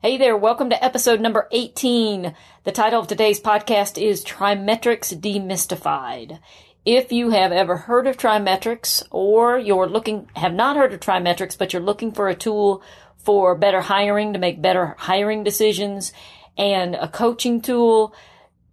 Hey 0.00 0.16
there, 0.16 0.36
welcome 0.36 0.70
to 0.70 0.84
episode 0.84 1.20
number 1.20 1.48
18. 1.50 2.32
The 2.62 2.70
title 2.70 3.00
of 3.00 3.08
today's 3.08 3.40
podcast 3.40 4.00
is 4.00 4.24
TriMetrix 4.24 5.20
Demystified. 5.20 6.38
If 6.84 7.10
you 7.10 7.30
have 7.30 7.50
ever 7.50 7.76
heard 7.76 8.06
of 8.06 8.16
TriMetrix 8.16 9.02
or 9.10 9.58
you're 9.58 9.88
looking, 9.88 10.30
have 10.36 10.54
not 10.54 10.76
heard 10.76 10.92
of 10.92 11.00
TriMetrix, 11.00 11.58
but 11.58 11.72
you're 11.72 11.82
looking 11.82 12.12
for 12.12 12.28
a 12.28 12.36
tool 12.36 12.80
for 13.16 13.56
better 13.56 13.80
hiring 13.80 14.34
to 14.34 14.38
make 14.38 14.62
better 14.62 14.94
hiring 14.98 15.42
decisions 15.42 16.12
and 16.56 16.94
a 16.94 17.08
coaching 17.08 17.60
tool, 17.60 18.14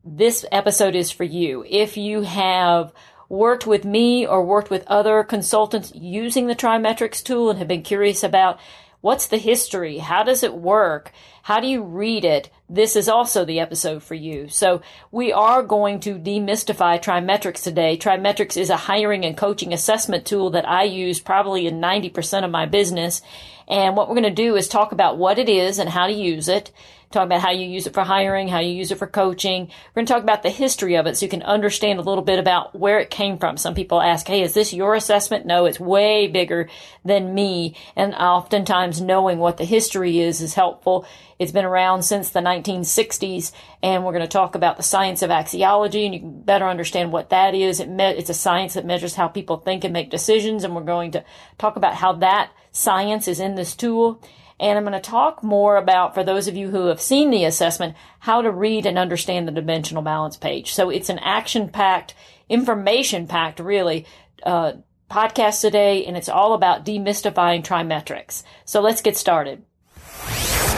this 0.03 0.45
episode 0.51 0.93
is 0.93 1.09
for 1.09 1.23
you. 1.23 1.65
If 1.67 1.97
you 1.97 2.21
have 2.21 2.93
worked 3.29 3.65
with 3.65 3.83
me 3.83 4.27
or 4.27 4.45
worked 4.45 4.69
with 4.69 4.85
other 4.85 5.23
consultants 5.23 5.91
using 5.95 6.45
the 6.45 6.55
TriMetrix 6.55 7.23
tool 7.23 7.49
and 7.49 7.57
have 7.57 7.67
been 7.67 7.81
curious 7.81 8.23
about 8.23 8.59
What's 9.05 9.27
the 9.27 9.37
history? 9.37 9.99
How 9.99 10.23
does 10.23 10.41
it 10.41 10.55
work? 10.55 11.11
How 11.43 11.59
do 11.59 11.67
you 11.67 11.83
read 11.83 12.25
it? 12.25 12.49
This 12.67 12.95
is 12.95 13.07
also 13.07 13.45
the 13.45 13.59
episode 13.59 14.01
for 14.01 14.15
you. 14.15 14.47
So 14.47 14.81
we 15.11 15.31
are 15.31 15.61
going 15.61 15.99
to 15.99 16.15
demystify 16.15 16.99
TriMetrix 16.99 17.61
today. 17.61 17.97
TriMetrix 17.97 18.57
is 18.57 18.71
a 18.71 18.77
hiring 18.77 19.23
and 19.23 19.37
coaching 19.37 19.73
assessment 19.73 20.25
tool 20.25 20.49
that 20.49 20.67
I 20.67 20.85
use 20.85 21.19
probably 21.19 21.67
in 21.67 21.79
90% 21.79 22.45
of 22.45 22.49
my 22.49 22.65
business. 22.65 23.21
And 23.67 23.95
what 23.95 24.09
we're 24.09 24.15
going 24.15 24.23
to 24.23 24.31
do 24.31 24.55
is 24.55 24.67
talk 24.67 24.91
about 24.91 25.19
what 25.19 25.37
it 25.37 25.49
is 25.49 25.77
and 25.77 25.87
how 25.87 26.07
to 26.07 26.11
use 26.11 26.47
it 26.47 26.71
talk 27.11 27.25
about 27.25 27.41
how 27.41 27.51
you 27.51 27.67
use 27.67 27.87
it 27.87 27.93
for 27.93 28.03
hiring, 28.03 28.47
how 28.47 28.59
you 28.59 28.73
use 28.73 28.91
it 28.91 28.97
for 28.97 29.07
coaching. 29.07 29.63
We're 29.63 30.01
going 30.01 30.05
to 30.05 30.13
talk 30.13 30.23
about 30.23 30.43
the 30.43 30.49
history 30.49 30.95
of 30.95 31.07
it 31.07 31.17
so 31.17 31.25
you 31.25 31.29
can 31.29 31.43
understand 31.43 31.99
a 31.99 32.03
little 32.03 32.23
bit 32.23 32.39
about 32.39 32.77
where 32.77 32.99
it 32.99 33.09
came 33.09 33.37
from. 33.37 33.57
Some 33.57 33.75
people 33.75 34.01
ask, 34.01 34.27
Hey, 34.27 34.41
is 34.41 34.53
this 34.53 34.73
your 34.73 34.95
assessment? 34.95 35.45
No, 35.45 35.65
it's 35.65 35.79
way 35.79 36.27
bigger 36.27 36.69
than 37.03 37.33
me. 37.33 37.75
And 37.95 38.13
oftentimes 38.13 39.01
knowing 39.01 39.39
what 39.39 39.57
the 39.57 39.65
history 39.65 40.19
is 40.19 40.41
is 40.41 40.53
helpful. 40.53 41.05
It's 41.37 41.51
been 41.51 41.65
around 41.65 42.03
since 42.03 42.29
the 42.29 42.39
1960s 42.39 43.51
and 43.83 44.05
we're 44.05 44.13
going 44.13 44.21
to 44.21 44.27
talk 44.27 44.55
about 44.55 44.77
the 44.77 44.83
science 44.83 45.21
of 45.21 45.29
axiology 45.29 46.05
and 46.05 46.13
you 46.13 46.21
can 46.21 46.41
better 46.41 46.65
understand 46.65 47.11
what 47.11 47.29
that 47.29 47.53
is. 47.53 47.79
It 47.79 47.89
it's 47.99 48.29
a 48.29 48.33
science 48.33 48.75
that 48.75 48.85
measures 48.85 49.15
how 49.15 49.27
people 49.27 49.57
think 49.57 49.83
and 49.83 49.93
make 49.93 50.09
decisions. 50.09 50.63
And 50.63 50.75
we're 50.75 50.83
going 50.83 51.11
to 51.11 51.25
talk 51.57 51.75
about 51.75 51.95
how 51.95 52.13
that 52.13 52.51
science 52.71 53.27
is 53.27 53.39
in 53.39 53.55
this 53.55 53.75
tool. 53.75 54.21
And 54.59 54.77
I'm 54.77 54.85
going 54.85 54.93
to 54.93 54.99
talk 54.99 55.43
more 55.43 55.75
about, 55.75 56.13
for 56.13 56.23
those 56.23 56.47
of 56.47 56.55
you 56.55 56.69
who 56.69 56.85
have 56.85 57.01
seen 57.01 57.29
the 57.29 57.43
assessment, 57.43 57.95
how 58.19 58.41
to 58.41 58.51
read 58.51 58.85
and 58.85 58.97
understand 58.97 59.47
the 59.47 59.51
dimensional 59.51 60.01
balance 60.01 60.37
page. 60.37 60.73
So 60.73 60.89
it's 60.89 61.09
an 61.09 61.19
action 61.19 61.67
packed, 61.69 62.15
information 62.47 63.27
packed, 63.27 63.59
really, 63.59 64.05
uh, 64.43 64.73
podcast 65.11 65.61
today, 65.61 66.05
and 66.05 66.15
it's 66.15 66.29
all 66.29 66.53
about 66.53 66.85
demystifying 66.85 67.63
TriMetrix. 67.63 68.43
So 68.63 68.81
let's 68.81 69.01
get 69.01 69.17
started. 69.17 69.63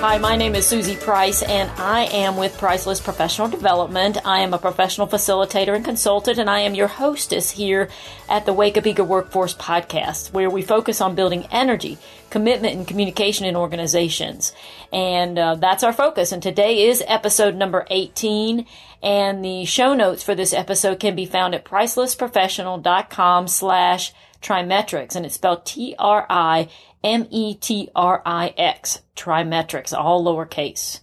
Hi, 0.00 0.16
my 0.16 0.34
name 0.34 0.54
is 0.54 0.64
Suzie 0.64 0.98
Price, 0.98 1.42
and 1.42 1.70
I 1.72 2.04
am 2.04 2.38
with 2.38 2.56
Priceless 2.56 3.02
Professional 3.02 3.48
Development. 3.48 4.16
I 4.26 4.40
am 4.40 4.54
a 4.54 4.58
professional 4.58 5.06
facilitator 5.06 5.76
and 5.76 5.84
consultant, 5.84 6.38
and 6.38 6.48
I 6.48 6.60
am 6.60 6.74
your 6.74 6.86
hostess 6.86 7.50
here 7.50 7.90
at 8.26 8.46
the 8.46 8.54
Wake 8.54 8.78
Up 8.78 8.86
Eager 8.86 9.04
Workforce 9.04 9.54
podcast, 9.54 10.32
where 10.32 10.48
we 10.48 10.62
focus 10.62 11.02
on 11.02 11.14
building 11.14 11.46
energy, 11.50 11.98
commitment, 12.30 12.76
and 12.76 12.88
communication 12.88 13.44
in 13.44 13.54
organizations. 13.54 14.54
And 14.90 15.38
uh, 15.38 15.56
that's 15.56 15.84
our 15.84 15.92
focus. 15.92 16.32
And 16.32 16.42
today 16.42 16.88
is 16.88 17.04
episode 17.06 17.54
number 17.54 17.86
18. 17.90 18.64
And 19.02 19.44
the 19.44 19.66
show 19.66 19.92
notes 19.92 20.22
for 20.22 20.34
this 20.34 20.54
episode 20.54 20.98
can 20.98 21.14
be 21.14 21.26
found 21.26 21.54
at 21.54 21.66
pricelessprofessional.com 21.66 23.48
slash 23.48 24.14
TriMetrix, 24.42 25.14
and 25.14 25.26
it's 25.26 25.34
spelled 25.34 25.66
T-R-I 25.66 26.68
M-E-T-R-I-X, 27.02 29.02
TriMetrix, 29.16 29.96
all 29.96 30.24
lowercase. 30.24 31.00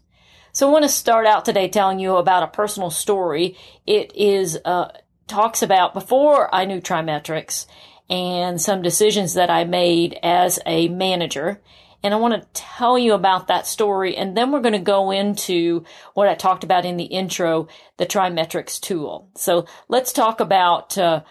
So 0.52 0.68
I 0.68 0.72
want 0.72 0.84
to 0.84 0.90
start 0.90 1.26
out 1.26 1.46
today 1.46 1.70
telling 1.70 2.00
you 2.00 2.16
about 2.16 2.44
a 2.44 2.48
personal 2.48 2.90
story. 2.90 3.58
It 3.86 4.12
is, 4.16 4.58
uh, 4.66 4.90
talks 5.28 5.62
about 5.62 5.94
before 5.94 6.54
I 6.54 6.66
knew 6.66 6.82
TriMetrix 6.82 7.68
and 8.10 8.62
some 8.62 8.82
decisions 8.82 9.34
that 9.36 9.50
I 9.50 9.66
made 9.66 10.18
as 10.24 10.60
a 10.66 10.88
manager. 10.88 11.62
And 12.04 12.14
I 12.14 12.18
want 12.18 12.42
to 12.42 12.48
tell 12.54 12.98
you 12.98 13.14
about 13.14 13.48
that 13.48 13.68
story. 13.68 14.16
And 14.16 14.38
then 14.38 14.52
we're 14.52 14.62
going 14.62 14.74
to 14.74 14.80
go 14.80 15.12
into 15.12 15.84
what 16.14 16.28
I 16.28 16.36
talked 16.36 16.64
about 16.64 16.86
in 16.86 16.98
the 16.98 17.06
intro, 17.06 17.68
the 17.98 18.06
TriMetrix 18.06 18.80
tool. 18.80 19.30
So 19.36 19.66
let's 19.90 20.14
talk 20.14 20.40
about, 20.40 20.98
uh, 20.98 21.24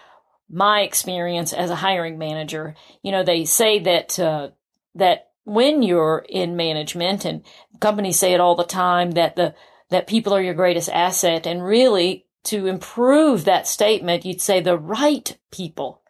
my 0.49 0.81
experience 0.81 1.51
as 1.51 1.69
a 1.69 1.75
hiring 1.75 2.17
manager. 2.17 2.75
You 3.01 3.11
know, 3.11 3.23
they 3.23 3.45
say 3.45 3.79
that, 3.79 4.19
uh, 4.19 4.49
that 4.97 5.29
when 5.43 5.81
you're 5.81 6.25
in 6.27 6.57
management 6.57 7.23
and 7.23 7.41
companies 7.79 8.19
say 8.19 8.33
it 8.33 8.41
all 8.41 8.55
the 8.55 8.63
time 8.63 9.11
that 9.11 9.35
the 9.35 9.55
that 9.89 10.07
people 10.07 10.33
are 10.33 10.41
your 10.41 10.53
greatest 10.53 10.89
asset 10.89 11.47
and 11.47 11.63
really 11.63 12.25
to 12.43 12.67
improve 12.67 13.45
that 13.45 13.65
statement 13.65 14.25
you'd 14.25 14.41
say 14.41 14.59
the 14.59 14.77
right 14.77 15.37
people 15.51 16.01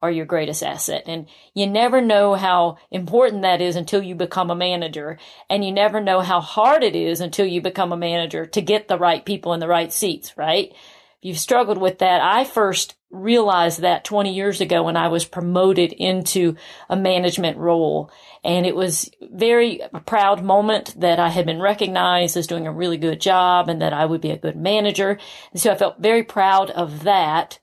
are 0.00 0.10
your 0.10 0.24
greatest 0.24 0.62
asset 0.62 1.02
and 1.06 1.26
you 1.52 1.66
never 1.66 2.00
know 2.00 2.34
how 2.34 2.78
important 2.90 3.42
that 3.42 3.60
is 3.60 3.76
until 3.76 4.02
you 4.02 4.14
become 4.14 4.50
a 4.50 4.56
manager 4.56 5.18
and 5.50 5.64
you 5.64 5.72
never 5.72 6.00
know 6.00 6.20
how 6.20 6.40
hard 6.40 6.82
it 6.82 6.96
is 6.96 7.20
until 7.20 7.46
you 7.46 7.60
become 7.60 7.92
a 7.92 7.96
manager 7.96 8.46
to 8.46 8.62
get 8.62 8.88
the 8.88 8.98
right 8.98 9.26
people 9.26 9.52
in 9.52 9.60
the 9.60 9.68
right 9.68 9.92
seats 9.92 10.36
right 10.38 10.70
If 10.70 10.78
you've 11.20 11.38
struggled 11.38 11.78
with 11.78 11.98
that. 11.98 12.20
I 12.20 12.44
first 12.44 12.94
realized 13.22 13.80
that 13.80 14.04
20 14.04 14.32
years 14.32 14.60
ago 14.60 14.82
when 14.82 14.96
I 14.96 15.08
was 15.08 15.24
promoted 15.24 15.92
into 15.92 16.56
a 16.88 16.96
management 16.96 17.58
role. 17.58 18.10
And 18.44 18.66
it 18.66 18.76
was 18.76 19.10
very 19.20 19.80
proud 20.06 20.42
moment 20.42 20.94
that 21.00 21.18
I 21.18 21.28
had 21.28 21.46
been 21.46 21.60
recognized 21.60 22.36
as 22.36 22.46
doing 22.46 22.66
a 22.66 22.72
really 22.72 22.96
good 22.96 23.20
job 23.20 23.68
and 23.68 23.82
that 23.82 23.92
I 23.92 24.06
would 24.06 24.20
be 24.20 24.30
a 24.30 24.38
good 24.38 24.56
manager. 24.56 25.18
And 25.52 25.60
so 25.60 25.72
I 25.72 25.76
felt 25.76 25.98
very 25.98 26.22
proud 26.22 26.70
of 26.70 27.02
that. 27.02 27.58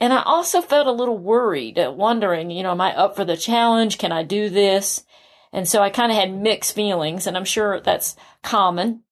And 0.00 0.12
I 0.12 0.22
also 0.22 0.60
felt 0.60 0.86
a 0.86 0.92
little 0.92 1.18
worried, 1.18 1.78
wondering, 1.78 2.50
you 2.50 2.62
know, 2.62 2.70
am 2.70 2.80
I 2.80 2.94
up 2.94 3.16
for 3.16 3.24
the 3.24 3.36
challenge? 3.36 3.98
Can 3.98 4.12
I 4.12 4.22
do 4.22 4.48
this? 4.48 5.04
And 5.52 5.66
so 5.66 5.82
I 5.82 5.90
kind 5.90 6.12
of 6.12 6.18
had 6.18 6.32
mixed 6.32 6.74
feelings 6.74 7.26
and 7.26 7.36
I'm 7.36 7.44
sure 7.44 7.80
that's 7.80 8.16
common. 8.42 9.02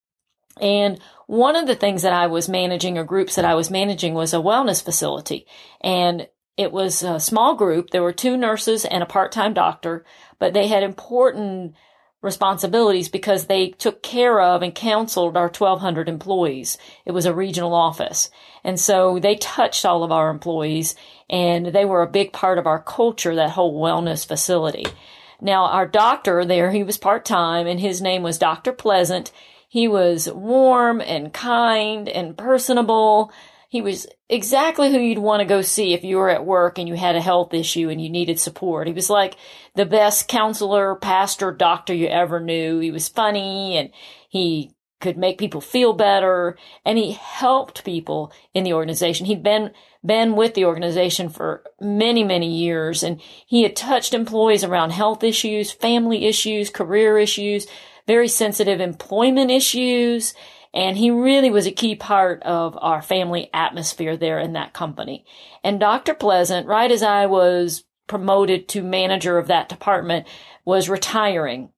And 0.61 1.01
one 1.27 1.57
of 1.57 1.67
the 1.67 1.75
things 1.75 2.03
that 2.03 2.13
I 2.13 2.27
was 2.29 2.49
managing 2.49 2.97
or 2.97 3.05
groups 3.05 3.35
that 3.35 3.45
I 3.45 3.55
was 3.55 3.71
managing 3.71 4.15
was 4.15 4.33
a 4.33 4.39
wellness 4.39 4.83
facility. 4.83 5.47
And 5.81 6.29
it 6.57 6.73
was 6.73 7.03
a 7.03 7.21
small 7.21 7.55
group. 7.55 7.91
There 7.91 8.03
were 8.03 8.13
two 8.13 8.37
nurses 8.37 8.85
and 8.85 9.03
a 9.03 9.07
part-time 9.07 9.53
doctor, 9.53 10.05
but 10.39 10.55
they 10.55 10.69
had 10.69 10.83
important 10.83 11.75
responsibilities 12.23 13.09
because 13.09 13.47
they 13.47 13.69
took 13.69 14.03
care 14.03 14.41
of 14.41 14.63
and 14.63 14.75
counseled 14.75 15.37
our 15.37 15.49
1200 15.49 16.09
employees. 16.09 16.79
It 17.05 17.13
was 17.13 17.27
a 17.27 17.35
regional 17.35 17.75
office. 17.75 18.31
And 18.65 18.81
so 18.81 19.19
they 19.19 19.37
touched 19.37 19.85
all 19.85 20.03
of 20.03 20.11
our 20.11 20.31
employees 20.31 20.97
and 21.29 21.67
they 21.67 21.85
were 21.85 22.03
a 22.03 22.11
big 22.11 22.33
part 22.33 22.59
of 22.59 22.67
our 22.67 22.83
culture, 22.83 23.35
that 23.35 23.51
whole 23.51 23.81
wellness 23.81 24.27
facility. 24.27 24.85
Now, 25.41 25.67
our 25.67 25.87
doctor 25.87 26.45
there, 26.45 26.71
he 26.71 26.83
was 26.83 26.97
part-time 26.97 27.67
and 27.67 27.79
his 27.79 28.01
name 28.01 28.23
was 28.23 28.39
Dr. 28.39 28.73
Pleasant 28.73 29.31
he 29.69 29.89
was 29.89 30.31
warm 30.31 31.01
and 31.01 31.33
kind 31.33 32.09
and 32.09 32.37
personable. 32.37 33.33
He 33.69 33.83
was 33.83 34.07
exactly 34.29 34.91
who 34.91 34.99
you'd 34.99 35.19
want 35.19 35.41
to 35.41 35.47
go 35.47 35.61
see 35.63 35.93
if 35.93 36.05
you 36.05 36.17
were 36.17 36.31
at 36.31 36.47
work 36.47 36.79
and 36.79 36.89
you 36.89 36.95
had 36.95 37.17
a 37.17 37.21
health 37.21 37.53
issue 37.53 37.89
and 37.89 38.01
you 38.01 38.09
needed 38.09 38.39
support. 38.39 38.87
He 38.87 38.93
was 38.93 39.11
like 39.11 39.37
the 39.75 39.87
best 39.87 40.29
counselor, 40.29 40.95
pastor, 40.95 41.51
doctor 41.51 41.93
you 41.93 42.07
ever 42.07 42.41
knew. 42.41 42.79
He 42.79 42.91
was 42.91 43.09
funny 43.09 43.77
and 43.77 43.91
he 44.29 44.73
could 45.01 45.19
make 45.19 45.39
people 45.39 45.61
feel 45.61 45.93
better 45.93 46.57
and 46.85 46.97
he 46.97 47.13
helped 47.13 47.85
people 47.85 48.33
in 48.55 48.65
the 48.65 48.73
organization. 48.73 49.27
He'd 49.27 49.43
been 49.43 49.73
been 50.05 50.37
with 50.37 50.55
the 50.55 50.65
organization 50.65 51.29
for 51.29 51.65
many, 51.81 52.23
many 52.23 52.49
years 52.49 53.03
and 53.03 53.21
he 53.47 53.63
had 53.63 53.75
touched 53.75 54.15
employees 54.15 54.63
around 54.65 54.91
health 54.91 55.25
issues, 55.25 55.73
family 55.73 56.27
issues, 56.27 56.71
career 56.71 57.19
issues, 57.19 57.67
very 58.07 58.29
sensitive 58.29 58.81
employment 58.81 59.51
issues. 59.51 60.35
And 60.75 60.97
he 60.97 61.11
really 61.11 61.51
was 61.51 61.67
a 61.67 61.73
key 61.73 61.95
part 61.97 62.43
of 62.43 62.77
our 62.81 63.01
family 63.01 63.49
atmosphere 63.55 64.17
there 64.17 64.39
in 64.39 64.53
that 64.53 64.75
company. 64.75 65.25
And 65.65 65.81
Dr. 65.81 66.15
Pleasant, 66.15 66.67
right 66.67 66.91
as 66.91 67.03
I 67.03 67.27
was 67.27 67.85
promoted 68.07 68.69
to 68.69 68.83
manager 68.83 69.39
of 69.39 69.47
that 69.49 69.69
department, 69.69 70.27
was 70.65 70.89
retiring. 70.89 71.71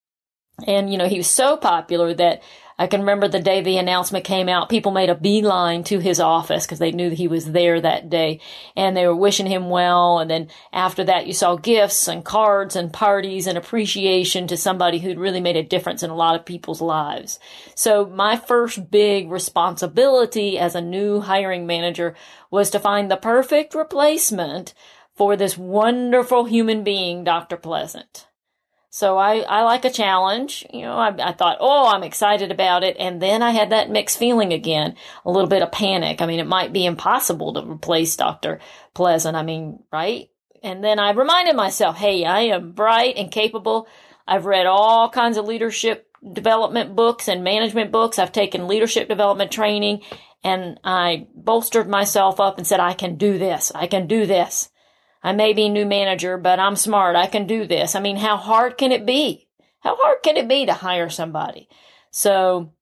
And, 0.66 0.90
you 0.90 0.98
know, 0.98 1.06
he 1.06 1.18
was 1.18 1.28
so 1.28 1.56
popular 1.56 2.12
that 2.14 2.42
I 2.78 2.86
can 2.86 3.00
remember 3.00 3.26
the 3.26 3.40
day 3.40 3.60
the 3.60 3.78
announcement 3.78 4.24
came 4.24 4.48
out, 4.48 4.68
people 4.68 4.92
made 4.92 5.10
a 5.10 5.14
beeline 5.16 5.82
to 5.84 5.98
his 5.98 6.20
office 6.20 6.64
because 6.64 6.78
they 6.78 6.92
knew 6.92 7.10
he 7.10 7.26
was 7.26 7.50
there 7.50 7.80
that 7.80 8.08
day 8.08 8.40
and 8.76 8.96
they 8.96 9.04
were 9.04 9.16
wishing 9.16 9.46
him 9.46 9.68
well. 9.68 10.20
And 10.20 10.30
then 10.30 10.48
after 10.72 11.02
that, 11.04 11.26
you 11.26 11.32
saw 11.32 11.56
gifts 11.56 12.06
and 12.06 12.24
cards 12.24 12.76
and 12.76 12.92
parties 12.92 13.48
and 13.48 13.58
appreciation 13.58 14.46
to 14.46 14.56
somebody 14.56 15.00
who'd 15.00 15.18
really 15.18 15.40
made 15.40 15.56
a 15.56 15.62
difference 15.64 16.04
in 16.04 16.10
a 16.10 16.14
lot 16.14 16.36
of 16.36 16.46
people's 16.46 16.80
lives. 16.80 17.40
So 17.74 18.06
my 18.06 18.36
first 18.36 18.92
big 18.92 19.28
responsibility 19.28 20.56
as 20.56 20.76
a 20.76 20.80
new 20.80 21.20
hiring 21.20 21.66
manager 21.66 22.14
was 22.48 22.70
to 22.70 22.78
find 22.78 23.10
the 23.10 23.16
perfect 23.16 23.74
replacement 23.74 24.72
for 25.16 25.34
this 25.34 25.58
wonderful 25.58 26.44
human 26.44 26.84
being, 26.84 27.24
Dr. 27.24 27.56
Pleasant. 27.56 28.27
So 28.98 29.16
I, 29.16 29.42
I 29.42 29.62
like 29.62 29.84
a 29.84 29.90
challenge. 29.90 30.66
You 30.72 30.82
know, 30.82 30.96
I, 30.96 31.14
I 31.28 31.32
thought, 31.32 31.58
oh, 31.60 31.86
I'm 31.86 32.02
excited 32.02 32.50
about 32.50 32.82
it. 32.82 32.96
And 32.98 33.22
then 33.22 33.44
I 33.44 33.52
had 33.52 33.70
that 33.70 33.90
mixed 33.90 34.18
feeling 34.18 34.52
again, 34.52 34.96
a 35.24 35.30
little 35.30 35.48
bit 35.48 35.62
of 35.62 35.70
panic. 35.70 36.20
I 36.20 36.26
mean, 36.26 36.40
it 36.40 36.48
might 36.48 36.72
be 36.72 36.84
impossible 36.84 37.54
to 37.54 37.62
replace 37.62 38.16
Dr. 38.16 38.58
Pleasant. 38.94 39.36
I 39.36 39.44
mean, 39.44 39.84
right? 39.92 40.30
And 40.64 40.82
then 40.82 40.98
I 40.98 41.12
reminded 41.12 41.54
myself, 41.54 41.96
hey, 41.96 42.24
I 42.24 42.40
am 42.40 42.72
bright 42.72 43.16
and 43.16 43.30
capable. 43.30 43.86
I've 44.26 44.46
read 44.46 44.66
all 44.66 45.08
kinds 45.10 45.36
of 45.36 45.44
leadership 45.44 46.10
development 46.32 46.96
books 46.96 47.28
and 47.28 47.44
management 47.44 47.92
books. 47.92 48.18
I've 48.18 48.32
taken 48.32 48.66
leadership 48.66 49.06
development 49.06 49.52
training 49.52 50.02
and 50.42 50.80
I 50.82 51.28
bolstered 51.36 51.88
myself 51.88 52.40
up 52.40 52.58
and 52.58 52.66
said, 52.66 52.80
I 52.80 52.94
can 52.94 53.14
do 53.14 53.38
this. 53.38 53.70
I 53.76 53.86
can 53.86 54.08
do 54.08 54.26
this. 54.26 54.70
I 55.22 55.32
may 55.32 55.52
be 55.52 55.68
new 55.68 55.86
manager, 55.86 56.38
but 56.38 56.60
I'm 56.60 56.76
smart. 56.76 57.16
I 57.16 57.26
can 57.26 57.46
do 57.46 57.66
this. 57.66 57.94
I 57.94 58.00
mean, 58.00 58.16
how 58.16 58.36
hard 58.36 58.78
can 58.78 58.92
it 58.92 59.04
be? 59.04 59.48
How 59.80 59.96
hard 59.96 60.22
can 60.22 60.36
it 60.36 60.48
be 60.48 60.66
to 60.66 60.74
hire 60.74 61.10
somebody? 61.10 61.68
So 62.10 62.72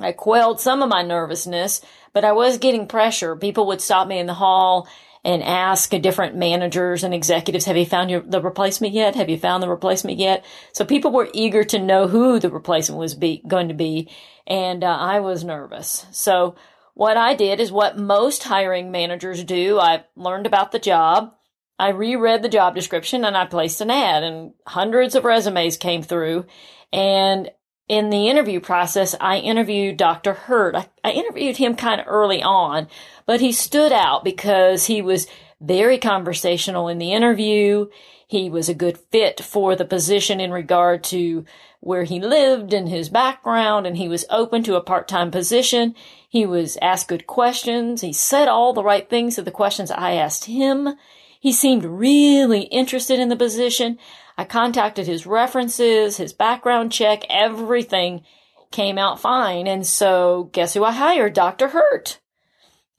I 0.00 0.12
quelled 0.12 0.60
some 0.60 0.82
of 0.82 0.88
my 0.88 1.02
nervousness, 1.02 1.80
but 2.12 2.24
I 2.24 2.32
was 2.32 2.58
getting 2.58 2.86
pressure. 2.86 3.36
People 3.36 3.66
would 3.66 3.80
stop 3.80 4.08
me 4.08 4.18
in 4.18 4.26
the 4.26 4.34
hall 4.34 4.88
and 5.24 5.42
ask 5.42 5.90
different 5.90 6.36
managers 6.36 7.02
and 7.02 7.12
executives, 7.12 7.64
have 7.64 7.76
you 7.76 7.84
found 7.84 8.10
your, 8.10 8.20
the 8.20 8.40
replacement 8.40 8.94
yet? 8.94 9.16
Have 9.16 9.28
you 9.28 9.36
found 9.36 9.62
the 9.62 9.68
replacement 9.68 10.18
yet? 10.18 10.44
So 10.72 10.84
people 10.84 11.10
were 11.10 11.28
eager 11.34 11.64
to 11.64 11.78
know 11.78 12.06
who 12.06 12.38
the 12.38 12.50
replacement 12.50 13.00
was 13.00 13.14
be, 13.14 13.42
going 13.46 13.68
to 13.68 13.74
be. 13.74 14.10
And 14.46 14.84
uh, 14.84 14.96
I 14.96 15.20
was 15.20 15.44
nervous. 15.44 16.06
So 16.12 16.54
what 16.94 17.16
I 17.16 17.34
did 17.34 17.60
is 17.60 17.72
what 17.72 17.98
most 17.98 18.44
hiring 18.44 18.90
managers 18.90 19.44
do. 19.44 19.78
I 19.78 20.04
learned 20.16 20.46
about 20.46 20.72
the 20.72 20.78
job. 20.78 21.34
I 21.78 21.90
reread 21.90 22.42
the 22.42 22.48
job 22.48 22.74
description 22.74 23.24
and 23.24 23.36
I 23.36 23.46
placed 23.46 23.80
an 23.80 23.90
ad 23.90 24.22
and 24.22 24.52
hundreds 24.66 25.14
of 25.14 25.24
resumes 25.24 25.76
came 25.76 26.02
through. 26.02 26.46
And 26.92 27.50
in 27.88 28.10
the 28.10 28.28
interview 28.28 28.60
process, 28.60 29.14
I 29.20 29.38
interviewed 29.38 29.96
Dr. 29.96 30.34
Hurt. 30.34 30.74
I, 30.74 30.88
I 31.04 31.10
interviewed 31.12 31.56
him 31.56 31.74
kind 31.74 32.00
of 32.00 32.06
early 32.08 32.42
on, 32.42 32.88
but 33.26 33.40
he 33.40 33.52
stood 33.52 33.92
out 33.92 34.24
because 34.24 34.86
he 34.86 35.00
was 35.00 35.26
very 35.60 35.98
conversational 35.98 36.88
in 36.88 36.98
the 36.98 37.12
interview. 37.12 37.86
He 38.26 38.50
was 38.50 38.68
a 38.68 38.74
good 38.74 38.98
fit 39.10 39.40
for 39.40 39.74
the 39.74 39.86
position 39.86 40.38
in 40.40 40.50
regard 40.52 41.02
to 41.04 41.46
where 41.80 42.04
he 42.04 42.20
lived 42.20 42.74
and 42.74 42.88
his 42.88 43.08
background, 43.08 43.86
and 43.86 43.96
he 43.96 44.08
was 44.08 44.26
open 44.28 44.62
to 44.64 44.76
a 44.76 44.82
part-time 44.82 45.30
position. 45.30 45.94
He 46.28 46.44
was 46.44 46.76
asked 46.82 47.08
good 47.08 47.26
questions. 47.26 48.02
He 48.02 48.12
said 48.12 48.48
all 48.48 48.72
the 48.72 48.82
right 48.82 49.08
things 49.08 49.36
to 49.36 49.42
the 49.42 49.50
questions 49.50 49.90
I 49.90 50.12
asked 50.12 50.44
him. 50.44 50.90
He 51.40 51.52
seemed 51.52 51.84
really 51.84 52.62
interested 52.62 53.18
in 53.20 53.28
the 53.28 53.36
position. 53.36 53.98
I 54.36 54.44
contacted 54.44 55.06
his 55.06 55.26
references, 55.26 56.16
his 56.16 56.32
background 56.32 56.92
check, 56.92 57.24
everything 57.28 58.22
came 58.70 58.98
out 58.98 59.20
fine. 59.20 59.66
And 59.66 59.86
so 59.86 60.50
guess 60.52 60.74
who 60.74 60.84
I 60.84 60.92
hired? 60.92 61.32
Dr. 61.34 61.68
Hurt. 61.68 62.20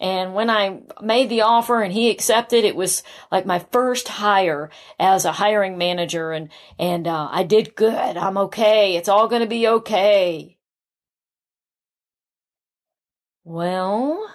And 0.01 0.33
when 0.33 0.49
I 0.49 0.79
made 1.01 1.29
the 1.29 1.41
offer 1.41 1.81
and 1.81 1.91
he 1.91 2.09
accepted, 2.09 2.63
it 2.63 2.75
was 2.75 3.03
like 3.31 3.45
my 3.45 3.59
first 3.59 4.07
hire 4.07 4.69
as 4.97 5.25
a 5.25 5.33
hiring 5.33 5.77
manager. 5.77 6.31
And, 6.31 6.49
and, 6.77 7.05
uh, 7.05 7.27
I 7.31 7.43
did 7.43 7.75
good. 7.75 8.15
I'm 8.17 8.37
okay. 8.37 8.95
It's 8.95 9.09
all 9.09 9.27
going 9.27 9.41
to 9.41 9.47
be 9.47 9.67
okay. 9.67 10.57
Well, 13.43 14.25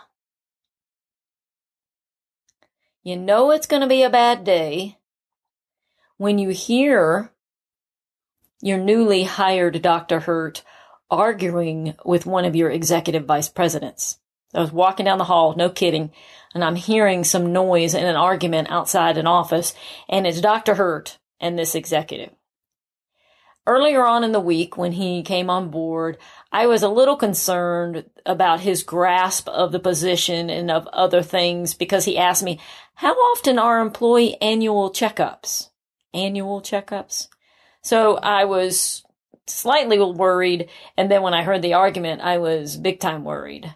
you 3.04 3.16
know 3.16 3.50
it's 3.50 3.66
going 3.66 3.82
to 3.82 3.88
be 3.88 4.02
a 4.02 4.10
bad 4.10 4.42
day 4.44 4.96
when 6.16 6.38
you 6.38 6.48
hear 6.48 7.30
your 8.62 8.78
newly 8.78 9.24
hired 9.24 9.80
Dr. 9.82 10.20
Hurt 10.20 10.62
arguing 11.10 11.94
with 12.04 12.24
one 12.24 12.46
of 12.46 12.56
your 12.56 12.70
executive 12.70 13.26
vice 13.26 13.48
presidents. 13.48 14.18
I 14.54 14.60
was 14.60 14.72
walking 14.72 15.04
down 15.04 15.18
the 15.18 15.24
hall, 15.24 15.54
no 15.54 15.68
kidding, 15.68 16.12
and 16.54 16.64
I'm 16.64 16.76
hearing 16.76 17.24
some 17.24 17.52
noise 17.52 17.94
and 17.94 18.06
an 18.06 18.16
argument 18.16 18.70
outside 18.70 19.18
an 19.18 19.26
office, 19.26 19.74
and 20.08 20.26
it's 20.26 20.40
Dr. 20.40 20.76
Hurt 20.76 21.18
and 21.40 21.58
this 21.58 21.74
executive. 21.74 22.30
Earlier 23.66 24.04
on 24.04 24.24
in 24.24 24.32
the 24.32 24.40
week, 24.40 24.76
when 24.76 24.92
he 24.92 25.22
came 25.22 25.48
on 25.48 25.70
board, 25.70 26.18
I 26.52 26.66
was 26.66 26.82
a 26.82 26.88
little 26.88 27.16
concerned 27.16 28.04
about 28.26 28.60
his 28.60 28.82
grasp 28.82 29.48
of 29.48 29.72
the 29.72 29.80
position 29.80 30.50
and 30.50 30.70
of 30.70 30.86
other 30.88 31.22
things 31.22 31.72
because 31.72 32.04
he 32.04 32.18
asked 32.18 32.42
me, 32.42 32.60
how 32.96 33.14
often 33.14 33.58
are 33.58 33.80
employee 33.80 34.36
annual 34.42 34.90
checkups? 34.90 35.70
Annual 36.12 36.60
checkups? 36.60 37.28
So 37.80 38.16
I 38.16 38.44
was 38.44 39.02
slightly 39.46 39.98
worried. 39.98 40.68
And 40.96 41.10
then 41.10 41.22
when 41.22 41.34
I 41.34 41.42
heard 41.42 41.62
the 41.62 41.74
argument, 41.74 42.20
I 42.20 42.38
was 42.38 42.76
big 42.76 43.00
time 43.00 43.24
worried. 43.24 43.74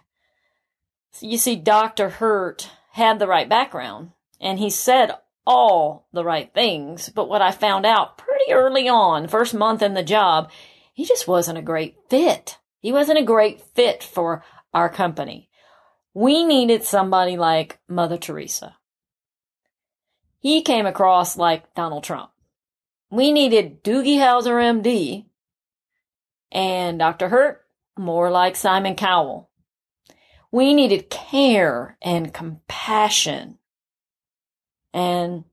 You 1.19 1.37
see, 1.37 1.55
Dr. 1.55 2.09
Hurt 2.09 2.69
had 2.91 3.19
the 3.19 3.27
right 3.27 3.49
background 3.49 4.11
and 4.39 4.59
he 4.59 4.69
said 4.69 5.15
all 5.45 6.07
the 6.13 6.23
right 6.23 6.53
things. 6.53 7.09
But 7.09 7.27
what 7.27 7.41
I 7.41 7.51
found 7.51 7.85
out 7.85 8.17
pretty 8.39 8.53
early 8.53 8.87
on, 8.87 9.27
first 9.27 9.53
month 9.53 9.81
in 9.81 9.93
the 9.93 10.03
job, 10.03 10.49
he 10.93 11.05
just 11.05 11.27
wasn't 11.27 11.57
a 11.57 11.63
great 11.63 11.97
fit. 12.09 12.57
He 12.79 12.91
wasn't 12.91 13.19
a 13.19 13.23
great 13.23 13.61
fit 13.61 14.01
for 14.03 14.43
our 14.73 14.89
company. 14.89 15.49
We 16.13 16.45
needed 16.45 16.83
somebody 16.83 17.37
like 17.37 17.79
Mother 17.87 18.17
Teresa. 18.17 18.77
He 20.39 20.61
came 20.61 20.85
across 20.85 21.37
like 21.37 21.73
Donald 21.75 22.03
Trump. 22.03 22.31
We 23.11 23.31
needed 23.31 23.83
Doogie 23.83 24.17
Howser 24.17 24.81
MD 24.81 25.25
and 26.51 26.99
Dr. 26.99 27.29
Hurt 27.29 27.65
more 27.97 28.31
like 28.31 28.55
Simon 28.55 28.95
Cowell. 28.95 29.49
We 30.51 30.73
needed 30.73 31.09
care 31.09 31.97
and 32.01 32.33
compassion 32.33 33.57
and 34.93 35.43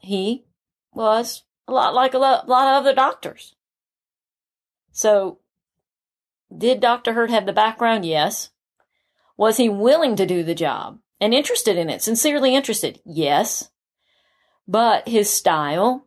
he 0.00 0.44
was 0.92 1.42
a 1.66 1.72
lot 1.72 1.94
like 1.94 2.14
a 2.14 2.18
lot, 2.18 2.46
a 2.46 2.50
lot 2.50 2.68
of 2.68 2.82
other 2.82 2.94
doctors. 2.94 3.54
So, 4.92 5.38
did 6.56 6.80
Dr. 6.80 7.14
Hurt 7.14 7.30
have 7.30 7.46
the 7.46 7.52
background? 7.52 8.04
Yes. 8.04 8.50
Was 9.36 9.56
he 9.56 9.68
willing 9.68 10.14
to 10.16 10.26
do 10.26 10.42
the 10.42 10.54
job 10.54 11.00
and 11.20 11.34
interested 11.34 11.76
in 11.76 11.90
it? 11.90 12.02
Sincerely 12.02 12.54
interested? 12.54 13.00
Yes. 13.04 13.70
But 14.68 15.08
his 15.08 15.30
style, 15.30 16.06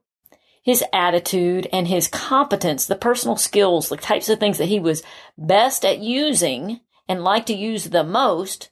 his 0.62 0.84
attitude, 0.94 1.68
and 1.74 1.88
his 1.88 2.08
competence, 2.08 2.86
the 2.86 2.96
personal 2.96 3.36
skills, 3.36 3.90
the 3.90 3.98
types 3.98 4.30
of 4.30 4.40
things 4.40 4.58
that 4.58 4.70
he 4.70 4.80
was 4.80 5.04
best 5.38 5.84
at 5.84 6.00
using 6.00 6.80
and 7.10 7.24
liked 7.24 7.48
to 7.48 7.54
use 7.54 7.86
the 7.86 8.04
most 8.04 8.70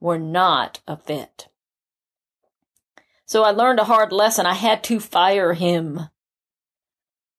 were 0.00 0.18
not 0.18 0.80
a 0.86 0.96
fit. 0.96 1.48
So 3.24 3.42
I 3.42 3.50
learned 3.50 3.80
a 3.80 3.84
hard 3.84 4.12
lesson. 4.12 4.46
I 4.46 4.54
had 4.54 4.84
to 4.84 5.00
fire 5.00 5.54
him. 5.54 6.00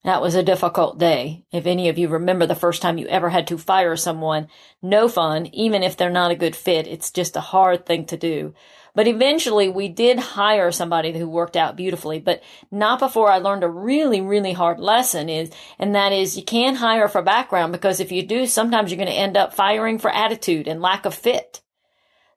That 0.03 0.21
was 0.21 0.35
a 0.35 0.43
difficult 0.43 0.97
day. 0.97 1.45
If 1.51 1.65
any 1.65 1.89
of 1.89 1.97
you 1.97 2.07
remember 2.07 2.45
the 2.45 2.55
first 2.55 2.81
time 2.81 2.97
you 2.97 3.07
ever 3.07 3.29
had 3.29 3.47
to 3.47 3.57
fire 3.57 3.95
someone, 3.95 4.47
no 4.81 5.09
fun, 5.09 5.47
even 5.47 5.83
if 5.83 5.97
they're 5.97 6.09
not 6.09 6.31
a 6.31 6.35
good 6.35 6.55
fit. 6.55 6.87
It's 6.87 7.11
just 7.11 7.35
a 7.35 7.41
hard 7.41 7.85
thing 7.85 8.05
to 8.05 8.17
do. 8.17 8.53
But 8.95 9.07
eventually 9.07 9.69
we 9.69 9.89
did 9.89 10.17
hire 10.17 10.71
somebody 10.71 11.11
who 11.17 11.29
worked 11.29 11.57
out 11.57 11.75
beautifully, 11.75 12.19
but 12.19 12.41
not 12.71 12.99
before 12.99 13.29
I 13.29 13.39
learned 13.39 13.63
a 13.63 13.69
really, 13.69 14.21
really 14.21 14.53
hard 14.53 14.79
lesson 14.79 15.29
is, 15.29 15.51
and 15.77 15.93
that 15.93 16.13
is 16.13 16.37
you 16.37 16.43
can't 16.43 16.77
hire 16.77 17.07
for 17.07 17.21
background 17.21 17.73
because 17.73 17.99
if 17.99 18.11
you 18.11 18.23
do, 18.23 18.47
sometimes 18.47 18.89
you're 18.89 18.97
going 18.97 19.07
to 19.07 19.13
end 19.13 19.37
up 19.37 19.53
firing 19.53 19.99
for 19.99 20.09
attitude 20.09 20.67
and 20.67 20.81
lack 20.81 21.05
of 21.05 21.13
fit. 21.13 21.61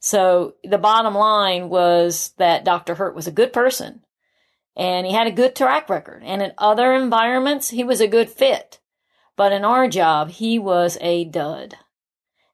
So 0.00 0.55
the 0.64 0.76
bottom 0.76 1.14
line 1.14 1.69
was 1.69 2.35
that 2.38 2.64
Dr. 2.64 2.95
Hurt 2.95 3.14
was 3.14 3.26
a 3.26 3.33
good 3.33 3.52
person 3.52 4.02
and 4.76 5.06
he 5.06 5.12
had 5.12 5.26
a 5.26 5.32
good 5.32 5.54
track 5.54 5.88
record. 5.88 6.22
And 6.24 6.42
in 6.42 6.52
other 6.58 6.92
environments, 6.92 7.70
he 7.70 7.84
was 7.84 8.00
a 8.00 8.06
good 8.06 8.30
fit. 8.30 8.80
But 9.36 9.52
in 9.52 9.64
our 9.64 9.88
job, 9.88 10.30
he 10.30 10.58
was 10.58 10.98
a 11.00 11.24
dud. 11.24 11.76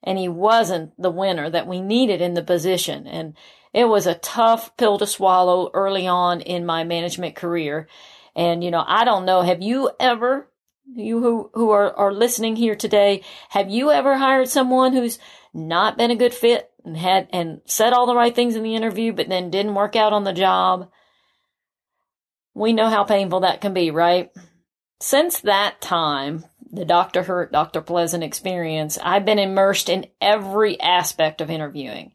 And 0.03 0.19
he 0.19 0.29
wasn't 0.29 0.93
the 1.01 1.11
winner 1.11 1.51
that 1.51 1.67
we 1.67 1.81
needed 1.81 2.21
in 2.21 2.35
the 2.35 2.43
position. 2.43 3.07
And 3.07 3.35
it 3.73 3.87
was 3.87 4.07
a 4.07 4.15
tough 4.15 4.77
pill 4.77 4.99
to 4.99 5.07
swallow 5.07 5.71
early 5.75 6.07
on 6.07 6.41
in 6.41 6.65
my 6.65 6.85
management 6.85 7.35
career. 7.35 7.89
And, 8.35 8.63
you 8.63 8.71
know, 8.71 8.85
I 8.87 9.05
don't 9.05 9.25
know, 9.25 9.43
have 9.43 9.63
you 9.63 9.91
ever 9.99 10.49
you 10.95 11.21
who, 11.21 11.51
who 11.55 11.71
are, 11.71 11.93
are 11.95 12.13
listening 12.13 12.57
here 12.57 12.77
today, 12.77 13.23
have 13.51 13.69
you 13.69 13.91
ever 13.91 14.19
hired 14.19 14.49
someone 14.49 14.93
who's 14.93 15.19
not 15.53 15.99
been 15.99 16.11
a 16.11 16.17
good 16.17 16.35
fit 16.35 16.71
and 16.85 16.97
had, 16.97 17.29
and 17.33 17.61
said 17.65 17.93
all 17.93 18.07
the 18.07 18.15
right 18.15 18.35
things 18.35 18.55
in 18.55 18.63
the 18.63 18.77
interview, 18.77 19.13
but 19.13 19.29
then 19.29 19.51
didn't 19.51 19.75
work 19.75 19.97
out 19.97 20.13
on 20.13 20.25
the 20.25 20.33
job? 20.33 20.89
We 22.57 22.73
know 22.73 22.89
how 22.89 23.05
painful 23.05 23.41
that 23.41 23.61
can 23.61 23.75
be, 23.75 23.91
right? 23.91 24.33
Since 24.99 25.41
that 25.41 25.83
time, 25.83 26.47
the 26.73 26.87
Dr. 26.87 27.23
Hurt, 27.23 27.53
Dr. 27.53 27.83
Pleasant 27.83 28.25
experience, 28.25 28.99
I've 29.03 29.27
been 29.27 29.39
immersed 29.39 29.91
in 29.91 30.07
every 30.23 30.81
aspect 30.81 31.43
of 31.43 31.51
interviewing. 31.51 32.13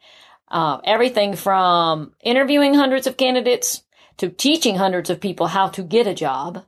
Uh, 0.47 0.79
everything 0.83 1.35
from 1.35 2.13
interviewing 2.23 2.73
hundreds 2.73 3.05
of 3.05 3.17
candidates 3.17 3.83
to 4.17 4.29
teaching 4.29 4.77
hundreds 4.77 5.11
of 5.11 5.21
people 5.21 5.45
how 5.45 5.67
to 5.69 5.83
get 5.83 6.07
a 6.07 6.15
job. 6.15 6.65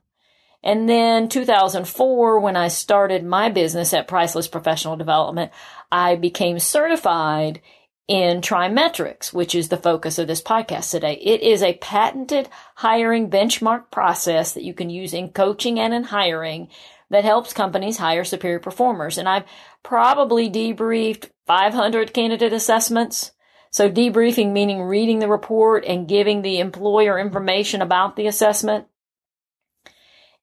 And 0.62 0.88
then 0.88 1.28
2004, 1.28 2.38
when 2.38 2.56
I 2.56 2.68
started 2.68 3.24
my 3.24 3.48
business 3.48 3.92
at 3.92 4.06
Priceless 4.06 4.46
Professional 4.46 4.96
Development, 4.96 5.50
I 5.90 6.14
became 6.14 6.60
certified 6.60 7.60
in 8.06 8.40
TriMetrix, 8.40 9.32
which 9.32 9.54
is 9.54 9.68
the 9.68 9.76
focus 9.76 10.18
of 10.18 10.26
this 10.26 10.42
podcast 10.42 10.90
today. 10.90 11.14
It 11.14 11.40
is 11.40 11.62
a 11.62 11.78
patented 11.78 12.48
hiring 12.74 13.30
benchmark 13.30 13.90
process 13.90 14.52
that 14.52 14.64
you 14.64 14.74
can 14.74 14.90
use 14.90 15.14
in 15.14 15.30
coaching 15.30 15.80
and 15.80 15.94
in 15.94 16.04
hiring 16.04 16.68
that 17.10 17.24
helps 17.24 17.52
companies 17.52 17.98
hire 17.98 18.24
superior 18.24 18.58
performers. 18.58 19.16
And 19.16 19.28
I've 19.28 19.44
probably 19.82 20.50
debriefed 20.50 21.30
500 21.46 22.12
candidate 22.12 22.52
assessments. 22.52 23.32
So 23.70 23.90
debriefing 23.90 24.52
meaning 24.52 24.82
reading 24.82 25.18
the 25.18 25.28
report 25.28 25.84
and 25.84 26.08
giving 26.08 26.42
the 26.42 26.60
employer 26.60 27.18
information 27.18 27.82
about 27.82 28.16
the 28.16 28.26
assessment. 28.26 28.86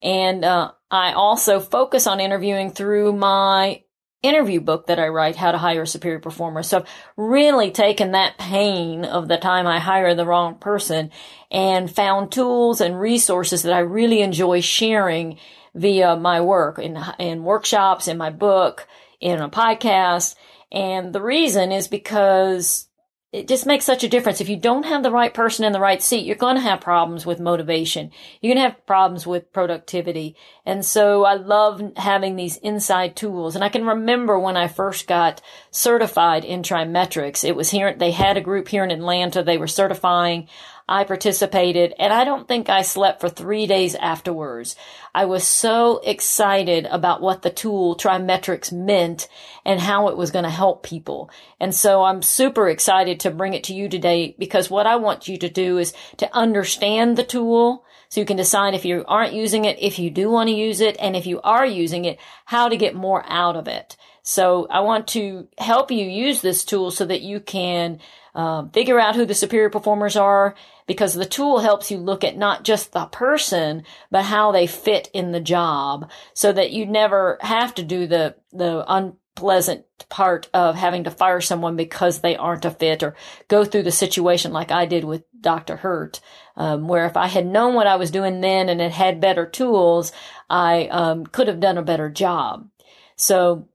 And 0.02 0.44
uh, 0.44 0.72
I 0.90 1.14
also 1.14 1.60
focus 1.60 2.08
on 2.08 2.20
interviewing 2.20 2.72
through 2.72 3.14
my 3.14 3.84
interview 4.24 4.60
book 4.60 4.88
that 4.88 5.00
I 5.00 5.08
write, 5.08 5.36
How 5.36 5.52
to 5.52 5.58
Hire 5.58 5.84
a 5.84 5.88
Superior 5.88 6.20
Performer. 6.20 6.64
So 6.64 6.80
I've 6.80 6.88
really 7.18 7.72
taken 7.72 8.12
that 8.12 8.38
pain 8.38 9.04
of 9.04 9.28
the 9.28 9.38
time 9.38 9.68
I 9.68 9.80
hire 9.80 10.14
the 10.14 10.26
wrong 10.26 10.56
person 10.56 11.12
and 11.50 11.90
found 11.94 12.32
tools 12.32 12.82
and 12.82 13.00
resources 13.00 13.64
that 13.64 13.74
I 13.74 13.80
really 13.80 14.22
enjoy 14.22 14.62
sharing 14.62 15.38
via 15.74 16.16
my 16.16 16.42
work 16.42 16.78
in, 16.80 16.98
in 17.18 17.44
workshops, 17.44 18.08
in 18.08 18.18
my 18.18 18.30
book, 18.30 18.88
in 19.20 19.40
a 19.40 19.50
podcast. 19.50 20.36
And 20.72 21.14
the 21.14 21.22
reason 21.22 21.72
is 21.72 21.88
because 21.88 22.88
it 23.32 23.48
just 23.48 23.66
makes 23.66 23.86
such 23.86 24.04
a 24.04 24.10
difference. 24.10 24.42
If 24.42 24.50
you 24.50 24.58
don't 24.58 24.84
have 24.84 25.04
the 25.04 25.12
right 25.12 25.34
person 25.34 25.64
in 25.64 25.72
the 25.72 25.80
right 25.80 26.02
seat, 26.02 26.26
you're 26.26 26.36
going 26.36 26.56
to 26.56 26.62
have 26.62 26.82
problems 26.82 27.26
with 27.26 27.40
motivation. 27.40 28.12
You're 28.42 28.54
going 28.54 28.64
to 28.66 28.70
have 28.70 28.86
problems 28.86 29.26
with 29.26 29.54
productivity. 29.54 30.36
And 30.66 30.86
so 30.86 31.24
I 31.24 31.36
love 31.36 31.94
having 31.96 32.36
these 32.36 32.58
inside 32.58 33.16
tools. 33.16 33.56
And 33.56 33.64
I 33.64 33.70
can 33.70 33.86
remember 33.86 34.38
when 34.38 34.58
I 34.58 34.68
first 34.68 35.08
got 35.08 35.42
certified 35.70 36.44
in 36.44 36.62
TriMetrix, 36.62 37.46
it 37.46 37.56
was 37.56 37.72
here, 37.72 37.94
they 37.94 38.12
had 38.12 38.36
a 38.36 38.42
group 38.42 38.68
here 38.68 38.84
in 38.84 38.92
Atlanta. 38.92 39.44
They 39.44 39.58
were 39.58 39.68
certifying. 39.68 40.50
I 40.92 41.06
participated 41.06 41.94
and 41.98 42.12
I 42.12 42.26
don't 42.26 42.48
think 42.48 42.68
I 42.68 42.82
slept 42.82 43.22
for 43.22 43.30
three 43.30 43.66
days 43.66 43.96
afterwards. 43.96 44.76
I 45.16 45.24
was 45.24 45.48
so 45.48 46.02
excited 46.04 46.86
about 46.86 47.22
what 47.22 47.44
the 47.44 47.50
tool 47.50 47.96
TriMetrix 47.96 48.74
meant 48.74 49.30
and 49.64 49.80
how 49.80 50.10
it 50.10 50.18
was 50.18 50.32
going 50.32 50.44
to 50.44 50.50
help 50.50 50.84
people. 50.84 51.30
And 51.62 51.74
so 51.74 52.04
I'm 52.04 52.22
super 52.22 52.68
excited 52.68 53.22
to 53.22 53.32
bring 53.32 53.54
it 53.54 53.64
to 53.66 53.74
you 53.74 53.88
today 53.88 54.36
because 54.38 54.70
what 54.70 54.86
I 54.86 54.98
want 54.98 55.30
you 55.30 55.38
to 55.38 55.50
do 55.50 55.78
is 55.78 55.94
to 56.18 56.36
understand 56.36 57.18
the 57.18 57.24
tool 57.24 57.86
so 58.10 58.20
you 58.20 58.26
can 58.26 58.36
decide 58.36 58.74
if 58.74 58.84
you 58.84 59.06
aren't 59.08 59.34
using 59.34 59.64
it, 59.64 59.82
if 59.82 59.98
you 59.98 60.10
do 60.10 60.30
want 60.30 60.50
to 60.50 60.54
use 60.54 60.82
it, 60.82 60.98
and 61.00 61.16
if 61.16 61.26
you 61.26 61.40
are 61.42 61.66
using 61.66 62.04
it, 62.04 62.20
how 62.44 62.68
to 62.68 62.76
get 62.76 62.94
more 62.94 63.24
out 63.26 63.56
of 63.56 63.70
it. 63.70 63.96
So 64.22 64.68
I 64.70 64.82
want 64.82 65.08
to 65.10 65.48
help 65.58 65.92
you 65.92 66.06
use 66.06 66.42
this 66.42 66.66
tool 66.66 66.92
so 66.92 67.06
that 67.06 67.22
you 67.22 67.40
can 67.40 68.00
uh, 68.36 68.66
figure 68.74 69.00
out 69.00 69.16
who 69.16 69.26
the 69.26 69.34
superior 69.34 69.70
performers 69.70 70.18
are 70.18 70.56
because 70.88 71.14
the 71.14 71.26
tool 71.26 71.60
helps 71.60 71.92
you 71.92 71.98
look 71.98 72.24
at 72.24 72.38
not 72.38 72.64
just 72.64 72.92
the 72.92 73.06
person, 73.06 73.84
but 74.10 74.26
how 74.26 74.52
they 74.52 74.68
fit 74.68 75.10
in 75.14 75.32
the 75.32 75.40
job 75.40 76.10
so 76.34 76.52
that 76.52 76.72
you 76.72 76.86
never 76.86 77.38
have 77.42 77.74
to 77.76 77.84
do 77.84 78.08
the, 78.08 78.36
the 78.52 78.84
unpleasant 78.88 79.86
part 80.10 80.50
of 80.54 80.76
having 80.76 81.06
to 81.06 81.12
fire 81.12 81.42
someone 81.42 81.76
because 81.76 82.20
they 82.20 82.36
aren't 82.36 82.66
a 82.66 82.72
fit 82.72 83.04
or 83.04 83.16
go 83.48 83.64
through 83.64 83.84
the 83.84 83.92
situation 83.92 84.52
like 84.52 84.72
I 84.72 84.86
did 84.86 85.04
with 85.04 85.24
Dr. 85.40 85.78
Hurt, 85.78 86.20
um, 86.56 86.88
where 86.88 87.06
if 87.06 87.18
I 87.18 87.28
had 87.28 87.46
known 87.46 87.74
what 87.74 87.88
I 87.88 87.96
was 87.96 88.12
doing 88.12 88.42
then 88.42 88.70
and 88.70 88.82
had 88.82 88.92
had 88.92 89.22
better 89.22 89.46
tools, 89.46 90.12
I 90.50 90.88
um, 90.88 91.26
could 91.26 91.48
have 91.48 91.60
done 91.60 91.78
a 91.78 91.84
better 91.84 92.10
job. 92.10 92.68
So 93.16 93.68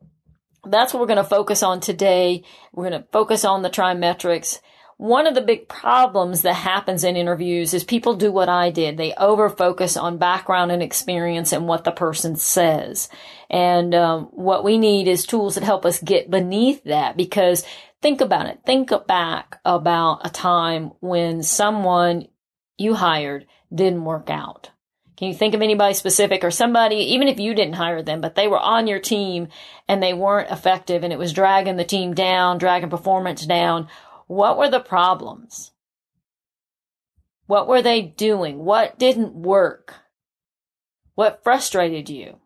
that's 0.65 0.93
what 0.93 1.01
we're 1.01 1.07
going 1.07 1.17
to 1.17 1.25
focus 1.25 1.63
on 1.63 1.81
today. 1.81 2.43
We're 2.73 2.89
going 2.89 3.03
to 3.03 3.09
focus 3.13 3.45
on 3.45 3.63
the 3.63 3.71
TriMetrix. 3.71 4.61
One 4.99 5.27
of 5.27 5.35
the 5.35 5.43
big 5.43 5.69
problems 5.69 6.41
that 6.43 6.55
happens 6.55 7.05
in 7.05 7.17
interviews 7.17 7.75
is 7.75 7.85
people 7.85 8.17
do 8.17 8.33
what 8.33 8.49
I 8.49 8.71
did. 8.71 8.97
They 8.97 9.13
over 9.15 9.51
focus 9.51 9.95
on 9.95 10.17
background 10.17 10.73
and 10.73 10.83
experience 10.83 11.53
and 11.53 11.69
what 11.69 11.85
the 11.85 11.93
person 11.93 12.37
says. 12.37 13.11
And 13.51 13.95
um, 13.95 14.25
what 14.33 14.65
we 14.65 14.79
need 14.79 15.07
is 15.07 15.27
tools 15.27 15.55
that 15.55 15.65
help 15.65 15.85
us 15.85 16.01
get 16.01 16.31
beneath 16.31 16.83
that 16.85 17.15
because 17.15 17.63
think 18.01 18.23
about 18.23 18.47
it. 18.47 18.61
Think 18.65 18.91
back 19.07 19.61
about 19.67 20.25
a 20.25 20.31
time 20.31 20.93
when 21.01 21.43
someone 21.43 22.29
you 22.79 22.95
hired 22.95 23.47
didn't 23.75 24.05
work 24.05 24.31
out. 24.31 24.71
Can 25.17 25.29
you 25.29 25.35
think 25.35 25.55
of 25.55 25.63
anybody 25.63 25.95
specific 25.95 26.45
or 26.45 26.51
somebody, 26.51 26.97
even 26.97 27.29
if 27.29 27.41
you 27.41 27.55
didn't 27.55 27.75
hire 27.75 28.03
them, 28.03 28.21
but 28.21 28.35
they 28.35 28.49
were 28.49 28.59
on 28.59 28.87
your 28.87 28.99
team 28.99 29.49
and 29.89 30.03
they 30.03 30.13
weren't 30.13 30.51
effective 30.51 31.05
and 31.05 31.13
it 31.13 31.19
was 31.19 31.33
dragging 31.33 31.77
the 31.77 31.85
team 31.85 32.13
down, 32.13 32.59
dragging 32.59 32.91
performance 32.91 33.47
down? 33.47 33.89
What 34.27 34.59
were 34.59 34.69
the 34.69 34.81
problems? 34.81 35.73
What 37.47 37.69
were 37.69 37.83
they 37.83 38.03
doing? 38.03 38.65
What 38.65 38.99
didn't 38.99 39.35
work? 39.35 39.95
What 41.15 41.43
frustrated 41.45 42.11
you? 42.11 42.41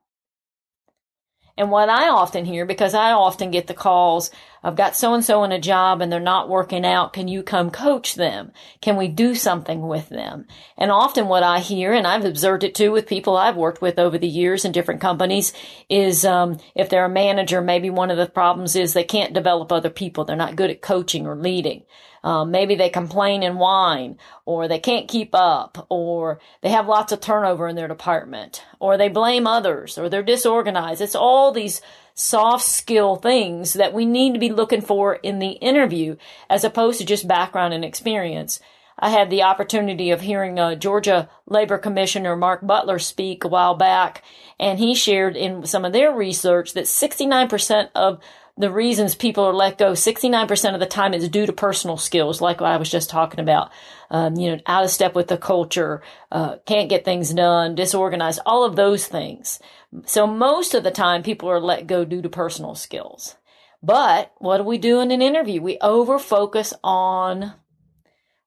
And 1.61 1.71
what 1.71 1.90
I 1.90 2.09
often 2.09 2.47
hear, 2.47 2.64
because 2.64 2.95
I 2.95 3.12
often 3.12 3.50
get 3.50 3.67
the 3.67 3.75
calls, 3.75 4.31
I've 4.64 4.76
got 4.76 4.97
so 4.97 5.12
and 5.12 5.23
so 5.23 5.45
in 5.45 5.52
a 5.52 5.61
job 5.61 6.00
and 6.00 6.11
they're 6.11 6.19
not 6.19 6.49
working 6.49 6.87
out. 6.87 7.12
Can 7.12 7.29
you 7.29 7.43
come 7.43 7.71
coach 7.71 8.14
them? 8.14 8.52
Can 8.81 8.97
we 8.97 9.09
do 9.09 9.35
something 9.35 9.87
with 9.87 10.09
them? 10.09 10.47
And 10.79 10.90
often 10.90 11.29
what 11.29 11.43
I 11.43 11.59
hear, 11.59 11.93
and 11.93 12.07
I've 12.07 12.25
observed 12.25 12.64
it 12.64 12.75
too 12.75 12.90
with 12.93 13.07
people 13.07 13.37
I've 13.37 13.59
worked 13.59 13.83
with 13.83 13.99
over 13.99 14.17
the 14.17 14.26
years 14.26 14.64
in 14.64 14.73
different 14.73 15.02
companies, 15.02 15.52
is 15.90 16.25
um, 16.25 16.57
if 16.75 16.88
they're 16.88 17.05
a 17.05 17.11
manager, 17.11 17.61
maybe 17.61 17.90
one 17.90 18.11
of 18.11 18.17
the 18.17 18.25
problems 18.26 18.75
is 18.75 18.95
they 18.95 19.05
can't 19.05 19.35
develop 19.35 19.71
other 19.71 19.90
people. 19.90 20.25
They're 20.25 20.37
not 20.37 20.57
good 20.57 20.71
at 20.71 20.81
coaching 20.81 21.26
or 21.26 21.37
leading. 21.37 21.83
Um, 22.22 22.50
maybe 22.50 22.74
they 22.74 22.90
complain 22.90 23.42
and 23.42 23.58
whine, 23.58 24.18
or 24.44 24.68
they 24.68 24.78
can't 24.78 25.08
keep 25.08 25.34
up, 25.34 25.86
or 25.88 26.38
they 26.60 26.68
have 26.68 26.86
lots 26.86 27.12
of 27.12 27.20
turnover 27.20 27.66
in 27.66 27.76
their 27.76 27.88
department, 27.88 28.64
or 28.78 28.96
they 28.96 29.08
blame 29.08 29.46
others, 29.46 29.96
or 29.96 30.08
they're 30.08 30.22
disorganized. 30.22 31.00
It's 31.00 31.14
all 31.14 31.50
these 31.50 31.80
soft 32.14 32.64
skill 32.64 33.16
things 33.16 33.72
that 33.74 33.94
we 33.94 34.04
need 34.04 34.34
to 34.34 34.38
be 34.38 34.50
looking 34.50 34.82
for 34.82 35.14
in 35.14 35.38
the 35.38 35.52
interview 35.52 36.16
as 36.50 36.64
opposed 36.64 36.98
to 36.98 37.06
just 37.06 37.26
background 37.26 37.72
and 37.72 37.84
experience. 37.84 38.60
I 38.98 39.08
had 39.08 39.30
the 39.30 39.42
opportunity 39.44 40.10
of 40.10 40.20
hearing 40.20 40.58
uh, 40.58 40.74
Georgia 40.74 41.30
Labor 41.46 41.78
Commissioner 41.78 42.36
Mark 42.36 42.66
Butler 42.66 42.98
speak 42.98 43.44
a 43.44 43.48
while 43.48 43.74
back, 43.74 44.22
and 44.58 44.78
he 44.78 44.94
shared 44.94 45.36
in 45.36 45.64
some 45.64 45.86
of 45.86 45.94
their 45.94 46.14
research 46.14 46.74
that 46.74 46.84
69% 46.84 47.88
of 47.94 48.20
the 48.61 48.71
reasons 48.71 49.14
people 49.14 49.45
are 49.45 49.55
let 49.55 49.79
go 49.79 49.93
69% 49.93 50.75
of 50.75 50.81
the 50.81 50.87
time 50.87 51.14
is 51.14 51.29
due 51.29 51.47
to 51.47 51.52
personal 51.52 51.97
skills, 51.97 52.40
like 52.40 52.61
what 52.61 52.71
I 52.71 52.76
was 52.76 52.90
just 52.90 53.09
talking 53.09 53.40
about. 53.40 53.71
Um, 54.11 54.37
you 54.37 54.50
know, 54.50 54.61
out 54.67 54.85
of 54.85 54.90
step 54.90 55.14
with 55.14 55.29
the 55.29 55.38
culture, 55.38 56.02
uh, 56.31 56.57
can't 56.67 56.90
get 56.90 57.05
things 57.05 57.33
done, 57.33 57.75
disorganized, 57.75 58.40
all 58.45 58.64
of 58.64 58.76
those 58.76 59.07
things. 59.07 59.61
So 60.05 60.26
most 60.26 60.75
of 60.75 60.85
the 60.85 60.90
time 60.90 61.23
people 61.23 61.49
are 61.49 61.61
let 61.61 61.87
go 61.87 62.05
due 62.05 62.23
to 62.23 62.29
personal 62.29 62.75
skills. 62.75 63.37
But 63.83 64.33
what 64.38 64.59
do 64.59 64.64
we 64.64 64.79
do 64.79 65.00
in 65.00 65.11
an 65.11 65.23
interview? 65.23 65.62
We 65.62 65.79
over 65.79 66.19
focus 66.19 66.75
on 66.85 67.55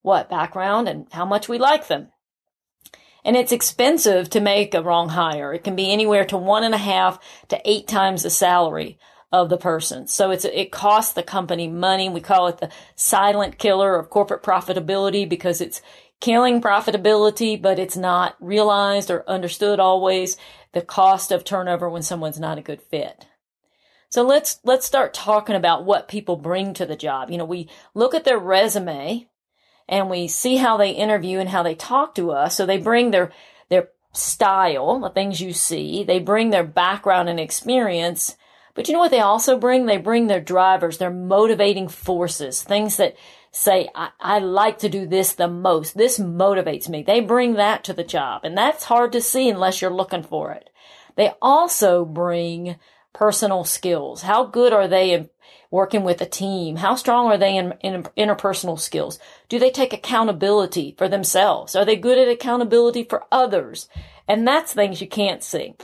what 0.04 0.30
background 0.30 0.88
and 0.88 1.08
how 1.12 1.26
much 1.26 1.50
we 1.50 1.58
like 1.58 1.88
them. 1.88 2.10
And 3.26 3.36
it's 3.36 3.54
expensive 3.54 4.30
to 4.32 4.42
make 4.42 4.76
a 4.76 4.84
wrong 4.84 5.10
hire. 5.10 5.54
It 5.54 5.64
can 5.64 5.76
be 5.76 5.92
anywhere 5.92 6.26
to 6.26 6.38
one 6.38 6.64
and 6.64 6.76
a 6.76 6.78
half 6.78 7.20
to 7.48 7.60
eight 7.66 7.88
times 7.88 8.24
the 8.24 8.30
salary 8.30 9.00
of 9.34 9.50
the 9.50 9.58
person. 9.58 10.08
So 10.08 10.30
it's, 10.30 10.46
it 10.46 10.72
costs 10.72 11.14
the 11.14 11.24
company 11.24 11.68
money. 11.68 12.08
We 12.08 12.22
call 12.22 12.48
it 12.48 12.60
the 12.60 12.70
silent 12.96 13.58
killer 13.58 13.96
of 13.96 14.12
corporate 14.12 14.44
profitability 14.44 15.28
because 15.28 15.60
it's 15.60 15.82
killing 16.22 16.62
profitability, 16.62 17.60
but 17.60 17.80
it's 17.80 17.98
not 17.98 18.38
realized 18.40 19.10
or 19.10 19.28
understood 19.28 19.80
always 19.80 20.38
the 20.74 20.84
cost 20.84 21.32
of 21.32 21.44
turnover 21.44 21.90
when 21.90 22.04
someone's 22.04 22.40
not 22.40 22.60
a 22.60 22.62
good 22.62 22.80
fit. 22.80 23.26
So 24.10 24.22
let's, 24.22 24.60
let's 24.64 24.86
start 24.86 25.16
talking 25.16 25.56
about 25.56 25.84
what 25.84 26.08
people 26.08 26.36
bring 26.36 26.76
to 26.76 26.86
the 26.86 26.96
job. 26.96 27.32
You 27.32 27.40
know, 27.40 27.46
we 27.46 27.70
look 27.96 28.14
at 28.14 28.26
their 28.26 28.38
resume 28.38 29.28
and 29.90 30.12
we 30.12 30.28
see 30.28 30.58
how 30.58 30.78
they 30.78 30.92
interview 30.92 31.40
and 31.40 31.50
how 31.50 31.64
they 31.64 31.74
talk 31.74 32.14
to 32.16 32.30
us. 32.30 32.56
So 32.56 32.68
they 32.68 32.78
bring 32.78 33.10
their, 33.10 33.32
their 33.70 33.90
style, 34.14 35.00
the 35.00 35.10
things 35.10 35.42
you 35.42 35.54
see. 35.54 36.04
They 36.04 36.20
bring 36.20 36.52
their 36.52 36.64
background 36.64 37.30
and 37.30 37.40
experience. 37.40 38.38
But 38.76 38.88
you 38.88 38.94
know 38.94 39.00
what 39.00 39.12
they 39.12 39.20
also 39.20 39.58
bring? 39.58 39.86
They 39.86 39.98
bring 39.98 40.28
their 40.28 40.42
drivers, 40.42 40.98
their 40.98 41.12
motivating 41.12 41.88
forces, 41.88 42.64
things 42.64 42.98
that 42.98 43.16
say, 43.52 43.90
I, 43.94 44.10
I 44.20 44.40
like 44.40 44.80
to 44.80 44.90
do 44.90 45.06
this 45.06 45.34
the 45.34 45.48
most. 45.48 45.96
This 45.96 46.18
motivates 46.20 46.90
me. 46.90 47.04
They 47.04 47.20
bring 47.20 47.54
that 47.54 47.84
to 47.84 47.94
the 47.94 48.04
job. 48.04 48.42
And 48.44 48.58
that's 48.58 48.86
hard 48.86 49.12
to 49.12 49.22
see 49.22 49.48
unless 49.48 49.82
you're 49.82 49.92
looking 49.92 50.24
for 50.24 50.52
it. 50.52 50.70
They 51.16 51.32
also 51.42 52.04
bring 52.04 52.78
personal 53.14 53.64
skills. 53.64 54.24
How 54.24 54.46
good 54.46 54.74
are 54.74 54.88
they 54.88 55.12
in 55.12 55.30
working 55.70 56.04
with 56.04 56.20
a 56.22 56.26
team? 56.26 56.78
How 56.78 56.96
strong 56.96 57.28
are 57.28 57.38
they 57.38 57.56
in, 57.56 57.74
in, 57.82 58.04
interpersonal 58.18 58.80
skills? 58.80 59.20
Do 59.50 59.60
they 59.60 59.70
take 59.70 59.94
accountability 59.94 60.96
for 60.98 61.08
themselves? 61.08 61.76
Are 61.76 61.86
they 61.86 61.96
good 61.96 62.18
at 62.18 62.28
accountability 62.28 63.04
for 63.04 63.26
others? 63.32 63.88
And 64.28 64.48
that's 64.48 64.74
things 64.74 65.00
you 65.00 65.08
can't 65.08 65.44
see. 65.44 65.76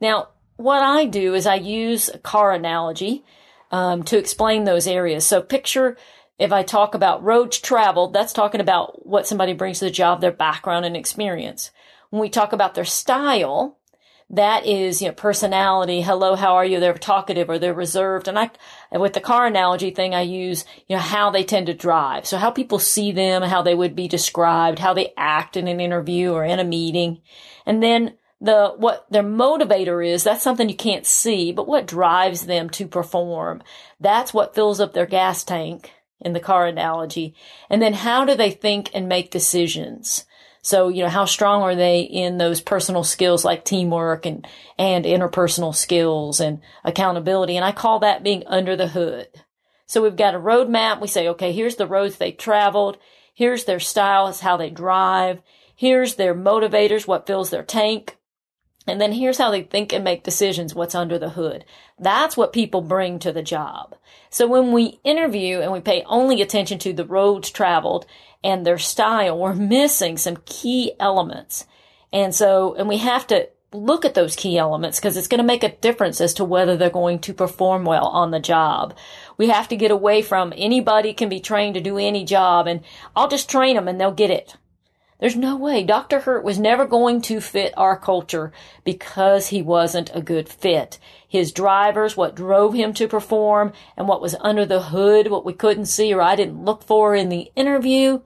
Now, 0.00 0.28
what 0.58 0.82
I 0.82 1.06
do 1.06 1.34
is 1.34 1.46
I 1.46 1.54
use 1.54 2.08
a 2.08 2.18
car 2.18 2.52
analogy 2.52 3.24
um, 3.70 4.02
to 4.04 4.18
explain 4.18 4.64
those 4.64 4.86
areas. 4.86 5.26
So 5.26 5.40
picture 5.40 5.96
if 6.38 6.52
I 6.52 6.62
talk 6.62 6.94
about 6.94 7.24
roads 7.24 7.58
traveled, 7.58 8.12
that's 8.12 8.32
talking 8.32 8.60
about 8.60 9.06
what 9.06 9.26
somebody 9.26 9.52
brings 9.52 9.80
to 9.80 9.86
the 9.86 9.90
job, 9.90 10.20
their 10.20 10.32
background 10.32 10.84
and 10.84 10.96
experience. 10.96 11.70
When 12.10 12.20
we 12.20 12.28
talk 12.28 12.52
about 12.52 12.74
their 12.74 12.84
style, 12.84 13.78
that 14.30 14.66
is, 14.66 15.00
you 15.00 15.08
know, 15.08 15.14
personality. 15.14 16.02
Hello, 16.02 16.36
how 16.36 16.54
are 16.54 16.64
you? 16.64 16.80
They're 16.80 16.94
talkative 16.94 17.48
or 17.48 17.58
they're 17.58 17.74
reserved. 17.74 18.28
And 18.28 18.38
I, 18.38 18.50
with 18.92 19.14
the 19.14 19.20
car 19.20 19.46
analogy 19.46 19.90
thing, 19.90 20.14
I 20.14 20.20
use, 20.22 20.64
you 20.86 20.96
know, 20.96 21.02
how 21.02 21.30
they 21.30 21.44
tend 21.44 21.66
to 21.66 21.74
drive. 21.74 22.26
So 22.26 22.36
how 22.36 22.50
people 22.50 22.78
see 22.78 23.10
them, 23.10 23.42
how 23.42 23.62
they 23.62 23.74
would 23.74 23.96
be 23.96 24.06
described, 24.06 24.78
how 24.78 24.92
they 24.92 25.12
act 25.16 25.56
in 25.56 25.66
an 25.66 25.80
interview 25.80 26.32
or 26.32 26.44
in 26.44 26.60
a 26.60 26.64
meeting. 26.64 27.20
And 27.64 27.82
then 27.82 28.14
the, 28.40 28.74
what 28.76 29.06
their 29.10 29.22
motivator 29.22 30.06
is, 30.06 30.24
that's 30.24 30.42
something 30.42 30.68
you 30.68 30.76
can't 30.76 31.06
see, 31.06 31.52
but 31.52 31.66
what 31.66 31.86
drives 31.86 32.46
them 32.46 32.70
to 32.70 32.86
perform. 32.86 33.62
That's 34.00 34.32
what 34.32 34.54
fills 34.54 34.80
up 34.80 34.92
their 34.92 35.06
gas 35.06 35.42
tank 35.44 35.92
in 36.20 36.32
the 36.32 36.40
car 36.40 36.66
analogy. 36.66 37.34
And 37.68 37.82
then 37.82 37.94
how 37.94 38.24
do 38.24 38.34
they 38.34 38.50
think 38.50 38.90
and 38.94 39.08
make 39.08 39.30
decisions? 39.30 40.24
So, 40.62 40.88
you 40.88 41.02
know, 41.02 41.08
how 41.08 41.24
strong 41.24 41.62
are 41.62 41.74
they 41.74 42.00
in 42.00 42.38
those 42.38 42.60
personal 42.60 43.04
skills 43.04 43.44
like 43.44 43.64
teamwork 43.64 44.26
and, 44.26 44.46
and 44.76 45.04
interpersonal 45.04 45.74
skills 45.74 46.40
and 46.40 46.60
accountability? 46.84 47.56
And 47.56 47.64
I 47.64 47.72
call 47.72 48.00
that 48.00 48.22
being 48.22 48.44
under 48.46 48.76
the 48.76 48.88
hood. 48.88 49.28
So 49.86 50.02
we've 50.02 50.16
got 50.16 50.34
a 50.34 50.38
roadmap. 50.38 51.00
We 51.00 51.08
say, 51.08 51.28
okay, 51.28 51.52
here's 51.52 51.76
the 51.76 51.86
roads 51.86 52.16
they 52.16 52.32
traveled. 52.32 52.98
Here's 53.32 53.64
their 53.64 53.80
style. 53.80 54.26
It's 54.28 54.40
how 54.40 54.56
they 54.56 54.68
drive. 54.68 55.40
Here's 55.74 56.16
their 56.16 56.34
motivators, 56.34 57.06
what 57.06 57.26
fills 57.26 57.50
their 57.50 57.62
tank. 57.62 58.17
And 58.88 59.00
then 59.00 59.12
here's 59.12 59.38
how 59.38 59.50
they 59.50 59.62
think 59.62 59.92
and 59.92 60.04
make 60.04 60.22
decisions, 60.22 60.74
what's 60.74 60.94
under 60.94 61.18
the 61.18 61.30
hood. 61.30 61.64
That's 61.98 62.36
what 62.36 62.52
people 62.52 62.80
bring 62.80 63.18
to 63.20 63.32
the 63.32 63.42
job. 63.42 63.94
So 64.30 64.46
when 64.46 64.72
we 64.72 65.00
interview 65.04 65.60
and 65.60 65.72
we 65.72 65.80
pay 65.80 66.02
only 66.06 66.42
attention 66.42 66.78
to 66.80 66.92
the 66.92 67.04
roads 67.04 67.50
traveled 67.50 68.06
and 68.42 68.64
their 68.64 68.78
style, 68.78 69.38
we're 69.38 69.54
missing 69.54 70.16
some 70.16 70.38
key 70.46 70.92
elements. 70.98 71.66
And 72.12 72.34
so, 72.34 72.74
and 72.74 72.88
we 72.88 72.98
have 72.98 73.26
to 73.28 73.48
look 73.72 74.04
at 74.04 74.14
those 74.14 74.34
key 74.34 74.56
elements 74.56 74.98
because 74.98 75.16
it's 75.16 75.28
going 75.28 75.40
to 75.40 75.44
make 75.44 75.62
a 75.62 75.76
difference 75.76 76.20
as 76.20 76.32
to 76.34 76.44
whether 76.44 76.76
they're 76.76 76.88
going 76.88 77.18
to 77.18 77.34
perform 77.34 77.84
well 77.84 78.06
on 78.06 78.30
the 78.30 78.40
job. 78.40 78.96
We 79.36 79.48
have 79.48 79.68
to 79.68 79.76
get 79.76 79.90
away 79.90 80.22
from 80.22 80.54
anybody 80.56 81.12
can 81.12 81.28
be 81.28 81.40
trained 81.40 81.74
to 81.74 81.80
do 81.80 81.98
any 81.98 82.24
job 82.24 82.66
and 82.66 82.80
I'll 83.14 83.28
just 83.28 83.50
train 83.50 83.76
them 83.76 83.86
and 83.86 84.00
they'll 84.00 84.12
get 84.12 84.30
it. 84.30 84.56
There's 85.18 85.34
no 85.34 85.56
way. 85.56 85.82
Dr. 85.82 86.20
Hurt 86.20 86.44
was 86.44 86.60
never 86.60 86.86
going 86.86 87.22
to 87.22 87.40
fit 87.40 87.74
our 87.76 87.98
culture 87.98 88.52
because 88.84 89.48
he 89.48 89.62
wasn't 89.62 90.12
a 90.14 90.22
good 90.22 90.48
fit. 90.48 90.98
His 91.26 91.50
drivers, 91.50 92.16
what 92.16 92.36
drove 92.36 92.74
him 92.74 92.92
to 92.94 93.08
perform, 93.08 93.72
and 93.96 94.06
what 94.06 94.22
was 94.22 94.36
under 94.40 94.64
the 94.64 94.80
hood, 94.80 95.28
what 95.28 95.44
we 95.44 95.52
couldn't 95.52 95.86
see 95.86 96.14
or 96.14 96.22
I 96.22 96.36
didn't 96.36 96.64
look 96.64 96.84
for 96.84 97.16
in 97.16 97.30
the 97.30 97.50
interview, 97.56 98.20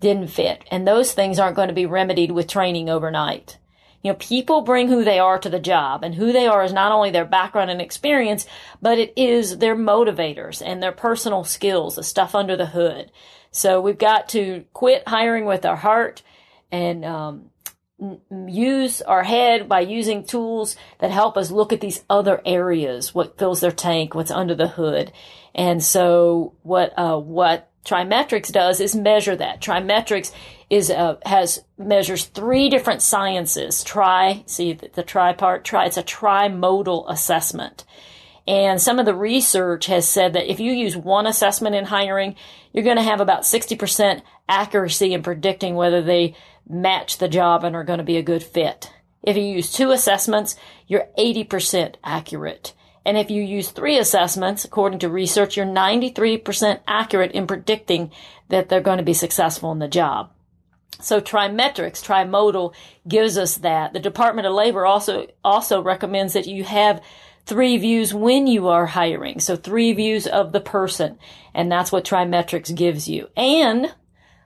didn't 0.00 0.28
fit. 0.28 0.62
And 0.70 0.86
those 0.86 1.12
things 1.12 1.38
aren't 1.38 1.56
going 1.56 1.68
to 1.68 1.74
be 1.74 1.86
remedied 1.86 2.32
with 2.32 2.48
training 2.48 2.90
overnight. 2.90 3.56
You 4.02 4.10
know, 4.10 4.16
people 4.16 4.60
bring 4.60 4.88
who 4.88 5.02
they 5.02 5.18
are 5.18 5.38
to 5.38 5.48
the 5.48 5.58
job 5.58 6.04
and 6.04 6.14
who 6.14 6.30
they 6.30 6.46
are 6.46 6.62
is 6.62 6.74
not 6.74 6.92
only 6.92 7.10
their 7.10 7.24
background 7.24 7.70
and 7.70 7.80
experience, 7.80 8.46
but 8.82 8.98
it 8.98 9.14
is 9.16 9.56
their 9.56 9.74
motivators 9.74 10.60
and 10.62 10.82
their 10.82 10.92
personal 10.92 11.44
skills, 11.44 11.96
the 11.96 12.02
stuff 12.02 12.34
under 12.34 12.54
the 12.54 12.66
hood. 12.66 13.10
So 13.54 13.80
we've 13.80 13.96
got 13.96 14.30
to 14.30 14.64
quit 14.72 15.04
hiring 15.06 15.44
with 15.44 15.64
our 15.64 15.76
heart 15.76 16.22
and 16.72 17.04
um, 17.04 17.50
use 18.48 19.00
our 19.00 19.22
head 19.22 19.68
by 19.68 19.80
using 19.80 20.24
tools 20.24 20.74
that 20.98 21.12
help 21.12 21.36
us 21.36 21.52
look 21.52 21.72
at 21.72 21.80
these 21.80 22.02
other 22.10 22.42
areas, 22.44 23.14
what 23.14 23.38
fills 23.38 23.60
their 23.60 23.70
tank, 23.70 24.12
what's 24.12 24.32
under 24.32 24.56
the 24.56 24.66
hood. 24.66 25.12
And 25.54 25.80
so 25.84 26.54
what, 26.64 26.98
uh, 26.98 27.16
what 27.16 27.70
TriMetrix 27.84 28.50
does 28.50 28.80
is 28.80 28.96
measure 28.96 29.36
that. 29.36 29.60
TriMetrix 29.60 30.32
is, 30.68 30.90
uh, 30.90 31.18
has, 31.24 31.62
measures 31.78 32.24
three 32.24 32.68
different 32.68 33.02
sciences. 33.02 33.84
Try, 33.84 34.42
see 34.46 34.72
the, 34.72 34.90
the 34.94 35.02
tri 35.04 35.32
part, 35.32 35.64
try, 35.64 35.86
it's 35.86 35.96
a 35.96 36.02
trimodal 36.02 37.06
assessment. 37.08 37.84
And 38.46 38.80
some 38.80 38.98
of 38.98 39.06
the 39.06 39.14
research 39.14 39.86
has 39.86 40.08
said 40.08 40.34
that 40.34 40.50
if 40.50 40.60
you 40.60 40.72
use 40.72 40.96
one 40.96 41.26
assessment 41.26 41.74
in 41.74 41.86
hiring, 41.86 42.36
you're 42.72 42.84
going 42.84 42.98
to 42.98 43.02
have 43.02 43.20
about 43.20 43.42
60% 43.42 44.22
accuracy 44.48 45.14
in 45.14 45.22
predicting 45.22 45.74
whether 45.74 46.02
they 46.02 46.34
match 46.68 47.18
the 47.18 47.28
job 47.28 47.64
and 47.64 47.74
are 47.74 47.84
going 47.84 47.98
to 47.98 48.04
be 48.04 48.18
a 48.18 48.22
good 48.22 48.42
fit. 48.42 48.92
If 49.22 49.36
you 49.36 49.42
use 49.42 49.72
two 49.72 49.90
assessments, 49.90 50.56
you're 50.86 51.08
80% 51.18 51.94
accurate. 52.04 52.74
And 53.06 53.16
if 53.16 53.30
you 53.30 53.42
use 53.42 53.70
three 53.70 53.98
assessments, 53.98 54.64
according 54.64 54.98
to 55.00 55.08
research, 55.08 55.56
you're 55.56 55.66
93% 55.66 56.80
accurate 56.86 57.32
in 57.32 57.46
predicting 57.46 58.10
that 58.48 58.68
they're 58.68 58.80
going 58.80 58.98
to 58.98 59.04
be 59.04 59.14
successful 59.14 59.72
in 59.72 59.78
the 59.78 59.88
job. 59.88 60.30
So 61.00 61.20
TriMetrix, 61.20 62.02
trimodal 62.02 62.74
gives 63.06 63.36
us 63.36 63.58
that. 63.58 63.92
The 63.92 64.00
Department 64.00 64.46
of 64.46 64.54
Labor 64.54 64.86
also, 64.86 65.26
also 65.42 65.82
recommends 65.82 66.32
that 66.32 66.46
you 66.46 66.64
have 66.64 67.02
three 67.46 67.76
views 67.76 68.14
when 68.14 68.46
you 68.46 68.68
are 68.68 68.86
hiring. 68.86 69.40
So 69.40 69.56
three 69.56 69.92
views 69.92 70.26
of 70.26 70.52
the 70.52 70.60
person. 70.60 71.18
And 71.52 71.70
that's 71.70 71.92
what 71.92 72.04
TriMetrix 72.04 72.74
gives 72.74 73.08
you. 73.08 73.28
And 73.36 73.94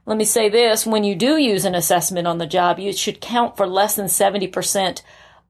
let 0.07 0.17
me 0.17 0.25
say 0.25 0.49
this, 0.49 0.87
when 0.87 1.05
you 1.05 1.15
do 1.15 1.37
use 1.37 1.65
an 1.65 1.75
assessment 1.75 2.27
on 2.27 2.39
the 2.39 2.47
job, 2.47 2.79
you 2.79 2.93
should 2.93 3.21
count 3.21 3.57
for 3.57 3.67
less 3.67 3.95
than 3.95 4.07
70% 4.07 5.03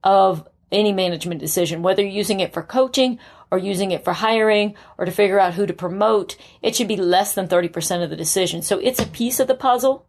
of 0.03 0.47
any 0.71 0.91
management 0.91 1.39
decision, 1.39 1.81
whether 1.81 2.01
you're 2.01 2.11
using 2.11 2.39
it 2.39 2.53
for 2.53 2.61
coaching 2.61 3.19
or 3.51 3.57
using 3.57 3.91
it 3.91 4.03
for 4.03 4.13
hiring 4.13 4.75
or 4.97 5.05
to 5.05 5.11
figure 5.11 5.39
out 5.39 5.55
who 5.55 5.65
to 5.65 5.73
promote. 5.73 6.35
It 6.61 6.75
should 6.75 6.87
be 6.87 6.97
less 6.97 7.33
than 7.33 7.47
30% 7.47 8.03
of 8.03 8.09
the 8.09 8.15
decision. 8.15 8.61
So 8.61 8.77
it's 8.79 8.99
a 8.99 9.07
piece 9.07 9.39
of 9.39 9.47
the 9.47 9.55
puzzle 9.55 10.05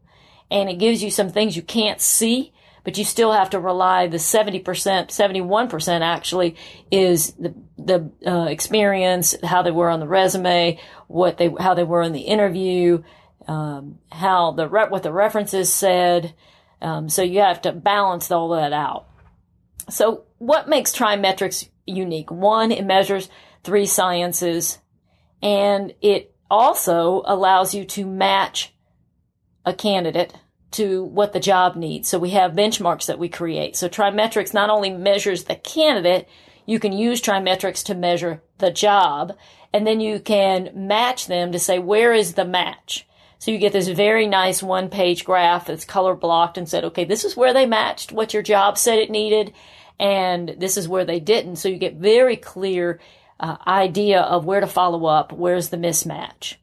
and 0.50 0.68
it 0.68 0.78
gives 0.78 1.02
you 1.02 1.10
some 1.10 1.30
things 1.30 1.56
you 1.56 1.62
can't 1.62 2.00
see 2.00 2.52
but 2.84 2.98
you 2.98 3.04
still 3.04 3.32
have 3.32 3.50
to 3.50 3.60
rely 3.60 4.06
the 4.06 4.16
70%, 4.16 4.62
71% 4.64 6.00
actually 6.00 6.56
is 6.90 7.32
the, 7.32 7.54
the 7.78 8.10
uh, 8.26 8.46
experience, 8.46 9.34
how 9.42 9.62
they 9.62 9.70
were 9.70 9.90
on 9.90 10.00
the 10.00 10.08
resume, 10.08 10.78
what 11.08 11.38
they, 11.38 11.52
how 11.58 11.74
they 11.74 11.84
were 11.84 12.02
in 12.02 12.12
the 12.12 12.20
interview, 12.20 13.02
um, 13.46 13.98
how 14.10 14.52
the, 14.52 14.66
what 14.66 15.02
the 15.02 15.12
references 15.12 15.72
said. 15.72 16.34
Um, 16.80 17.08
so 17.08 17.22
you 17.22 17.40
have 17.40 17.62
to 17.62 17.72
balance 17.72 18.30
all 18.30 18.50
that 18.50 18.72
out. 18.72 19.08
So 19.88 20.24
what 20.38 20.68
makes 20.68 20.96
TriMetrix 20.96 21.68
unique? 21.86 22.30
One, 22.30 22.72
it 22.72 22.84
measures 22.84 23.28
three 23.62 23.86
sciences 23.86 24.78
and 25.42 25.94
it 26.00 26.34
also 26.50 27.22
allows 27.26 27.74
you 27.74 27.84
to 27.84 28.06
match 28.06 28.72
a 29.64 29.72
candidate 29.72 30.34
to 30.72 31.04
what 31.04 31.32
the 31.32 31.40
job 31.40 31.76
needs. 31.76 32.08
So 32.08 32.18
we 32.18 32.30
have 32.30 32.52
benchmarks 32.52 33.06
that 33.06 33.18
we 33.18 33.28
create. 33.28 33.76
So 33.76 33.88
TriMetrix 33.88 34.54
not 34.54 34.70
only 34.70 34.90
measures 34.90 35.44
the 35.44 35.56
candidate, 35.56 36.28
you 36.66 36.78
can 36.78 36.92
use 36.92 37.20
TriMetrix 37.20 37.84
to 37.86 37.94
measure 37.94 38.42
the 38.58 38.70
job, 38.70 39.36
and 39.72 39.86
then 39.86 40.00
you 40.00 40.20
can 40.20 40.70
match 40.74 41.26
them 41.26 41.52
to 41.52 41.58
say, 41.58 41.78
where 41.78 42.12
is 42.12 42.34
the 42.34 42.44
match? 42.44 43.06
So 43.38 43.50
you 43.50 43.58
get 43.58 43.72
this 43.72 43.88
very 43.88 44.26
nice 44.26 44.62
one 44.62 44.90
page 44.90 45.24
graph 45.24 45.66
that's 45.66 45.84
color 45.84 46.14
blocked 46.14 46.58
and 46.58 46.68
said, 46.68 46.84
okay, 46.84 47.04
this 47.04 47.24
is 47.24 47.36
where 47.36 47.54
they 47.54 47.66
matched 47.66 48.12
what 48.12 48.34
your 48.34 48.42
job 48.42 48.76
said 48.76 48.98
it 48.98 49.10
needed, 49.10 49.52
and 49.98 50.56
this 50.58 50.76
is 50.76 50.88
where 50.88 51.04
they 51.04 51.20
didn't. 51.20 51.56
So 51.56 51.68
you 51.68 51.78
get 51.78 51.94
very 51.94 52.36
clear 52.36 53.00
uh, 53.40 53.56
idea 53.66 54.20
of 54.20 54.44
where 54.44 54.60
to 54.60 54.66
follow 54.66 55.06
up, 55.06 55.32
where's 55.32 55.70
the 55.70 55.78
mismatch. 55.78 56.56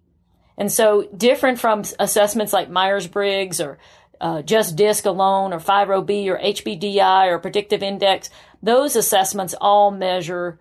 And 0.58 0.72
so 0.72 1.08
different 1.16 1.60
from 1.60 1.84
assessments 2.00 2.54
like 2.54 2.70
Myers-Briggs 2.70 3.60
or 3.60 3.78
uh, 4.20 4.42
just 4.42 4.76
DISC 4.76 5.06
alone 5.06 5.54
or 5.54 5.60
5-OB 5.60 6.10
or 6.10 6.40
HBDI 6.40 7.28
or 7.28 7.40
predictive 7.40 7.84
index, 7.84 8.30
those 8.62 8.96
assessments 8.96 9.56
all 9.60 9.92
measure 9.92 10.60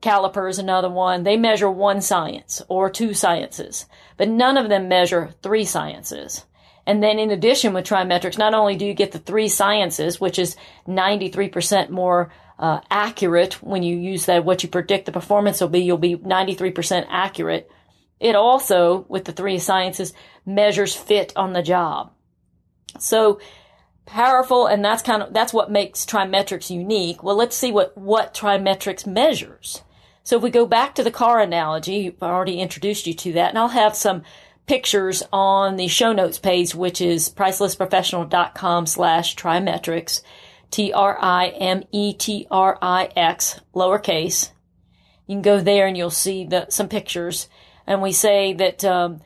caliper 0.00 0.48
is 0.48 0.58
another 0.58 0.90
one. 0.90 1.22
They 1.22 1.36
measure 1.36 1.70
one 1.70 2.00
science 2.00 2.62
or 2.68 2.90
two 2.90 3.14
sciences, 3.14 3.86
but 4.16 4.28
none 4.28 4.56
of 4.56 4.68
them 4.68 4.88
measure 4.88 5.34
three 5.42 5.64
sciences. 5.64 6.44
And 6.86 7.02
then 7.02 7.18
in 7.18 7.30
addition 7.30 7.74
with 7.74 7.86
TriMetrix, 7.86 8.38
not 8.38 8.54
only 8.54 8.76
do 8.76 8.86
you 8.86 8.94
get 8.94 9.12
the 9.12 9.18
three 9.18 9.48
sciences, 9.48 10.20
which 10.20 10.38
is 10.38 10.56
93% 10.86 11.90
more 11.90 12.32
uh, 12.58 12.80
accurate 12.90 13.54
when 13.62 13.82
you 13.82 13.96
use 13.96 14.26
that, 14.26 14.44
what 14.44 14.62
you 14.62 14.68
predict 14.68 15.06
the 15.06 15.12
performance 15.12 15.60
will 15.60 15.68
be, 15.68 15.80
you'll 15.80 15.98
be 15.98 16.16
93% 16.16 17.06
accurate. 17.08 17.70
It 18.20 18.36
also, 18.36 19.04
with 19.08 19.24
the 19.24 19.32
three 19.32 19.58
sciences, 19.58 20.14
measures 20.46 20.94
fit 20.94 21.32
on 21.36 21.52
the 21.52 21.62
job. 21.62 22.12
So 23.02 23.40
powerful, 24.06 24.66
and 24.66 24.84
that's 24.84 25.02
kind 25.02 25.22
of, 25.22 25.32
that's 25.32 25.52
what 25.52 25.70
makes 25.70 26.06
TriMetrix 26.06 26.70
unique. 26.70 27.22
Well, 27.22 27.36
let's 27.36 27.56
see 27.56 27.72
what, 27.72 27.96
what 27.98 28.34
TriMetrix 28.34 29.06
measures. 29.06 29.82
So 30.22 30.36
if 30.36 30.42
we 30.42 30.50
go 30.50 30.66
back 30.66 30.94
to 30.94 31.04
the 31.04 31.10
car 31.10 31.40
analogy, 31.40 32.08
I've 32.08 32.22
already 32.22 32.60
introduced 32.60 33.06
you 33.06 33.14
to 33.14 33.32
that, 33.34 33.50
and 33.50 33.58
I'll 33.58 33.68
have 33.68 33.94
some 33.94 34.22
pictures 34.66 35.22
on 35.32 35.76
the 35.76 35.88
show 35.88 36.12
notes 36.12 36.38
page, 36.38 36.74
which 36.74 37.00
is 37.00 37.30
pricelessprofessional.com 37.30 38.86
slash 38.86 39.36
trimetrix, 39.36 40.22
T-R-I-M-E-T-R-I-X, 40.70 41.20
lowercase. 43.74 44.50
You 45.26 45.34
can 45.36 45.42
go 45.42 45.60
there 45.60 45.86
and 45.86 45.96
you'll 45.96 46.10
see 46.10 46.44
the, 46.44 46.66
some 46.70 46.88
pictures. 46.88 47.48
And 47.86 48.02
we 48.02 48.10
say 48.12 48.52
that, 48.54 48.84
um, 48.84 49.20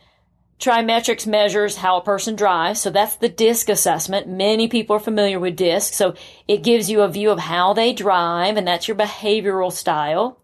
TriMetrix 0.61 1.27
measures 1.27 1.77
how 1.77 1.97
a 1.97 2.05
person 2.05 2.37
drives. 2.37 2.81
So 2.81 2.91
that's 2.91 3.17
the 3.17 3.31
DISC 3.31 3.71
assessment. 3.71 4.29
Many 4.29 4.69
people 4.69 4.97
are 4.97 5.01
familiar 5.01 5.41
with 5.41 5.57
DISC. 5.57 5.95
So 5.95 6.15
it 6.47 6.63
gives 6.63 6.91
you 6.91 7.01
a 7.01 7.09
view 7.09 7.31
of 7.31 7.39
how 7.39 7.73
they 7.73 7.95
drive 7.95 8.59
and 8.59 8.69
that's 8.69 8.87
your 8.87 8.97
behavioral 8.97 9.73
style. 9.73 10.39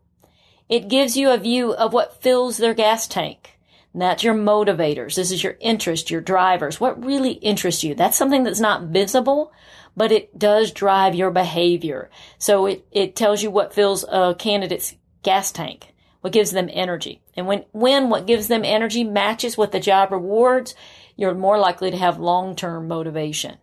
It 0.71 0.89
gives 0.89 1.19
you 1.19 1.31
a 1.31 1.37
view 1.37 1.75
of 1.75 1.93
what 1.93 2.23
fills 2.23 2.57
their 2.57 2.73
gas 2.73 3.07
tank. 3.07 3.59
And 3.93 4.01
that's 4.01 4.25
your 4.25 4.35
motivators. 4.35 5.17
This 5.17 5.31
is 5.31 5.45
your 5.45 5.57
interest, 5.61 6.11
your 6.11 6.23
drivers. 6.23 6.81
What 6.81 7.05
really 7.05 7.33
interests 7.33 7.85
you? 7.85 7.95
That's 7.95 8.17
something 8.17 8.43
that's 8.43 8.61
not 8.61 8.85
visible, 8.85 9.53
but 9.97 10.13
it 10.13 10.39
does 10.39 10.73
drive 10.73 11.15
your 11.15 11.31
behavior. 11.31 12.11
So 12.39 12.67
it, 12.67 12.87
it 12.91 13.17
tells 13.17 13.43
you 13.43 13.51
what 13.51 13.75
fills 13.75 14.05
a 14.09 14.35
candidate's 14.39 14.95
gas 15.23 15.53
tank, 15.53 15.95
what 16.23 16.33
gives 16.33 16.53
them 16.53 16.71
energy. 16.73 17.21
And 17.37 17.47
when, 17.47 17.65
when 17.73 18.09
what 18.09 18.27
gives 18.27 18.49
them 18.49 18.65
energy 18.65 19.05
matches 19.05 19.57
what 19.57 19.73
the 19.73 19.81
job 19.81 20.13
rewards, 20.13 20.75
you're 21.17 21.35
more 21.35 21.59
likely 21.59 21.91
to 21.91 21.97
have 21.97 22.19
long-term 22.19 22.89
motivation. 22.89 23.59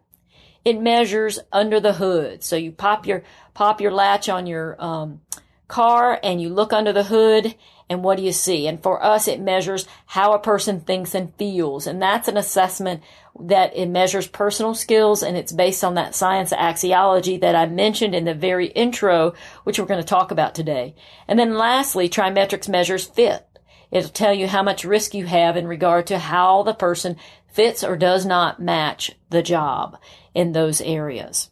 It 0.63 0.79
measures 0.79 1.39
under 1.51 1.79
the 1.79 1.93
hood. 1.93 2.43
So 2.43 2.55
you 2.55 2.71
pop 2.71 3.05
your, 3.05 3.23
pop 3.53 3.81
your 3.81 3.91
latch 3.91 4.29
on 4.29 4.47
your, 4.47 4.81
um, 4.83 5.21
car 5.67 6.19
and 6.21 6.39
you 6.39 6.49
look 6.49 6.71
under 6.71 6.93
the 6.93 7.03
hood 7.03 7.55
and 7.89 8.03
what 8.03 8.17
do 8.17 8.23
you 8.23 8.31
see? 8.31 8.67
And 8.67 8.81
for 8.81 9.03
us, 9.03 9.27
it 9.27 9.41
measures 9.41 9.87
how 10.05 10.33
a 10.33 10.39
person 10.39 10.79
thinks 10.79 11.15
and 11.15 11.35
feels. 11.35 11.87
And 11.87 12.01
that's 12.01 12.27
an 12.27 12.37
assessment 12.37 13.01
that 13.39 13.75
it 13.75 13.87
measures 13.87 14.27
personal 14.27 14.75
skills 14.75 15.23
and 15.23 15.35
it's 15.35 15.51
based 15.51 15.83
on 15.83 15.95
that 15.95 16.15
science 16.15 16.51
of 16.51 16.59
axiology 16.59 17.41
that 17.41 17.55
I 17.55 17.65
mentioned 17.65 18.15
in 18.15 18.25
the 18.25 18.33
very 18.33 18.67
intro, 18.67 19.33
which 19.63 19.79
we're 19.79 19.85
going 19.85 20.01
to 20.01 20.07
talk 20.07 20.31
about 20.31 20.55
today. 20.55 20.95
And 21.27 21.37
then 21.37 21.57
lastly, 21.57 22.07
TriMetrix 22.07 22.69
measures 22.69 23.05
fit. 23.05 23.45
It'll 23.93 24.09
tell 24.09 24.33
you 24.33 24.47
how 24.47 24.63
much 24.63 24.83
risk 24.83 25.13
you 25.13 25.27
have 25.27 25.55
in 25.55 25.67
regard 25.67 26.07
to 26.07 26.17
how 26.17 26.63
the 26.63 26.73
person 26.73 27.15
fits 27.47 27.83
or 27.83 27.95
does 27.95 28.25
not 28.25 28.59
match 28.59 29.11
the 29.29 29.43
job 29.43 29.99
in 30.33 30.51
those 30.51 30.81
areas. 30.81 31.51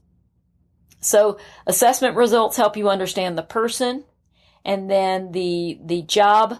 So 1.01 1.37
assessment 1.67 2.15
results 2.15 2.57
help 2.57 2.75
you 2.75 2.89
understand 2.89 3.37
the 3.37 3.43
person 3.43 4.05
and 4.65 4.89
then 4.89 5.31
the 5.33 5.79
the 5.83 6.01
job 6.01 6.59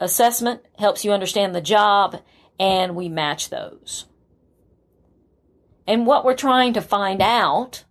assessment 0.00 0.62
helps 0.76 1.04
you 1.04 1.12
understand 1.12 1.54
the 1.54 1.60
job 1.60 2.20
and 2.58 2.96
we 2.96 3.08
match 3.08 3.50
those. 3.50 4.06
And 5.86 6.04
what 6.04 6.24
we're 6.24 6.34
trying 6.34 6.72
to 6.72 6.80
find 6.80 7.22
out 7.22 7.84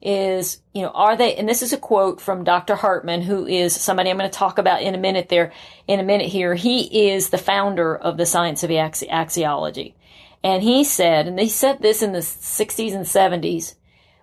is, 0.00 0.60
you 0.72 0.82
know, 0.82 0.90
are 0.90 1.16
they, 1.16 1.34
and 1.34 1.48
this 1.48 1.62
is 1.62 1.72
a 1.72 1.78
quote 1.78 2.20
from 2.20 2.44
Dr. 2.44 2.76
Hartman, 2.76 3.22
who 3.22 3.46
is 3.46 3.74
somebody 3.74 4.10
I'm 4.10 4.18
going 4.18 4.30
to 4.30 4.36
talk 4.36 4.58
about 4.58 4.82
in 4.82 4.94
a 4.94 4.98
minute 4.98 5.28
there, 5.28 5.52
in 5.86 5.98
a 5.98 6.04
minute 6.04 6.28
here. 6.28 6.54
He 6.54 7.10
is 7.10 7.30
the 7.30 7.38
founder 7.38 7.96
of 7.96 8.16
the 8.16 8.26
science 8.26 8.62
of 8.62 8.70
axi- 8.70 9.10
axiology. 9.10 9.94
And 10.44 10.62
he 10.62 10.84
said, 10.84 11.26
and 11.26 11.38
he 11.38 11.48
said 11.48 11.82
this 11.82 12.00
in 12.00 12.12
the 12.12 12.20
60s 12.20 12.94
and 12.94 13.04
70s, 13.04 13.74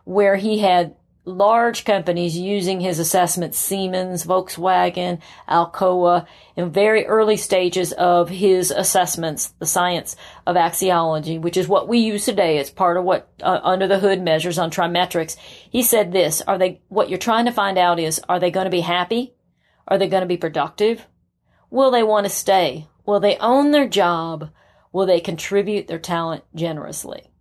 where 0.06 0.38
he 0.38 0.60
had 0.60 0.96
large 1.26 1.86
companies 1.86 2.38
using 2.38 2.80
his 2.80 3.00
assessments, 3.00 3.58
Siemens, 3.58 4.26
Volkswagen, 4.26 5.20
Alcoa, 5.50 6.26
in 6.56 6.72
very 6.72 7.06
early 7.06 7.36
stages 7.36 7.92
of 7.94 8.30
his 8.30 8.72
assessments, 8.72 9.54
the 9.60 9.66
science 9.66 10.16
of 10.46 10.56
axiology, 10.56 11.42
which 11.42 11.58
is 11.58 11.68
what 11.68 11.88
we 11.88 11.98
use 11.98 12.26
today. 12.26 12.58
It's 12.58 12.70
part 12.70 12.98
of 12.98 13.04
what 13.04 13.30
uh, 13.42 13.60
under 13.64 13.88
the 13.88 14.00
hood 14.00 14.22
measures 14.22 14.60
on 14.60 14.72
TriMetrix. 14.72 15.36
He 15.70 15.82
said 15.82 16.12
this, 16.12 16.42
are 16.42 16.58
they, 16.58 16.82
what 16.88 17.10
you're 17.10 17.18
trying 17.18 17.46
to 17.46 17.52
find 17.52 17.78
out 17.78 18.00
is, 18.00 18.22
are 18.30 18.40
they 18.40 18.52
going 18.52 18.66
to 18.66 18.72
be 18.72 18.82
happy? 18.82 19.34
Are 19.88 19.98
they 19.98 20.08
going 20.08 20.22
to 20.22 20.28
be 20.28 20.38
productive? 20.38 21.08
Will 21.70 21.92
they 21.92 22.04
want 22.04 22.26
to 22.26 22.30
stay? 22.30 22.88
Will 23.06 23.20
they 23.20 23.38
own 23.38 23.72
their 23.72 23.88
job? 23.88 24.52
Will 24.92 25.06
they 25.06 25.20
contribute 25.20 25.88
their 25.88 26.00
talent 26.00 26.44
generously? 26.56 27.32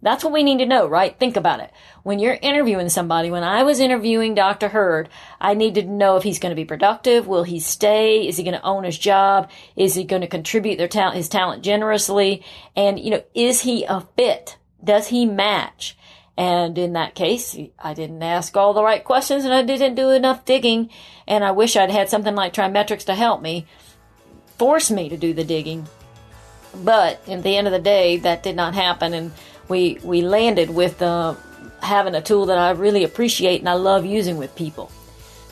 That's 0.00 0.22
what 0.22 0.32
we 0.32 0.44
need 0.44 0.58
to 0.58 0.66
know, 0.66 0.86
right? 0.86 1.18
Think 1.18 1.36
about 1.36 1.58
it. 1.60 1.72
When 2.04 2.20
you're 2.20 2.38
interviewing 2.40 2.88
somebody, 2.88 3.30
when 3.30 3.42
I 3.42 3.64
was 3.64 3.80
interviewing 3.80 4.34
Dr. 4.34 4.68
Hurt, 4.68 5.08
I 5.40 5.54
needed 5.54 5.86
to 5.86 5.92
know 5.92 6.16
if 6.16 6.22
he's 6.22 6.38
going 6.38 6.50
to 6.50 6.56
be 6.56 6.64
productive. 6.64 7.26
Will 7.26 7.42
he 7.42 7.58
stay? 7.58 8.26
Is 8.28 8.36
he 8.36 8.44
going 8.44 8.56
to 8.56 8.64
own 8.64 8.84
his 8.84 8.96
job? 8.96 9.50
Is 9.74 9.96
he 9.96 10.04
going 10.04 10.22
to 10.22 10.28
contribute 10.28 10.76
their 10.76 10.86
talent, 10.86 11.16
his 11.16 11.28
talent 11.28 11.64
generously? 11.64 12.44
And, 12.76 13.00
you 13.00 13.10
know, 13.10 13.24
is 13.34 13.62
he 13.62 13.84
a 13.84 14.02
fit? 14.16 14.56
Does 14.82 15.08
he 15.08 15.26
match? 15.26 15.96
And 16.36 16.78
in 16.78 16.92
that 16.92 17.16
case, 17.16 17.58
I 17.80 17.94
didn't 17.94 18.22
ask 18.22 18.56
all 18.56 18.72
the 18.72 18.84
right 18.84 19.02
questions 19.02 19.44
and 19.44 19.52
I 19.52 19.64
didn't 19.64 19.96
do 19.96 20.10
enough 20.10 20.44
digging. 20.44 20.90
And 21.26 21.42
I 21.42 21.50
wish 21.50 21.76
I'd 21.76 21.90
had 21.90 22.08
something 22.08 22.36
like 22.36 22.54
TriMetrix 22.54 23.04
to 23.06 23.16
help 23.16 23.42
me, 23.42 23.66
force 24.56 24.92
me 24.92 25.08
to 25.08 25.16
do 25.16 25.34
the 25.34 25.42
digging. 25.42 25.88
But 26.72 27.28
at 27.28 27.42
the 27.42 27.56
end 27.56 27.66
of 27.66 27.72
the 27.72 27.80
day, 27.80 28.18
that 28.18 28.44
did 28.44 28.54
not 28.54 28.74
happen. 28.74 29.14
And 29.14 29.32
we 29.68 29.98
we 30.02 30.22
landed 30.22 30.70
with 30.70 31.00
uh, 31.02 31.34
having 31.80 32.14
a 32.14 32.22
tool 32.22 32.46
that 32.46 32.58
I 32.58 32.70
really 32.70 33.04
appreciate 33.04 33.60
and 33.60 33.68
I 33.68 33.74
love 33.74 34.04
using 34.04 34.36
with 34.36 34.54
people. 34.56 34.90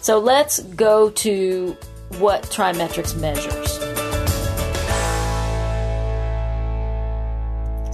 So 0.01 0.19
let's 0.19 0.61
go 0.61 1.11
to 1.11 1.77
what 2.19 2.43
TriMetrix 2.45 3.19
measures. 3.21 3.73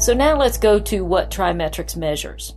So 0.02 0.14
now 0.14 0.36
let's 0.36 0.58
go 0.58 0.80
to 0.80 1.04
what 1.04 1.30
TriMetrix 1.30 1.96
measures. 1.96 2.54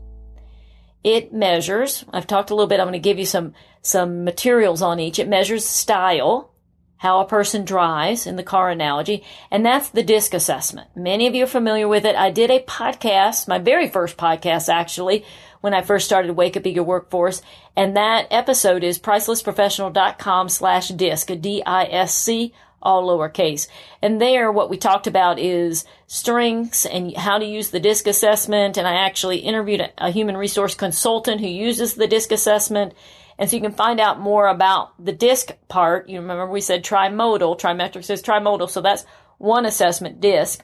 It 1.03 1.31
measures, 1.31 2.03
I've 2.11 2.25
talked 2.25 2.49
a 2.49 2.55
little 2.55 2.67
bit, 2.67 2.79
I'm 2.79 2.87
going 2.87 2.93
to 2.93 2.99
give 2.99 3.19
you 3.19 3.27
some, 3.27 3.53
some 3.83 4.23
materials 4.23 4.81
on 4.81 4.99
each. 4.99 5.19
It 5.19 5.27
measures 5.27 5.63
style, 5.63 6.49
how 6.97 7.19
a 7.19 7.27
person 7.27 7.65
drives 7.65 8.25
in 8.25 8.35
the 8.35 8.43
car 8.43 8.69
analogy, 8.69 9.23
and 9.51 9.65
that's 9.65 9.89
the 9.89 10.03
disc 10.03 10.33
assessment. 10.33 10.89
Many 10.95 11.27
of 11.27 11.35
you 11.35 11.43
are 11.43 11.47
familiar 11.47 11.87
with 11.87 12.05
it. 12.05 12.15
I 12.15 12.31
did 12.31 12.49
a 12.49 12.63
podcast, 12.63 13.47
my 13.47 13.59
very 13.59 13.87
first 13.87 14.17
podcast 14.17 14.69
actually, 14.69 15.25
when 15.61 15.73
I 15.73 15.81
first 15.81 16.05
started 16.05 16.31
Wake 16.33 16.55
Up 16.55 16.65
Eager 16.65 16.83
Workforce, 16.83 17.41
and 17.75 17.97
that 17.97 18.27
episode 18.31 18.83
is 18.83 18.99
pricelessprofessional.com 18.99 20.49
slash 20.49 20.89
disc, 20.89 21.31
D-I-S-C, 21.41 22.53
all 22.85 23.07
lowercase. 23.07 23.67
And 24.01 24.21
there, 24.21 24.51
what 24.51 24.69
we 24.69 24.77
talked 24.77 25.07
about 25.07 25.39
is 25.39 25.85
strengths 26.07 26.85
and 26.85 27.17
how 27.17 27.39
to 27.39 27.45
use 27.45 27.71
the 27.71 27.79
DISC 27.79 28.05
assessment. 28.07 28.77
And 28.77 28.87
I 28.87 28.93
actually 28.93 29.39
interviewed 29.39 29.81
a, 29.81 29.89
a 29.97 30.11
human 30.11 30.37
resource 30.37 30.75
consultant 30.75 31.41
who 31.41 31.47
uses 31.47 31.95
the 31.95 32.07
DISC 32.07 32.31
assessment 32.31 32.93
and 33.37 33.49
so 33.49 33.55
you 33.55 33.61
can 33.61 33.71
find 33.71 33.99
out 33.99 34.19
more 34.19 34.47
about 34.47 34.93
the 35.03 35.11
disc 35.11 35.51
part. 35.67 36.09
You 36.09 36.19
remember 36.19 36.47
we 36.47 36.61
said 36.61 36.83
trimodal, 36.83 37.59
TriMetrix 37.59 38.09
is 38.09 38.21
trimodal, 38.21 38.69
so 38.69 38.81
that's 38.81 39.05
one 39.37 39.65
assessment 39.65 40.21
disc. 40.21 40.63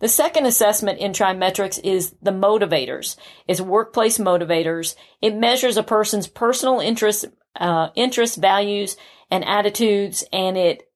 The 0.00 0.08
second 0.08 0.46
assessment 0.46 1.00
in 1.00 1.12
TriMetrix 1.12 1.80
is 1.82 2.14
the 2.22 2.30
motivators. 2.30 3.16
It's 3.48 3.60
workplace 3.60 4.18
motivators. 4.18 4.94
It 5.20 5.34
measures 5.34 5.76
a 5.76 5.82
person's 5.82 6.28
personal 6.28 6.78
interests, 6.80 7.24
uh, 7.58 7.88
interests, 7.96 8.36
values, 8.36 8.96
and 9.30 9.44
attitudes, 9.44 10.24
and 10.32 10.56
it 10.56 10.88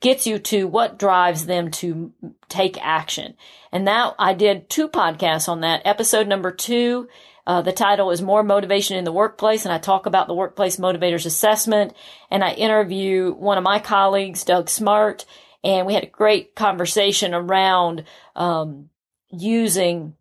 gets 0.00 0.26
you 0.26 0.38
to 0.38 0.68
what 0.68 0.98
drives 0.98 1.46
them 1.46 1.70
to 1.70 2.12
take 2.48 2.78
action. 2.84 3.34
And 3.72 3.84
now 3.84 4.14
I 4.18 4.34
did 4.34 4.68
two 4.70 4.88
podcasts 4.88 5.48
on 5.48 5.60
that. 5.62 5.82
Episode 5.84 6.28
number 6.28 6.52
two 6.52 7.08
uh, 7.46 7.62
the 7.62 7.72
title 7.72 8.10
is 8.10 8.22
More 8.22 8.42
Motivation 8.42 8.96
in 8.96 9.04
the 9.04 9.12
Workplace, 9.12 9.64
and 9.64 9.72
I 9.72 9.78
talk 9.78 10.06
about 10.06 10.26
the 10.26 10.34
Workplace 10.34 10.76
Motivators 10.76 11.26
Assessment, 11.26 11.94
and 12.30 12.42
I 12.42 12.52
interview 12.52 13.32
one 13.32 13.58
of 13.58 13.64
my 13.64 13.78
colleagues, 13.78 14.44
Doug 14.44 14.68
Smart, 14.68 15.26
and 15.62 15.86
we 15.86 15.94
had 15.94 16.04
a 16.04 16.08
great 16.08 16.54
conversation 16.54 17.34
around 17.34 18.04
um, 18.34 18.90
using 19.30 20.14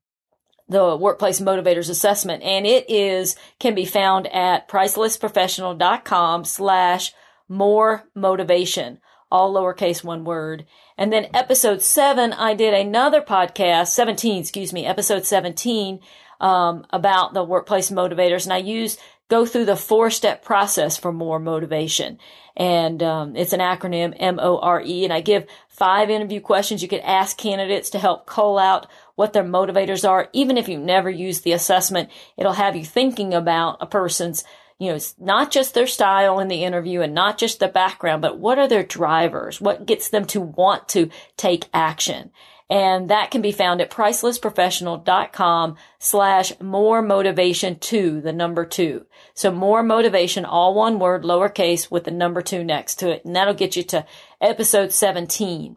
the 0.68 0.96
Workplace 0.96 1.40
Motivators 1.40 1.90
Assessment, 1.90 2.44
and 2.44 2.66
it 2.66 2.90
is 2.90 3.36
can 3.60 3.76
be 3.76 3.86
found 3.86 4.28
at 4.28 4.68
pricelessprofessional.com 4.68 6.46
slash 6.46 7.14
more 7.48 8.04
motivation 8.16 9.00
all 9.34 9.52
lowercase 9.52 10.04
one 10.04 10.24
word. 10.24 10.66
And 10.98 11.12
then 11.12 11.28
episode 11.34 11.82
seven, 11.82 12.34
I 12.34 12.54
did 12.54 12.74
another 12.74 13.22
podcast, 13.22 13.88
17, 13.88 14.42
excuse 14.42 14.74
me, 14.74 14.86
episode 14.86 15.26
17, 15.26 16.00
um, 16.40 16.86
about 16.92 17.34
the 17.34 17.44
workplace 17.44 17.90
motivators. 17.90 18.44
And 18.44 18.54
I 18.54 18.58
use, 18.58 18.98
go 19.30 19.46
through 19.46 19.66
the 19.66 19.76
four 19.76 20.10
step 20.10 20.44
process 20.44 20.98
for 20.98 21.12
more 21.12 21.40
motivation. 21.40 22.20
And, 22.56 23.02
um, 23.02 23.36
it's 23.36 23.54
an 23.54 23.60
acronym, 23.60 24.16
M-O-R-E. 24.20 25.04
And 25.04 25.14
I 25.14 25.22
give 25.22 25.48
five 25.68 26.12
interview 26.12 26.40
questions 26.40 26.84
you 26.84 26.88
could 26.88 27.00
ask 27.02 27.38
candidates 27.38 27.90
to 27.92 28.00
help 28.00 28.28
call 28.28 28.60
out 28.60 28.86
what 29.16 29.34
their 29.34 29.44
motivators 29.44 30.08
are. 30.08 30.30
Even 30.34 30.58
if 30.58 30.68
you 30.70 30.78
never 30.78 31.10
use 31.10 31.42
the 31.42 31.54
assessment, 31.54 32.10
it'll 32.38 32.54
have 32.54 32.76
you 32.76 32.86
thinking 32.86 33.34
about 33.34 33.78
a 33.82 33.88
person's 33.88 34.44
you 34.80 34.90
know, 34.90 34.96
it's 34.96 35.16
not 35.20 35.52
just 35.52 35.74
their 35.74 35.88
style 35.88 36.40
in 36.40 36.48
the 36.48 36.64
interview 36.64 37.02
and 37.02 37.14
not 37.14 37.38
just 37.38 37.60
the 37.60 37.68
background, 37.68 38.22
but 38.22 38.38
what 38.38 38.60
are 38.60 38.68
their 38.68 38.84
drivers? 38.84 39.62
What 39.62 39.86
gets 39.86 40.10
them 40.10 40.26
to 40.26 40.42
want 40.42 40.90
to 40.90 41.10
take 41.38 41.70
action? 41.74 42.32
And 42.70 43.10
that 43.10 43.30
can 43.30 43.42
be 43.42 43.52
found 43.52 43.82
at 43.82 43.92
pricelessprofessional.com 43.92 45.76
slash 46.00 46.60
more 46.60 47.02
motivation 47.02 47.78
two, 47.78 48.22
the 48.22 48.34
number 48.34 48.66
two. 48.66 49.06
So 49.34 49.52
more 49.52 49.84
motivation, 49.84 50.46
all 50.46 50.74
one 50.74 50.98
word, 50.98 51.24
lowercase 51.24 51.92
with 51.92 52.06
the 52.06 52.12
number 52.12 52.42
two 52.42 52.64
next 52.64 52.96
to 52.96 53.12
it. 53.12 53.26
And 53.26 53.36
that'll 53.36 53.54
get 53.54 53.76
you 53.76 53.84
to 53.84 54.06
episode 54.42 54.92
17. 54.92 55.76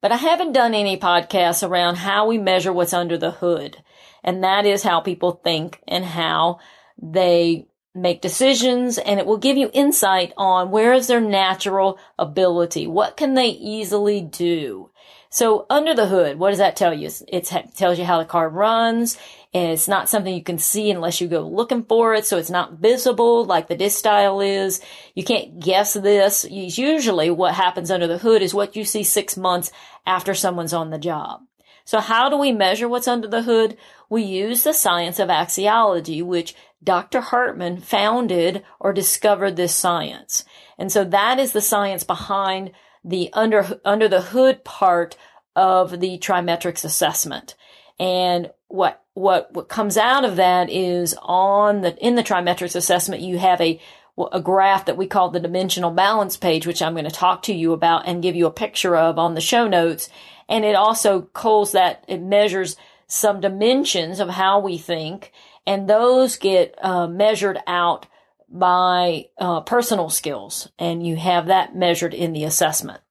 But 0.00 0.12
I 0.12 0.16
haven't 0.16 0.52
done 0.52 0.74
any 0.74 0.96
podcasts 0.96 1.68
around 1.68 1.96
how 1.96 2.26
we 2.26 2.38
measure 2.38 2.72
what's 2.72 2.94
under 2.94 3.18
the 3.18 3.32
hood. 3.32 3.82
And 4.22 4.44
that 4.44 4.64
is 4.64 4.82
how 4.82 5.00
people 5.00 5.32
think 5.32 5.82
and 5.88 6.04
how 6.04 6.60
they 7.00 7.66
make 7.94 8.20
decisions 8.20 8.98
and 8.98 9.18
it 9.18 9.26
will 9.26 9.38
give 9.38 9.56
you 9.56 9.70
insight 9.72 10.32
on 10.36 10.70
where 10.70 10.92
is 10.92 11.06
their 11.06 11.20
natural 11.20 11.98
ability. 12.18 12.86
What 12.86 13.16
can 13.16 13.34
they 13.34 13.48
easily 13.48 14.20
do? 14.20 14.90
So 15.30 15.66
under 15.68 15.94
the 15.94 16.06
hood, 16.06 16.38
what 16.38 16.50
does 16.50 16.58
that 16.58 16.76
tell 16.76 16.94
you? 16.94 17.10
It 17.26 17.52
tells 17.74 17.98
you 17.98 18.04
how 18.04 18.18
the 18.18 18.24
car 18.24 18.48
runs. 18.48 19.18
And 19.52 19.72
it's 19.72 19.88
not 19.88 20.08
something 20.08 20.34
you 20.34 20.42
can 20.42 20.58
see 20.58 20.90
unless 20.90 21.20
you 21.20 21.28
go 21.28 21.40
looking 21.40 21.84
for 21.84 22.14
it. 22.14 22.24
So 22.24 22.38
it's 22.38 22.50
not 22.50 22.74
visible 22.74 23.44
like 23.44 23.68
the 23.68 23.76
disc 23.76 23.98
style 23.98 24.40
is. 24.40 24.80
You 25.14 25.24
can't 25.24 25.58
guess 25.58 25.94
this. 25.94 26.46
Usually 26.48 27.30
what 27.30 27.54
happens 27.54 27.90
under 27.90 28.06
the 28.06 28.18
hood 28.18 28.42
is 28.42 28.54
what 28.54 28.76
you 28.76 28.84
see 28.84 29.02
six 29.02 29.36
months 29.36 29.70
after 30.06 30.34
someone's 30.34 30.72
on 30.72 30.90
the 30.90 30.98
job. 30.98 31.42
So 31.84 32.00
how 32.00 32.28
do 32.28 32.36
we 32.36 32.52
measure 32.52 32.88
what's 32.88 33.08
under 33.08 33.28
the 33.28 33.42
hood? 33.42 33.78
We 34.10 34.22
use 34.22 34.64
the 34.64 34.74
science 34.74 35.18
of 35.18 35.30
axiology, 35.30 36.22
which 36.22 36.54
Dr. 36.82 37.20
Hartman 37.20 37.80
founded 37.80 38.62
or 38.78 38.92
discovered 38.92 39.56
this 39.56 39.74
science. 39.74 40.44
And 40.78 40.92
so 40.92 41.04
that 41.04 41.38
is 41.38 41.52
the 41.52 41.60
science 41.60 42.04
behind 42.04 42.72
the 43.04 43.30
under, 43.32 43.80
under 43.84 44.08
the 44.08 44.22
hood 44.22 44.64
part 44.64 45.16
of 45.56 46.00
the 46.00 46.18
TriMetrix 46.18 46.84
assessment. 46.84 47.56
And 47.98 48.50
what, 48.68 49.02
what, 49.14 49.52
what 49.52 49.68
comes 49.68 49.96
out 49.96 50.24
of 50.24 50.36
that 50.36 50.70
is 50.70 51.16
on 51.20 51.80
the, 51.80 51.96
in 51.96 52.14
the 52.14 52.22
TriMetrix 52.22 52.76
assessment, 52.76 53.22
you 53.22 53.38
have 53.38 53.60
a, 53.60 53.80
a 54.30 54.40
graph 54.40 54.84
that 54.86 54.96
we 54.96 55.06
call 55.06 55.30
the 55.30 55.40
dimensional 55.40 55.90
balance 55.90 56.36
page, 56.36 56.66
which 56.66 56.80
I'm 56.80 56.94
going 56.94 57.04
to 57.04 57.10
talk 57.10 57.42
to 57.44 57.54
you 57.54 57.72
about 57.72 58.06
and 58.06 58.22
give 58.22 58.36
you 58.36 58.46
a 58.46 58.52
picture 58.52 58.96
of 58.96 59.18
on 59.18 59.34
the 59.34 59.40
show 59.40 59.66
notes. 59.66 60.08
And 60.48 60.64
it 60.64 60.76
also 60.76 61.22
calls 61.22 61.72
that, 61.72 62.04
it 62.06 62.22
measures 62.22 62.76
some 63.08 63.40
dimensions 63.40 64.20
of 64.20 64.28
how 64.28 64.60
we 64.60 64.78
think 64.78 65.32
and 65.68 65.86
those 65.86 66.38
get 66.38 66.74
uh, 66.80 67.06
measured 67.06 67.58
out 67.66 68.06
by 68.48 69.26
uh, 69.36 69.60
personal 69.60 70.08
skills, 70.08 70.70
and 70.78 71.06
you 71.06 71.16
have 71.16 71.48
that 71.48 71.76
measured 71.76 72.14
in 72.14 72.32
the 72.32 72.44
assessment. 72.44 73.02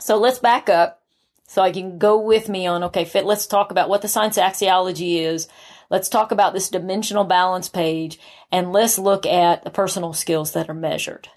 So 0.00 0.18
let's 0.18 0.40
back 0.40 0.68
up 0.68 1.00
so 1.46 1.62
I 1.62 1.70
can 1.70 1.98
go 1.98 2.18
with 2.18 2.48
me 2.48 2.66
on, 2.66 2.82
okay, 2.84 3.04
fit, 3.04 3.24
let's 3.24 3.46
talk 3.46 3.70
about 3.70 3.88
what 3.88 4.02
the 4.02 4.08
science 4.08 4.36
axiology 4.36 5.20
is. 5.20 5.46
Let's 5.90 6.08
talk 6.08 6.32
about 6.32 6.54
this 6.54 6.70
dimensional 6.70 7.22
balance 7.22 7.68
page 7.68 8.18
and 8.50 8.72
let's 8.72 8.98
look 8.98 9.24
at 9.24 9.62
the 9.62 9.70
personal 9.70 10.12
skills 10.12 10.50
that 10.52 10.68
are 10.68 10.74
measured. 10.74 11.28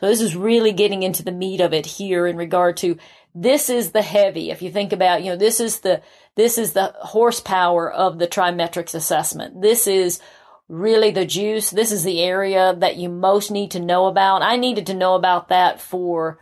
So 0.00 0.08
this 0.08 0.20
is 0.20 0.34
really 0.34 0.72
getting 0.72 1.04
into 1.04 1.22
the 1.22 1.30
meat 1.30 1.60
of 1.60 1.72
it 1.72 1.86
here 1.86 2.26
in 2.26 2.36
regard 2.36 2.76
to 2.78 2.98
this 3.38 3.68
is 3.68 3.90
the 3.90 4.02
heavy. 4.02 4.50
If 4.50 4.62
you 4.62 4.70
think 4.70 4.94
about, 4.94 5.22
you 5.22 5.30
know, 5.30 5.36
this 5.36 5.60
is 5.60 5.80
the, 5.80 6.00
this 6.36 6.56
is 6.56 6.72
the 6.72 6.94
horsepower 7.00 7.92
of 7.92 8.18
the 8.18 8.26
TriMetrix 8.26 8.94
assessment. 8.94 9.60
This 9.60 9.86
is 9.86 10.20
really 10.68 11.10
the 11.10 11.26
juice. 11.26 11.68
This 11.68 11.92
is 11.92 12.02
the 12.02 12.22
area 12.22 12.74
that 12.78 12.96
you 12.96 13.10
most 13.10 13.50
need 13.50 13.72
to 13.72 13.80
know 13.80 14.06
about. 14.06 14.40
I 14.40 14.56
needed 14.56 14.86
to 14.86 14.94
know 14.94 15.16
about 15.16 15.48
that 15.48 15.82
for 15.82 16.38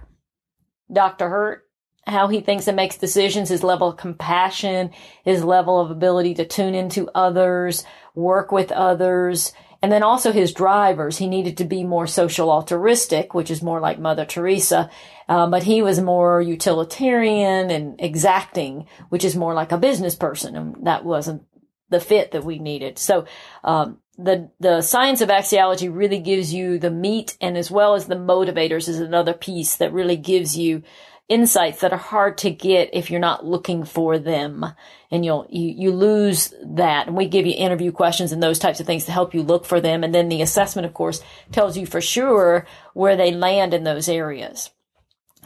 Dr. 0.90 1.28
Hurt, 1.28 1.64
how 2.06 2.28
he 2.28 2.40
thinks 2.40 2.68
and 2.68 2.76
makes 2.76 2.96
decisions, 2.96 3.48
his 3.48 3.64
level 3.64 3.88
of 3.88 3.96
compassion, 3.96 4.92
his 5.24 5.42
level 5.42 5.80
of 5.80 5.90
ability 5.90 6.34
to 6.34 6.46
tune 6.46 6.76
into 6.76 7.10
others, 7.12 7.84
work 8.14 8.52
with 8.52 8.70
others, 8.70 9.52
and 9.84 9.92
then 9.92 10.02
also 10.02 10.32
his 10.32 10.54
drivers. 10.54 11.18
He 11.18 11.26
needed 11.26 11.58
to 11.58 11.66
be 11.66 11.84
more 11.84 12.06
social 12.06 12.50
altruistic, 12.50 13.34
which 13.34 13.50
is 13.50 13.62
more 13.62 13.80
like 13.80 13.98
Mother 13.98 14.24
Teresa, 14.24 14.88
um, 15.28 15.50
but 15.50 15.62
he 15.62 15.82
was 15.82 16.00
more 16.00 16.40
utilitarian 16.40 17.70
and 17.70 18.00
exacting, 18.00 18.86
which 19.10 19.26
is 19.26 19.36
more 19.36 19.52
like 19.52 19.72
a 19.72 19.76
business 19.76 20.14
person. 20.14 20.56
And 20.56 20.86
that 20.86 21.04
wasn't 21.04 21.42
the 21.90 22.00
fit 22.00 22.30
that 22.30 22.44
we 22.44 22.58
needed. 22.58 22.98
So, 22.98 23.26
um, 23.62 23.98
the, 24.16 24.50
the 24.58 24.80
science 24.80 25.20
of 25.20 25.28
axiology 25.28 25.94
really 25.94 26.20
gives 26.20 26.54
you 26.54 26.78
the 26.78 26.90
meat 26.90 27.36
and 27.38 27.54
as 27.54 27.70
well 27.70 27.94
as 27.94 28.06
the 28.06 28.14
motivators 28.14 28.88
is 28.88 29.00
another 29.00 29.34
piece 29.34 29.76
that 29.76 29.92
really 29.92 30.16
gives 30.16 30.56
you 30.56 30.82
insights 31.28 31.80
that 31.80 31.92
are 31.92 31.98
hard 31.98 32.36
to 32.36 32.50
get 32.50 32.90
if 32.92 33.10
you're 33.10 33.20
not 33.20 33.46
looking 33.46 33.84
for 33.84 34.18
them 34.18 34.64
and 35.10 35.24
you'll 35.24 35.46
you, 35.48 35.72
you 35.76 35.90
lose 35.90 36.52
that 36.62 37.06
and 37.06 37.16
we 37.16 37.26
give 37.26 37.46
you 37.46 37.54
interview 37.56 37.90
questions 37.90 38.30
and 38.30 38.42
those 38.42 38.58
types 38.58 38.78
of 38.78 38.86
things 38.86 39.06
to 39.06 39.12
help 39.12 39.32
you 39.32 39.42
look 39.42 39.64
for 39.64 39.80
them 39.80 40.04
and 40.04 40.14
then 40.14 40.28
the 40.28 40.42
assessment 40.42 40.84
of 40.84 40.92
course 40.92 41.22
tells 41.50 41.78
you 41.78 41.86
for 41.86 42.02
sure 42.02 42.66
where 42.92 43.16
they 43.16 43.32
land 43.32 43.72
in 43.72 43.84
those 43.84 44.06
areas 44.06 44.70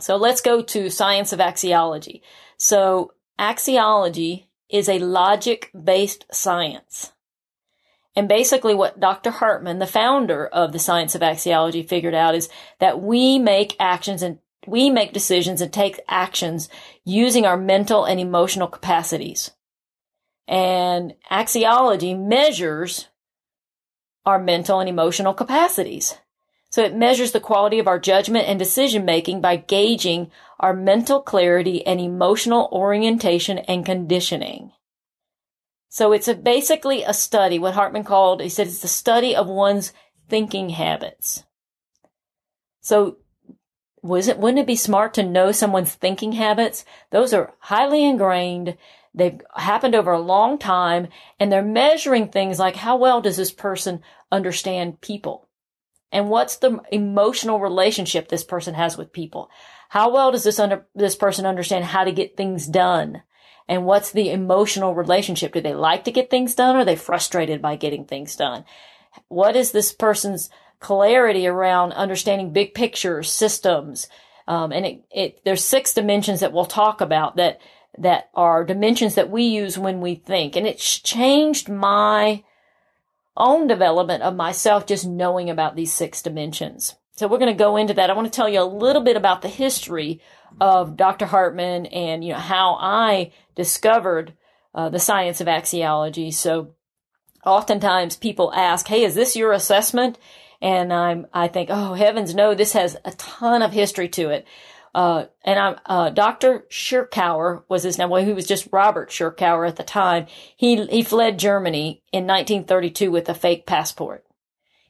so 0.01 0.17
let's 0.17 0.41
go 0.41 0.63
to 0.63 0.91
science 0.91 1.33
of 1.33 1.41
axiology. 1.41 2.23
So 2.57 3.13
axiology 3.39 4.47
is 4.71 4.89
a 4.89 4.99
logic 4.99 5.71
based 5.73 6.27
science. 6.33 7.13
And 8.15 8.29
basically 8.29 8.75
what 8.75 8.99
Dr. 8.99 9.31
Hartman, 9.31 9.79
the 9.79 9.87
founder 9.87 10.47
of 10.47 10.73
the 10.73 10.79
science 10.79 11.15
of 11.15 11.21
axiology, 11.21 11.89
figured 11.89 12.15
out 12.15 12.35
is 12.35 12.49
that 12.81 13.01
we 13.01 13.39
make 13.39 13.77
actions 13.79 14.23
and 14.23 14.39
we 14.69 14.91
make 14.91 15.13
decisions 15.13 15.61
and 15.61 15.73
take 15.73 16.01
actions 16.09 16.69
using 17.05 17.47
our 17.47 17.57
mental 17.57 18.05
and 18.05 18.21
emotional 18.21 18.69
capacities. 18.69 19.51
And 20.47 21.15
axiology 21.31 22.19
measures 22.19 23.09
our 24.25 24.39
mental 24.39 24.81
and 24.81 24.89
emotional 24.89 25.35
capacities. 25.35 26.17
So 26.71 26.85
it 26.85 26.95
measures 26.95 27.33
the 27.33 27.41
quality 27.41 27.79
of 27.79 27.89
our 27.89 27.99
judgment 27.99 28.47
and 28.47 28.59
decision 28.59 29.05
making 29.05 29.41
by 29.41 29.57
gauging 29.57 30.31
our 30.61 30.75
mental 30.75 31.23
clarity 31.23 31.87
and 31.87 32.01
emotional 32.01 32.69
orientation 32.73 33.59
and 33.59 33.87
conditioning. 33.87 34.73
So 35.89 36.13
it's 36.13 36.29
a, 36.29 36.35
basically 36.35 37.03
a 37.03 37.15
study, 37.15 37.59
what 37.59 37.75
Hartman 37.75 38.05
called, 38.05 38.43
he 38.43 38.51
said 38.51 38.67
it's 38.67 38.81
the 38.81 38.89
study 38.89 39.35
of 39.35 39.47
one's 39.49 39.93
thinking 40.29 40.71
habits. 40.71 41.45
So 42.81 43.17
was 44.03 44.29
it, 44.29 44.39
wouldn't 44.39 44.61
it 44.61 44.67
be 44.67 44.77
smart 44.77 45.15
to 45.15 45.23
know 45.23 45.53
someone's 45.53 45.95
thinking 45.95 46.33
habits? 46.33 46.85
Those 47.11 47.33
are 47.33 47.55
highly 47.59 48.05
ingrained. 48.05 48.77
They've 49.15 49.41
happened 49.55 49.95
over 49.95 50.13
a 50.13 50.21
long 50.21 50.59
time 50.59 51.09
and 51.41 51.51
they're 51.51 51.63
measuring 51.63 52.29
things 52.29 52.59
like 52.59 52.77
how 52.77 52.97
well 52.97 53.21
does 53.21 53.37
this 53.37 53.51
person 53.51 54.03
understand 54.31 55.01
people? 55.01 55.49
And 56.13 56.31
what's 56.31 56.57
the 56.57 56.81
emotional 56.91 57.61
relationship 57.61 58.29
this 58.29 58.45
person 58.45 58.75
has 58.75 58.97
with 58.97 59.13
people? 59.13 59.51
How 59.91 60.11
well 60.13 60.33
does 60.33 60.45
this 60.45 60.59
under, 60.59 60.87
this 60.95 61.17
person 61.17 61.47
understand 61.47 61.85
how 61.85 62.05
to 62.05 62.13
get 62.13 62.37
things 62.37 62.67
done? 62.67 63.23
And 63.69 63.85
what's 63.85 64.13
the 64.13 64.31
emotional 64.31 64.95
relationship? 64.95 65.53
Do 65.53 65.61
they 65.61 65.75
like 65.75 66.05
to 66.05 66.13
get 66.13 66.31
things 66.31 66.55
done 66.55 66.77
or 66.77 66.81
are 66.81 66.85
they 66.85 66.97
frustrated 66.97 67.61
by 67.61 67.77
getting 67.77 68.05
things 68.05 68.35
done? 68.37 68.65
What 69.29 69.57
is 69.57 69.73
this 69.73 69.93
person's 69.93 70.49
clarity 70.81 71.47
around 71.47 71.93
understanding 71.93 72.53
big 72.53 72.75
picture 72.75 73.23
systems? 73.23 74.09
Um, 74.47 74.73
and 74.73 74.87
it, 74.87 75.05
it, 75.11 75.41
there's 75.45 75.65
six 75.65 75.93
dimensions 75.93 76.41
that 76.41 76.53
we'll 76.53 76.65
talk 76.65 77.01
about 77.01 77.37
that, 77.37 77.61
that 77.99 78.31
are 78.35 78.65
dimensions 78.65 79.15
that 79.17 79.31
we 79.31 79.45
use 79.45 79.77
when 79.77 80.01
we 80.01 80.15
think. 80.15 80.57
And 80.57 80.67
it's 80.67 80.99
changed 80.99 81.69
my 81.69 82.45
own 83.37 83.67
development 83.67 84.23
of 84.23 84.35
myself 84.35 84.87
just 84.87 85.07
knowing 85.07 85.51
about 85.51 85.77
these 85.77 85.93
six 85.93 86.23
dimensions. 86.23 86.95
So 87.19 87.27
we're 87.27 87.39
going 87.39 87.53
to 87.53 87.59
go 87.59 87.77
into 87.77 87.95
that. 87.95 88.11
I 88.11 88.15
want 88.15 88.27
to 88.27 88.37
tell 88.37 88.49
you 88.49 88.61
a 88.61 88.65
little 88.65 89.03
bit 89.03 89.17
about 89.17 89.43
the 89.43 89.49
history 89.49 90.21
of 90.61 90.97
Dr. 90.97 91.27
Hartman 91.27 91.87
and, 91.87 92.25
you 92.25 92.33
know, 92.33 92.39
how 92.39 92.77
I 92.81 93.33
discovered 93.55 94.35
uh, 94.75 94.89
the 94.89 95.01
science 95.01 95.41
of 95.41 95.49
axiology. 95.49 96.33
So 96.33 96.75
oftentimes 97.45 98.17
people 98.17 98.53
ask, 98.55 98.87
Hey, 98.87 99.03
is 99.03 99.15
this 99.15 99.35
your 99.35 99.53
assessment? 99.53 100.19
And 100.61 100.93
I'm, 100.93 101.27
I 101.33 101.49
think, 101.49 101.71
oh 101.71 101.95
heavens 101.95 102.35
no, 102.35 102.55
this 102.55 102.73
has 102.73 102.97
a 103.05 103.13
ton 103.13 103.63
of 103.63 103.73
history 103.73 104.09
to 104.11 104.31
it. 104.31 104.47
Uh, 104.95 105.27
and 105.45 105.59
I'm, 105.59 105.77
uh, 105.87 106.11
Dr. 106.11 106.67
Schirokauer 106.71 107.63
was 107.69 107.83
his 107.83 107.99
name. 107.99 108.09
Well, 108.09 108.25
he 108.25 108.33
was 108.33 108.47
just 108.47 108.69
Robert 108.73 109.11
Schirokauer 109.11 109.69
at 109.69 109.77
the 109.77 109.85
time. 109.85 110.27
He, 110.57 110.87
he 110.87 111.03
fled 111.03 111.39
Germany 111.39 112.03
in 112.13 112.27
1932 112.27 113.11
with 113.11 113.29
a 113.29 113.35
fake 113.35 113.67
passport. 113.67 114.25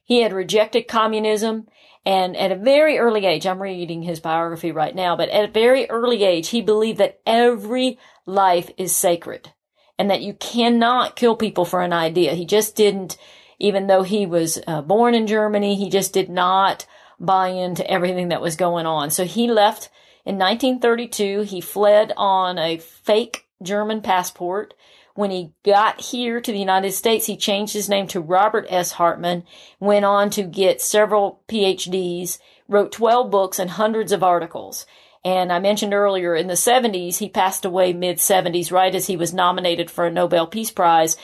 He 0.05 0.23
had 0.23 0.33
rejected 0.33 0.89
communism 0.89 1.67
and 2.09 2.39
at 2.39 2.53
a 2.53 2.57
very 2.57 2.99
early 2.99 3.27
age, 3.27 3.47
I'm 3.47 3.61
reading 3.61 4.03
his 4.03 4.19
biography 4.19 4.73
right 4.73 4.95
now, 4.95 5.15
but 5.15 5.29
at 5.29 5.51
a 5.51 5.53
very 5.53 5.91
early 5.91 6.25
age, 6.25 6.49
he 6.49 6.63
believed 6.63 6.99
that 7.01 7.21
every 7.27 7.99
life 8.25 8.71
is 8.79 8.97
sacred 8.97 9.53
and 9.99 10.11
that 10.11 10.23
you 10.23 10.33
cannot 10.33 11.17
kill 11.17 11.37
people 11.37 11.67
for 11.67 11.83
an 11.83 11.93
idea. 11.93 12.33
He 12.33 12.47
just 12.47 12.77
didn't, 12.77 13.19
even 13.59 13.87
though 13.87 14.03
he 14.03 14.27
was 14.27 14.61
uh, 14.67 14.83
born 14.83 15.15
in 15.15 15.27
Germany, 15.27 15.75
he 15.75 15.91
just 15.91 16.13
did 16.13 16.29
not 16.29 16.87
buy 17.19 17.49
into 17.49 17.89
everything 17.91 18.29
that 18.29 18.41
was 18.41 18.57
going 18.57 18.87
on. 18.87 19.11
So 19.11 19.25
he 19.25 19.49
left 19.49 19.91
in 20.25 20.39
1932. 20.39 21.43
He 21.43 21.61
fled 21.61 22.13
on 22.17 22.59
a 22.59 22.79
fake 22.79 23.47
German 23.63 24.01
passport. 24.01 24.75
When 25.15 25.31
he 25.33 25.53
got 25.65 26.01
here 26.01 26.41
to 26.41 26.53
the 26.53 26.61
United 26.61 26.93
States, 26.93 27.27
he 27.27 27.37
changed 27.37 27.73
his 27.73 27.89
name 27.89 28.07
to 28.09 28.21
Robert 28.21 28.67
S. 28.69 28.93
Hartman, 28.93 29.43
went 29.81 30.05
on 30.05 30.31
to 30.31 30.45
get 30.45 30.81
several 30.81 31.43
PhDs, 31.49 32.39
wrote 32.69 32.93
12 32.93 33.29
books 33.29 33.59
and 33.59 33.71
hundreds 33.71 34.13
of 34.13 34.23
articles. 34.23 34.87
And 35.25 35.53
I 35.53 35.59
mentioned 35.59 35.93
earlier 35.93 36.37
in 36.37 36.47
the 36.47 36.55
70s, 36.55 37.19
he 37.19 37.29
passed 37.29 37.65
away 37.65 37.93
mid 37.93 38.19
70s, 38.19 38.71
right 38.71 38.95
as 38.95 39.09
he 39.09 39.17
was 39.17 39.35
nominated 39.35 39.91
for 39.91 40.07
a 40.07 40.11
Nobel 40.11 40.47
Peace 40.47 40.71
Prize 40.71 41.17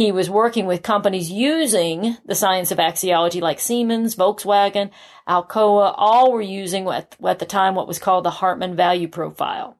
he 0.00 0.12
was 0.12 0.30
working 0.30 0.64
with 0.64 0.82
companies 0.82 1.30
using 1.30 2.16
the 2.24 2.34
science 2.34 2.70
of 2.70 2.78
axiology 2.78 3.38
like 3.38 3.60
Siemens, 3.60 4.16
Volkswagen, 4.16 4.88
Alcoa, 5.28 5.92
all 5.94 6.32
were 6.32 6.40
using 6.40 6.88
at, 6.88 7.14
at 7.22 7.38
the 7.38 7.44
time 7.44 7.74
what 7.74 7.86
was 7.86 7.98
called 7.98 8.24
the 8.24 8.30
Hartman 8.30 8.74
value 8.74 9.08
profile. 9.08 9.76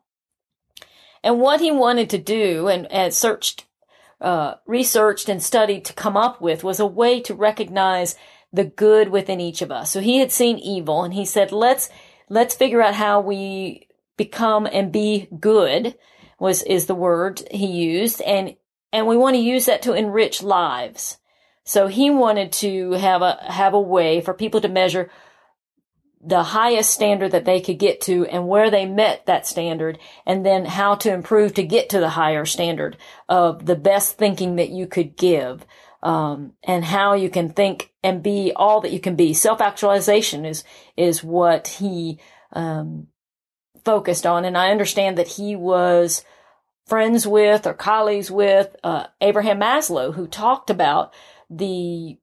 And 1.25 1.41
what 1.41 1.63
he 1.63 1.71
wanted 1.71 2.11
to 2.11 2.19
do 2.19 2.69
and, 2.69 2.87
and 2.93 3.15
searched, 3.15 3.65
uh, 4.21 4.57
researched 4.67 5.31
and 5.31 5.43
studied 5.43 5.87
to 5.87 5.95
come 5.95 6.19
up 6.19 6.39
with 6.39 6.63
was 6.63 6.81
a 6.81 6.85
way 6.85 7.23
to 7.23 7.33
recognize 7.33 8.15
the 8.53 8.65
good 8.65 9.09
within 9.09 9.41
each 9.41 9.63
of 9.63 9.71
us. 9.71 9.91
So 9.91 10.01
he 10.01 10.19
had 10.19 10.31
seen 10.31 10.59
evil 10.59 11.03
and 11.03 11.15
he 11.15 11.25
said, 11.25 11.51
let's, 11.51 11.89
let's 12.29 12.55
figure 12.55 12.83
out 12.83 12.93
how 12.93 13.23
we 13.23 13.89
become 14.19 14.67
and 14.71 14.93
be 14.93 15.29
good 15.41 15.97
was, 16.39 16.63
is 16.65 16.85
the 16.85 16.95
word 16.95 17.41
he 17.51 17.69
used. 17.69 18.21
And 18.21 18.57
and 18.93 19.07
we 19.07 19.17
want 19.17 19.37
to 19.37 19.43
use 19.43 19.67
that 19.67 19.83
to 19.83 19.93
enrich 19.93 20.43
lives. 20.43 21.19
So 21.65 21.87
he 21.87 22.11
wanted 22.11 22.53
to 22.53 22.93
have 22.93 23.23
a, 23.23 23.39
have 23.49 23.75
a 23.75 23.81
way 23.81 24.21
for 24.21 24.35
people 24.35 24.61
to 24.63 24.69
measure 24.69 25.11
the 26.23 26.43
highest 26.43 26.91
standard 26.91 27.33
that 27.33 27.45
they 27.45 27.61
could 27.61 27.79
get 27.79 28.01
to 28.03 28.27
and 28.27 28.47
where 28.47 28.71
they 28.71 28.85
met 28.85 29.25
that 29.27 29.47
standard 29.47 29.99
and 30.27 30.45
then 30.45 30.65
how 30.67 30.95
to 30.97 31.13
improve 31.13 31.55
to 31.55 31.63
get 31.63 31.89
to 31.91 32.01
the 32.01 32.11
higher 32.11 32.45
standard 32.45 32.97
of 33.29 33.65
the 33.65 33.77
best 33.77 34.19
thinking 34.19 34.57
that 34.57 34.71
you 34.71 34.87
could 34.87 35.17
give. 35.17 35.65
Um, 36.03 36.55
and 36.63 36.83
how 36.83 37.13
you 37.13 37.29
can 37.29 37.51
think 37.51 37.93
and 38.03 38.23
be 38.23 38.55
all 38.57 38.81
that 38.81 38.91
you 38.91 39.01
can 39.01 39.17
be. 39.17 39.35
Self-actualization 39.35 40.47
is, 40.47 40.65
is 40.97 41.23
what 41.23 41.69
he, 41.69 42.19
um, 42.55 43.09
focused 43.85 44.25
on. 44.25 44.47
And 44.47 44.57
I 44.57 44.71
understand 44.71 45.19
that 45.19 45.29
he 45.29 45.57
was, 45.57 46.25
friends 46.91 47.27
with 47.27 47.67
or 47.67 47.73
colleagues 47.73 48.31
with 48.31 48.77
uh, 48.83 49.07
Abraham 49.21 49.61
Maslow, 49.61 50.13
who 50.13 50.27
talked 50.27 50.71
about 50.71 51.15
the 51.49 52.19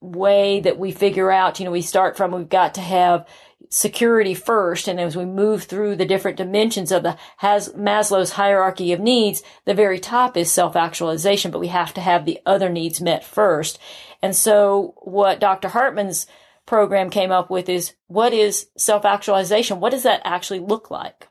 way 0.00 0.60
that 0.60 0.78
we 0.78 0.90
figure 0.92 1.30
out, 1.30 1.58
you 1.58 1.66
know, 1.66 1.70
we 1.70 1.82
start 1.82 2.16
from 2.16 2.32
we've 2.32 2.48
got 2.48 2.74
to 2.74 2.80
have 2.80 3.28
security 3.68 4.32
first. 4.32 4.88
And 4.88 4.98
as 4.98 5.14
we 5.14 5.26
move 5.26 5.64
through 5.64 5.96
the 5.96 6.06
different 6.06 6.38
dimensions 6.38 6.90
of 6.90 7.02
the 7.02 7.18
has 7.36 7.68
Maslow's 7.74 8.32
hierarchy 8.32 8.92
of 8.92 9.00
needs, 9.00 9.42
the 9.66 9.74
very 9.74 9.98
top 9.98 10.36
is 10.36 10.50
self-actualization, 10.50 11.50
but 11.50 11.58
we 11.58 11.68
have 11.68 11.92
to 11.94 12.00
have 12.00 12.24
the 12.24 12.40
other 12.46 12.70
needs 12.70 13.00
met 13.00 13.24
first. 13.24 13.78
And 14.22 14.34
so 14.34 14.94
what 14.98 15.38
Dr. 15.38 15.68
Hartman's 15.68 16.26
program 16.64 17.10
came 17.10 17.30
up 17.30 17.50
with 17.50 17.68
is 17.68 17.94
what 18.06 18.32
is 18.32 18.68
self-actualization? 18.78 19.80
What 19.80 19.90
does 19.90 20.04
that 20.04 20.22
actually 20.24 20.60
look 20.60 20.90
like? 20.90 21.27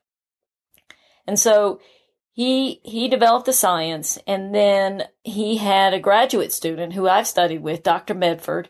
And 1.28 1.40
so 1.40 1.80
he, 2.32 2.82
he 2.84 3.08
developed 3.08 3.46
the 3.46 3.54
science 3.54 4.18
and 4.26 4.56
then 4.56 5.04
he 5.24 5.58
had 5.58 5.94
a 5.94 6.00
graduate 6.00 6.54
student 6.54 6.94
who 6.94 7.08
I've 7.08 7.28
studied 7.28 7.62
with, 7.62 7.84
Dr. 7.84 8.14
Medford, 8.14 8.70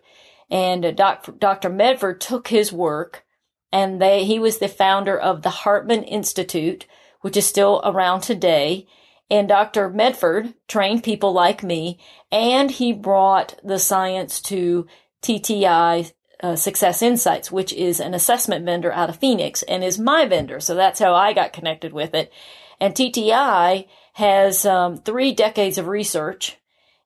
and 0.49 0.95
Dr. 0.95 1.33
Dr. 1.33 1.69
Medford 1.69 2.21
took 2.21 2.47
his 2.47 2.71
work 2.73 3.25
and 3.71 4.01
they, 4.01 4.23
he 4.23 4.39
was 4.39 4.59
the 4.59 4.69
founder 4.69 5.17
of 5.19 5.41
the 5.41 5.49
Hartman 5.49 6.03
Institute, 6.03 6.85
which 7.21 7.35
is 7.35 7.45
still 7.45 7.81
around 7.83 8.21
today. 8.21 8.87
And 9.29 9.49
Dr. 9.49 9.89
Medford 9.89 10.53
trained 10.69 11.03
people 11.03 11.33
like 11.33 11.61
me 11.61 11.99
and 12.31 12.71
he 12.71 12.93
brought 12.93 13.59
the 13.63 13.79
science 13.79 14.39
to 14.43 14.87
TTI 15.21 16.13
uh, 16.41 16.55
Success 16.55 17.01
Insights, 17.01 17.51
which 17.51 17.73
is 17.73 17.99
an 17.99 18.13
assessment 18.13 18.65
vendor 18.65 18.91
out 18.91 19.09
of 19.09 19.17
Phoenix 19.17 19.63
and 19.63 19.83
is 19.83 19.97
my 19.97 20.25
vendor. 20.25 20.59
So 20.59 20.75
that's 20.75 20.99
how 20.99 21.13
I 21.13 21.33
got 21.33 21.53
connected 21.53 21.93
with 21.93 22.13
it. 22.13 22.31
And 22.79 22.93
TTI 22.93 23.87
has 24.13 24.65
um, 24.65 24.97
three 24.97 25.33
decades 25.33 25.77
of 25.77 25.87
research 25.87 26.57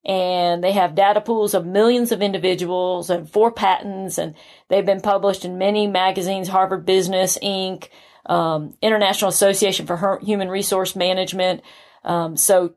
and 0.04 0.63
they 0.63 0.72
have 0.72 0.96
data 0.96 1.22
pools 1.22 1.54
of 1.54 1.65
millions 1.65 2.12
of 2.12 2.22
individuals 2.22 3.10
and 3.10 3.30
four 3.30 3.52
patents 3.52 4.17
and 4.17 4.36
they've 4.67 4.86
been 4.86 5.02
published 5.02 5.46
in 5.46 5.58
many 5.58 5.88
magazines, 5.88 6.48
Harvard 6.48 6.86
Business 6.86 7.38
Inc., 7.41 7.88
um, 8.26 8.76
International 8.82 9.30
Association 9.30 9.86
for 9.86 10.20
Human 10.24 10.50
Resource 10.50 10.96
Management. 10.96 11.62
Um, 12.04 12.36
so 12.38 12.76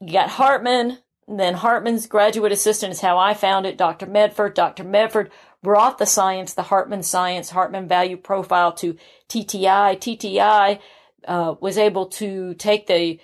you 0.00 0.12
got 0.12 0.30
Hartman, 0.30 0.98
then 1.28 1.54
Hartman's 1.54 2.06
graduate 2.06 2.52
assistant 2.52 2.92
is 2.92 3.00
how 3.00 3.18
I 3.18 3.34
found 3.34 3.66
it, 3.66 3.78
Dr. 3.78 4.06
Medford. 4.06 4.54
Dr. 4.54 4.84
Medford 4.84 5.30
brought 5.62 5.98
the 5.98 6.06
science, 6.06 6.54
the 6.54 6.62
Hartman 6.62 7.02
science, 7.02 7.50
Hartman 7.50 7.88
value 7.88 8.16
profile 8.16 8.72
to 8.72 8.96
TTI. 9.28 9.96
TTI 9.96 10.80
uh, 11.26 11.54
was 11.60 11.78
able 11.78 12.06
to 12.06 12.54
take 12.54 12.86
the 12.86 13.20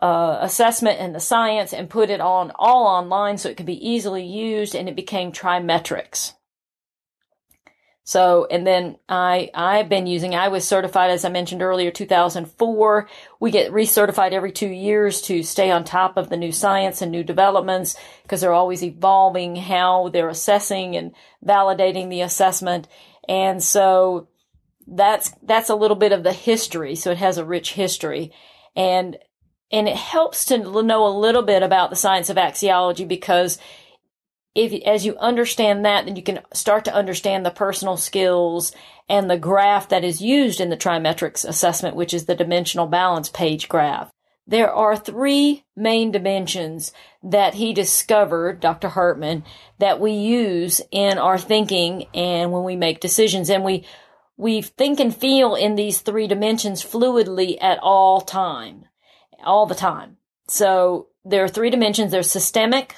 uh, 0.00 0.38
assessment 0.40 0.98
and 0.98 1.14
the 1.14 1.20
science 1.20 1.72
and 1.72 1.88
put 1.88 2.10
it 2.10 2.20
on 2.20 2.50
all 2.56 2.86
online 2.86 3.38
so 3.38 3.48
it 3.48 3.56
could 3.56 3.66
be 3.66 3.88
easily 3.88 4.24
used 4.24 4.74
and 4.74 4.88
it 4.88 4.96
became 4.96 5.30
TriMetrix. 5.30 6.34
So, 8.04 8.46
and 8.50 8.66
then 8.66 8.96
I, 9.08 9.50
I've 9.54 9.88
been 9.88 10.08
using, 10.08 10.34
I 10.34 10.48
was 10.48 10.66
certified, 10.66 11.10
as 11.10 11.24
I 11.24 11.28
mentioned 11.28 11.62
earlier, 11.62 11.92
2004. 11.92 13.08
We 13.38 13.50
get 13.52 13.70
recertified 13.70 14.32
every 14.32 14.50
two 14.50 14.68
years 14.68 15.20
to 15.22 15.44
stay 15.44 15.70
on 15.70 15.84
top 15.84 16.16
of 16.16 16.28
the 16.28 16.36
new 16.36 16.50
science 16.50 17.00
and 17.00 17.12
new 17.12 17.22
developments 17.22 17.96
because 18.22 18.40
they're 18.40 18.52
always 18.52 18.82
evolving 18.82 19.54
how 19.54 20.08
they're 20.08 20.28
assessing 20.28 20.96
and 20.96 21.14
validating 21.44 22.10
the 22.10 22.22
assessment. 22.22 22.88
And 23.28 23.62
so 23.62 24.26
that's, 24.88 25.32
that's 25.44 25.70
a 25.70 25.76
little 25.76 25.96
bit 25.96 26.10
of 26.10 26.24
the 26.24 26.32
history. 26.32 26.96
So 26.96 27.12
it 27.12 27.18
has 27.18 27.38
a 27.38 27.44
rich 27.44 27.74
history 27.74 28.32
and, 28.74 29.16
and 29.70 29.88
it 29.88 29.96
helps 29.96 30.46
to 30.46 30.58
know 30.58 31.06
a 31.06 31.18
little 31.18 31.42
bit 31.42 31.62
about 31.62 31.90
the 31.90 31.96
science 31.96 32.30
of 32.30 32.36
axiology 32.36 33.06
because 33.06 33.58
if 34.54 34.72
as 34.84 35.06
you 35.06 35.16
understand 35.16 35.84
that, 35.84 36.04
then 36.04 36.16
you 36.16 36.22
can 36.22 36.40
start 36.52 36.84
to 36.84 36.94
understand 36.94 37.44
the 37.44 37.50
personal 37.50 37.96
skills 37.96 38.72
and 39.08 39.30
the 39.30 39.38
graph 39.38 39.88
that 39.88 40.04
is 40.04 40.20
used 40.20 40.60
in 40.60 40.70
the 40.70 40.76
TriMetrix 40.76 41.46
assessment, 41.46 41.96
which 41.96 42.12
is 42.12 42.26
the 42.26 42.34
dimensional 42.34 42.86
balance 42.86 43.28
page 43.28 43.68
graph. 43.68 44.10
There 44.46 44.72
are 44.72 44.96
three 44.96 45.64
main 45.76 46.10
dimensions 46.10 46.92
that 47.22 47.54
he 47.54 47.72
discovered, 47.72 48.60
Dr. 48.60 48.88
Hartman, 48.88 49.44
that 49.78 50.00
we 50.00 50.12
use 50.12 50.80
in 50.90 51.18
our 51.18 51.38
thinking 51.38 52.06
and 52.12 52.50
when 52.50 52.64
we 52.64 52.76
make 52.76 53.00
decisions. 53.00 53.48
And 53.48 53.64
we, 53.64 53.86
we 54.36 54.60
think 54.60 54.98
and 54.98 55.14
feel 55.16 55.54
in 55.54 55.76
these 55.76 56.00
three 56.00 56.26
dimensions 56.26 56.84
fluidly 56.84 57.56
at 57.60 57.78
all 57.80 58.20
time, 58.20 58.86
all 59.44 59.66
the 59.66 59.76
time. 59.76 60.16
So 60.48 61.08
there 61.24 61.44
are 61.44 61.48
three 61.48 61.70
dimensions. 61.70 62.10
There's 62.10 62.30
systemic, 62.30 62.96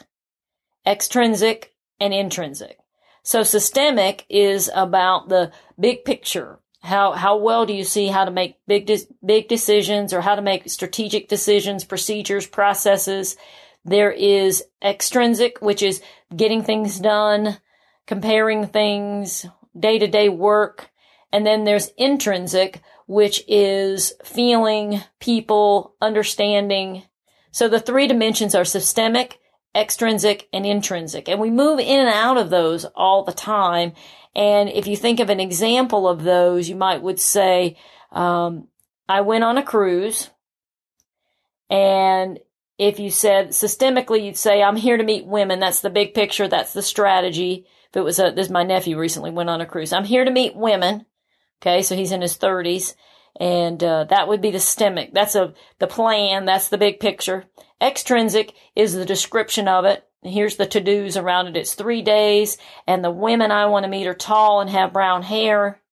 extrinsic 0.86 1.74
and 2.00 2.12
intrinsic. 2.12 2.78
So 3.22 3.42
systemic 3.42 4.26
is 4.28 4.70
about 4.74 5.28
the 5.28 5.50
big 5.78 6.04
picture. 6.04 6.58
How, 6.82 7.12
how 7.12 7.38
well 7.38 7.64
do 7.64 7.72
you 7.72 7.85
see 7.85 8.08
how 8.08 8.26
to 8.26 8.30
make 8.30 8.58
big, 8.66 8.87
de- 8.87 9.08
big 9.24 9.48
decisions 9.48 10.12
or 10.12 10.20
how 10.20 10.35
to 10.35 10.42
make 10.42 10.68
strategic 10.68 11.28
decisions, 11.28 11.85
procedures, 11.85 12.46
processes? 12.46 13.37
There 13.87 14.12
is 14.12 14.62
extrinsic, 14.82 15.62
which 15.62 15.82
is 15.82 16.02
getting 16.35 16.62
things 16.62 17.00
done, 17.00 17.58
comparing 18.06 18.66
things, 18.66 19.46
day 19.78 19.98
to 19.98 20.06
day 20.06 20.28
work. 20.28 20.90
And 21.32 21.46
then 21.46 21.64
there's 21.64 21.90
intrinsic, 21.96 22.82
which 23.06 23.42
is 23.48 24.12
feeling, 24.22 25.02
people, 25.20 25.94
understanding. 26.00 27.04
So 27.50 27.68
the 27.68 27.80
three 27.80 28.06
dimensions 28.06 28.54
are 28.54 28.64
systemic, 28.64 29.38
extrinsic, 29.75 30.48
and 30.52 30.64
intrinsic. 30.64 31.29
And 31.29 31.40
we 31.40 31.50
move 31.50 31.81
in 31.81 32.00
and 32.00 32.08
out 32.08 32.37
of 32.37 32.50
those 32.50 32.85
all 32.85 33.25
the 33.25 33.33
time. 33.33 33.92
And 34.35 34.68
if 34.68 34.87
you 34.87 34.96
think 34.96 35.20
of 35.20 35.31
an 35.31 35.40
example 35.40 36.08
of 36.08 36.22
those, 36.22 36.68
you 36.68 36.77
might 36.77 37.02
would 37.02 37.20
say, 37.20 37.77
um, 38.12 38.68
I 39.08 39.20
went 39.20 39.44
on 39.44 39.58
a 39.58 39.62
cruise 39.62 40.31
and 41.70 42.38
if 42.79 42.98
you 42.98 43.10
said 43.10 43.50
systemically, 43.50 44.25
you'd 44.25 44.37
say, 44.37 44.62
I'm 44.62 44.77
here 44.77 44.96
to 44.96 45.04
meet 45.04 45.27
women. 45.27 45.60
That's 45.60 45.81
the 45.81 45.90
big 45.90 46.14
picture. 46.14 46.48
That's 46.48 46.72
the 46.72 46.83
strategy. 46.83 47.66
If 47.90 47.96
it 47.96 48.02
was 48.02 48.18
a, 48.18 48.33
this, 48.33 48.50
my 48.50 48.64
nephew 48.64 48.98
recently 48.98 49.31
went 49.31 49.50
on 49.50 49.60
a 49.60 49.66
cruise. 49.66 49.92
I'm 49.92 50.04
here 50.04 50.25
to 50.25 50.31
meet 50.31 50.56
women. 50.56 51.06
Okay. 51.62 51.83
So 51.83 51.94
he's 51.94 52.12
in 52.12 52.22
his 52.22 52.37
thirties 52.37 52.96
and, 53.38 53.83
uh, 53.83 54.04
that 54.04 54.29
would 54.29 54.40
be 54.40 54.50
the 54.50 54.60
systemic. 54.60 55.12
That's 55.12 55.35
a, 55.35 55.54
the 55.79 55.87
plan. 55.87 56.44
That's 56.44 56.68
the 56.68 56.79
big 56.79 57.00
picture. 57.00 57.44
Extrinsic 57.85 58.54
is 58.74 58.94
the 58.94 59.04
description 59.04 59.68
of 59.68 59.85
it. 59.85 60.08
Here's 60.22 60.56
the 60.56 60.64
to-dos 60.64 61.18
around 61.18 61.48
it. 61.48 61.56
It's 61.56 61.74
three 61.74 62.00
days 62.00 62.56
and 62.87 63.04
the 63.04 63.10
women 63.10 63.50
I 63.50 63.66
want 63.66 63.85
to 63.85 63.90
meet 63.90 64.06
are 64.06 64.14
tall 64.14 64.62
and 64.62 64.70
have 64.70 64.94
brown 64.94 65.22
hair. 65.22 65.82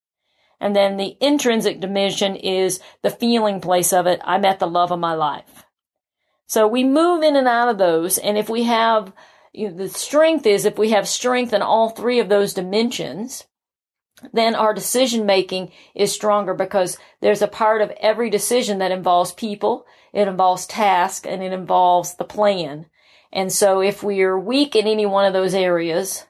And 0.59 0.75
then 0.75 0.97
the 0.97 1.17
intrinsic 1.21 1.81
dimension 1.81 2.37
is 2.37 2.81
the 3.03 3.11
feeling 3.11 3.61
place 3.61 3.93
of 3.93 4.07
it. 4.07 4.21
I 4.25 4.39
met 4.39 4.59
the 4.59 4.67
love 4.67 4.91
of 4.91 5.01
my 5.01 5.13
life. 5.13 5.65
So 6.47 6.67
we 6.67 6.83
move 6.83 7.23
in 7.23 7.37
and 7.37 7.49
out 7.49 7.69
of 7.69 7.79
those. 7.79 8.17
And 8.17 8.39
if 8.39 8.49
we 8.49 8.63
have, 8.63 9.13
you 9.53 9.69
know, 9.69 9.77
the 9.77 9.89
strength 9.89 10.47
is 10.47 10.65
if 10.65 10.79
we 10.79 10.91
have 10.91 11.07
strength 11.07 11.53
in 11.53 11.61
all 11.61 11.91
three 11.91 12.21
of 12.21 12.31
those 12.31 12.55
dimensions, 12.55 13.45
then 14.33 14.55
our 14.55 14.73
decision 14.73 15.27
making 15.27 15.73
is 15.95 16.13
stronger 16.13 16.55
because 16.55 16.97
there's 17.21 17.43
a 17.43 17.49
part 17.49 17.83
of 17.83 17.91
every 18.01 18.31
decision 18.31 18.79
that 18.79 18.93
involves 18.93 19.33
people, 19.33 19.85
it 20.13 20.29
involves 20.29 20.67
task, 20.67 21.27
and 21.27 21.43
it 21.43 21.53
involves 21.53 22.15
the 22.15 22.25
plan. 22.25 22.87
And 23.33 23.51
so 23.51 23.81
if 23.81 24.03
we 24.03 24.23
are 24.23 24.39
weak 24.39 24.77
in 24.77 24.87
any 24.87 25.07
one 25.07 25.25
of 25.25 25.33
those 25.33 25.55
areas, 25.55 26.27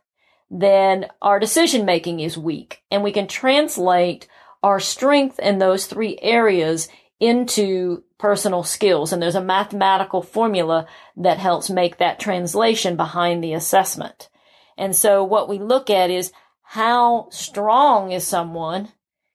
then 0.50 1.06
our 1.20 1.40
decision 1.40 1.84
making 1.84 2.20
is 2.20 2.36
weak 2.36 2.82
and 2.90 3.02
we 3.02 3.10
can 3.10 3.26
translate 3.26 4.28
our 4.62 4.78
strength 4.78 5.38
in 5.40 5.58
those 5.58 5.86
three 5.86 6.18
areas 6.20 6.88
into 7.18 8.04
personal 8.18 8.62
skills. 8.62 9.12
And 9.12 9.20
there's 9.20 9.34
a 9.34 9.42
mathematical 9.42 10.22
formula 10.22 10.86
that 11.16 11.38
helps 11.38 11.70
make 11.70 11.96
that 11.96 12.20
translation 12.20 12.96
behind 12.96 13.42
the 13.42 13.54
assessment. 13.54 14.28
And 14.76 14.94
so 14.94 15.24
what 15.24 15.48
we 15.48 15.58
look 15.58 15.90
at 15.90 16.10
is 16.10 16.32
how 16.62 17.28
strong 17.30 18.12
is 18.12 18.26
someone 18.26 18.88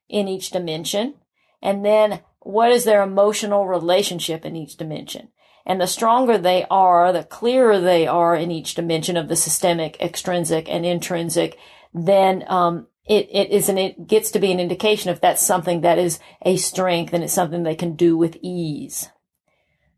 in 0.07 0.27
each 0.27 0.51
dimension? 0.51 1.15
And 1.61 1.83
then 1.83 2.21
what 2.47 2.71
is 2.71 2.85
their 2.85 3.03
emotional 3.03 3.67
relationship 3.67 4.45
in 4.45 4.55
each 4.55 4.77
dimension? 4.77 5.27
And 5.65 5.81
the 5.81 5.85
stronger 5.85 6.37
they 6.37 6.65
are, 6.71 7.11
the 7.11 7.25
clearer 7.25 7.77
they 7.77 8.07
are 8.07 8.37
in 8.37 8.51
each 8.51 8.73
dimension 8.73 9.17
of 9.17 9.27
the 9.27 9.35
systemic, 9.35 9.99
extrinsic, 9.99 10.69
and 10.69 10.85
intrinsic, 10.85 11.57
then 11.93 12.45
um, 12.47 12.87
it, 13.05 13.27
it 13.31 13.51
is 13.51 13.67
an, 13.67 13.77
it 13.77 14.07
gets 14.07 14.31
to 14.31 14.39
be 14.39 14.53
an 14.53 14.61
indication 14.61 15.11
if 15.11 15.19
that's 15.19 15.45
something 15.45 15.81
that 15.81 15.97
is 15.97 16.19
a 16.41 16.55
strength 16.55 17.13
and 17.13 17.21
it's 17.21 17.33
something 17.33 17.63
they 17.63 17.75
can 17.75 17.97
do 17.97 18.15
with 18.15 18.37
ease. 18.41 19.09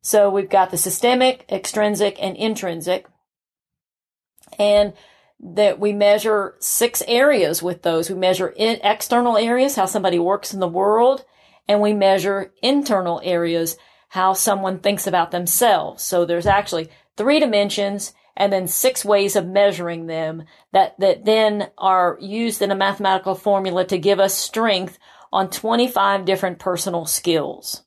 So 0.02 0.32
we've 0.32 0.50
got 0.50 0.72
the 0.72 0.78
systemic, 0.78 1.46
extrinsic, 1.52 2.18
and 2.20 2.36
intrinsic. 2.36 3.06
And 4.58 4.94
that 5.40 5.80
we 5.80 5.94
measure 5.94 6.56
six 6.60 7.04
areas 7.08 7.62
with 7.62 7.84
those. 7.84 8.10
We 8.10 8.16
measure 8.16 8.56
external 8.58 9.38
areas, 9.38 9.76
how 9.76 9.86
somebody 9.86 10.18
works 10.18 10.52
in 10.52 10.60
the 10.60 10.68
world, 10.68 11.26
and 11.70 11.80
we 11.80 11.94
measure 11.94 12.52
internal 12.64 13.22
areas, 13.24 13.78
how 14.10 14.34
someone 14.34 14.80
thinks 14.80 15.06
about 15.06 15.30
themselves. 15.30 16.02
So 16.02 16.26
there's 16.26 16.48
actually 16.48 16.90
three 17.16 17.40
dimensions 17.40 18.14
and 18.36 18.52
then 18.52 18.68
six 18.68 19.06
ways 19.06 19.36
of 19.36 19.46
measuring 19.46 20.08
them 20.08 20.46
that, 20.74 21.00
that 21.00 21.26
then 21.26 21.70
are 21.78 22.18
used 22.20 22.64
in 22.64 22.72
a 22.72 22.76
mathematical 22.76 23.36
formula 23.36 23.86
to 23.86 24.00
give 24.00 24.20
us 24.20 24.34
strength 24.34 24.98
on 25.32 25.52
25 25.52 26.26
different 26.26 26.58
personal 26.58 27.06
skills. 27.06 27.84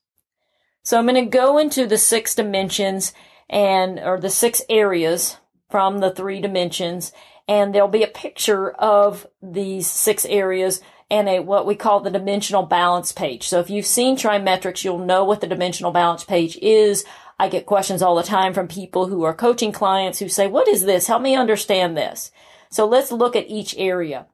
So 0.84 0.96
I'm 0.96 1.06
going 1.06 1.16
to 1.16 1.28
go 1.28 1.58
into 1.58 1.86
the 1.86 1.98
six 1.98 2.36
dimensions 2.36 3.12
and, 3.50 3.98
or 3.98 4.20
the 4.20 4.30
six 4.30 4.62
areas 4.70 5.38
from 5.70 5.98
the 5.98 6.12
three 6.12 6.40
dimensions 6.40 7.12
and 7.48 7.74
there'll 7.74 7.88
be 7.88 8.04
a 8.04 8.08
picture 8.08 8.70
of 8.70 9.26
these 9.42 9.86
six 9.88 10.24
areas 10.24 10.80
and 11.12 11.28
a 11.28 11.40
what 11.40 11.66
we 11.66 11.74
call 11.74 12.00
the 12.00 12.10
dimensional 12.10 12.62
balance 12.62 13.12
page. 13.12 13.46
So 13.46 13.60
if 13.60 13.68
you've 13.68 13.84
seen 13.84 14.16
TriMetrix, 14.16 14.82
you'll 14.82 14.98
know 14.98 15.24
what 15.24 15.42
the 15.42 15.46
dimensional 15.46 15.92
balance 15.92 16.24
page 16.24 16.56
is. 16.62 17.04
I 17.38 17.48
get 17.48 17.66
questions 17.66 18.00
all 18.00 18.16
the 18.16 18.22
time 18.22 18.54
from 18.54 18.66
people 18.66 19.06
who 19.06 19.22
are 19.24 19.34
coaching 19.34 19.72
clients 19.72 20.18
who 20.18 20.30
say, 20.30 20.46
what 20.46 20.68
is 20.68 20.82
this? 20.82 21.08
Help 21.08 21.20
me 21.20 21.36
understand 21.36 21.98
this. 21.98 22.32
So 22.70 22.86
let's 22.86 23.12
look 23.12 23.36
at 23.36 23.50
each 23.50 23.74
area. 23.76 24.26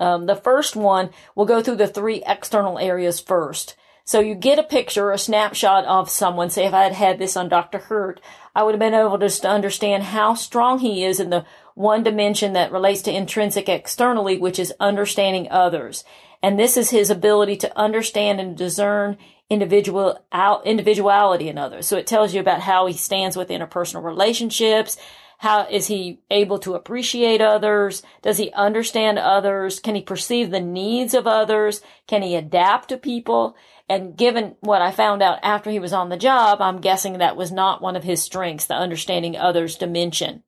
Um, 0.00 0.26
the 0.26 0.34
first 0.34 0.74
one, 0.74 1.10
we'll 1.36 1.46
go 1.46 1.62
through 1.62 1.76
the 1.76 1.86
three 1.86 2.24
external 2.26 2.76
areas 2.80 3.20
first. 3.20 3.76
So 4.04 4.18
you 4.18 4.34
get 4.34 4.58
a 4.58 4.64
picture, 4.64 5.12
a 5.12 5.18
snapshot 5.18 5.84
of 5.84 6.10
someone. 6.10 6.50
Say 6.50 6.66
if 6.66 6.74
I 6.74 6.82
had 6.82 6.92
had 6.92 7.18
this 7.20 7.36
on 7.36 7.48
Dr. 7.48 7.78
Hurt, 7.78 8.20
I 8.52 8.64
would 8.64 8.74
have 8.74 8.80
been 8.80 8.94
able 8.94 9.18
to 9.18 9.48
understand 9.48 10.02
how 10.02 10.34
strong 10.34 10.80
he 10.80 11.04
is 11.04 11.20
in 11.20 11.30
the 11.30 11.44
one 11.74 12.02
dimension 12.02 12.52
that 12.54 12.72
relates 12.72 13.02
to 13.02 13.14
intrinsic 13.14 13.68
externally, 13.68 14.38
which 14.38 14.58
is 14.58 14.72
understanding 14.80 15.48
others. 15.50 16.04
And 16.42 16.58
this 16.58 16.76
is 16.76 16.90
his 16.90 17.10
ability 17.10 17.56
to 17.58 17.78
understand 17.78 18.40
and 18.40 18.56
discern 18.56 19.18
individual 19.50 20.18
individuality 20.64 21.48
in 21.48 21.58
others. 21.58 21.86
So 21.86 21.96
it 21.96 22.06
tells 22.06 22.32
you 22.32 22.40
about 22.40 22.60
how 22.60 22.86
he 22.86 22.94
stands 22.94 23.36
with 23.36 23.48
interpersonal 23.48 24.04
relationships. 24.04 24.96
How 25.38 25.66
is 25.66 25.88
he 25.88 26.20
able 26.30 26.58
to 26.60 26.74
appreciate 26.74 27.40
others? 27.40 28.02
Does 28.22 28.38
he 28.38 28.52
understand 28.52 29.18
others? 29.18 29.80
Can 29.80 29.96
he 29.96 30.00
perceive 30.00 30.50
the 30.50 30.60
needs 30.60 31.12
of 31.12 31.26
others? 31.26 31.82
Can 32.06 32.22
he 32.22 32.36
adapt 32.36 32.88
to 32.90 32.96
people? 32.96 33.56
And 33.88 34.16
given 34.16 34.54
what 34.60 34.80
I 34.80 34.92
found 34.92 35.22
out 35.22 35.40
after 35.42 35.70
he 35.70 35.78
was 35.78 35.92
on 35.92 36.08
the 36.08 36.16
job, 36.16 36.62
I'm 36.62 36.80
guessing 36.80 37.18
that 37.18 37.36
was 37.36 37.52
not 37.52 37.82
one 37.82 37.96
of 37.96 38.04
his 38.04 38.22
strengths, 38.22 38.64
the 38.66 38.74
understanding 38.74 39.36
others 39.36 39.76
dimension. 39.76 40.43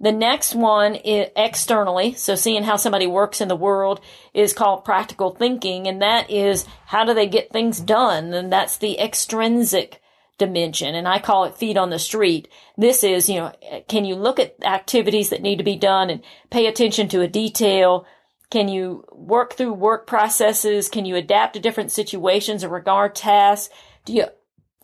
The 0.00 0.12
next 0.12 0.54
one 0.54 0.96
externally, 1.04 2.14
so 2.14 2.36
seeing 2.36 2.62
how 2.62 2.76
somebody 2.76 3.08
works 3.08 3.40
in 3.40 3.48
the 3.48 3.56
world 3.56 4.00
is 4.32 4.52
called 4.52 4.84
practical 4.84 5.30
thinking, 5.30 5.88
and 5.88 6.00
that 6.02 6.30
is 6.30 6.66
how 6.86 7.04
do 7.04 7.14
they 7.14 7.26
get 7.26 7.52
things 7.52 7.80
done? 7.80 8.32
And 8.32 8.52
that's 8.52 8.78
the 8.78 9.00
extrinsic 9.00 10.00
dimension, 10.38 10.94
and 10.94 11.08
I 11.08 11.18
call 11.18 11.44
it 11.44 11.56
feet 11.56 11.76
on 11.76 11.90
the 11.90 11.98
street. 11.98 12.46
This 12.76 13.02
is, 13.02 13.28
you 13.28 13.40
know, 13.40 13.52
can 13.88 14.04
you 14.04 14.14
look 14.14 14.38
at 14.38 14.54
activities 14.62 15.30
that 15.30 15.42
need 15.42 15.58
to 15.58 15.64
be 15.64 15.74
done 15.74 16.10
and 16.10 16.22
pay 16.48 16.66
attention 16.68 17.08
to 17.08 17.22
a 17.22 17.26
detail? 17.26 18.06
Can 18.50 18.68
you 18.68 19.04
work 19.10 19.54
through 19.54 19.72
work 19.72 20.06
processes? 20.06 20.88
Can 20.88 21.06
you 21.06 21.16
adapt 21.16 21.54
to 21.54 21.60
different 21.60 21.90
situations 21.90 22.62
and 22.62 22.72
regard 22.72 23.16
tasks? 23.16 23.74
Do 24.04 24.12
you 24.12 24.26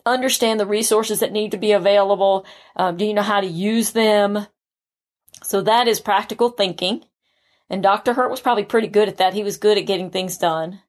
understand 0.05 0.59
the 0.59 0.67
resources 0.67 1.21
that 1.21 1.31
need 1.31 1.51
to 1.51 1.57
be 1.57 1.71
available? 1.71 2.45
Um, 2.75 2.97
do 2.97 3.05
you 3.05 3.13
know 3.13 3.21
how 3.21 3.39
to 3.39 3.47
use 3.47 3.91
them? 3.91 4.45
So 5.45 5.61
that 5.61 5.87
is 5.87 5.99
practical 5.99 6.49
thinking. 6.49 7.05
And 7.69 7.83
Dr. 7.83 8.13
Hurt 8.13 8.31
was 8.31 8.41
probably 8.41 8.65
pretty 8.65 8.87
good 8.87 9.07
at 9.07 9.17
that. 9.17 9.33
He 9.33 9.43
was 9.43 9.57
good 9.57 9.77
at 9.77 9.85
getting 9.85 10.09
things 10.09 10.37
done. 10.37 10.81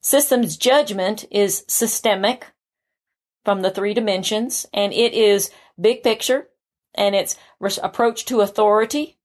Systems 0.00 0.56
judgment 0.56 1.24
is 1.30 1.64
systemic 1.66 2.52
from 3.44 3.62
the 3.62 3.70
three 3.70 3.94
dimensions, 3.94 4.66
and 4.72 4.92
it 4.92 5.14
is 5.14 5.50
big 5.80 6.02
picture, 6.02 6.48
and 6.94 7.14
it's 7.14 7.36
approach 7.82 8.24
to 8.26 8.40
authority, 8.40 9.18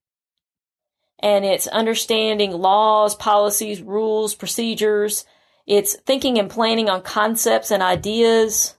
and 1.19 1.45
it's 1.45 1.67
understanding 1.67 2.51
laws, 2.51 3.15
policies, 3.15 3.81
rules, 3.81 4.35
procedures. 4.35 5.25
It's 5.67 5.95
thinking 5.95 6.39
and 6.39 6.49
planning 6.49 6.89
on 6.89 7.03
concepts 7.03 7.71
and 7.71 7.83
ideas. 7.83 8.75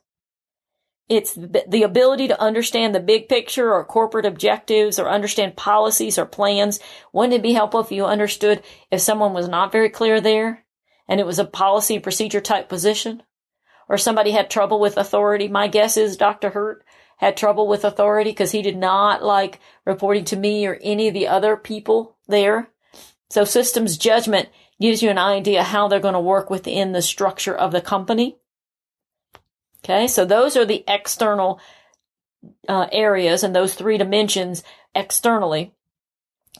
It's 1.08 1.34
the 1.34 1.82
ability 1.82 2.28
to 2.28 2.40
understand 2.40 2.94
the 2.94 3.00
big 3.00 3.28
picture 3.28 3.72
or 3.72 3.84
corporate 3.84 4.24
objectives 4.24 4.98
or 4.98 5.08
understand 5.08 5.56
policies 5.56 6.18
or 6.18 6.24
plans. 6.24 6.80
Wouldn't 7.12 7.34
it 7.34 7.42
be 7.42 7.52
helpful 7.52 7.80
if 7.80 7.92
you 7.92 8.06
understood 8.06 8.62
if 8.90 9.00
someone 9.00 9.34
was 9.34 9.48
not 9.48 9.72
very 9.72 9.90
clear 9.90 10.20
there 10.20 10.64
and 11.08 11.20
it 11.20 11.26
was 11.26 11.38
a 11.38 11.44
policy 11.44 11.98
procedure 11.98 12.40
type 12.40 12.68
position? 12.68 13.22
Or 13.88 13.98
somebody 13.98 14.30
had 14.30 14.48
trouble 14.48 14.80
with 14.80 14.96
authority. 14.96 15.48
My 15.48 15.68
guess 15.68 15.96
is 15.98 16.16
Dr. 16.16 16.50
Hurt 16.50 16.84
had 17.18 17.36
trouble 17.36 17.68
with 17.68 17.84
authority 17.84 18.30
because 18.30 18.52
he 18.52 18.62
did 18.62 18.76
not 18.76 19.22
like 19.22 19.60
reporting 19.84 20.24
to 20.26 20.36
me 20.36 20.66
or 20.66 20.78
any 20.82 21.08
of 21.08 21.14
the 21.14 21.28
other 21.28 21.56
people 21.56 22.16
there. 22.26 22.68
So 23.28 23.44
systems 23.44 23.98
judgment 23.98 24.48
gives 24.80 25.02
you 25.02 25.10
an 25.10 25.18
idea 25.18 25.62
how 25.62 25.88
they're 25.88 26.00
going 26.00 26.14
to 26.14 26.20
work 26.20 26.48
within 26.48 26.92
the 26.92 27.02
structure 27.02 27.54
of 27.54 27.70
the 27.70 27.80
company. 27.80 28.38
Okay, 29.84 30.06
so 30.06 30.24
those 30.24 30.56
are 30.56 30.64
the 30.64 30.84
external 30.86 31.60
uh, 32.68 32.86
areas 32.92 33.42
and 33.42 33.54
those 33.54 33.74
three 33.74 33.98
dimensions 33.98 34.62
externally. 34.94 35.72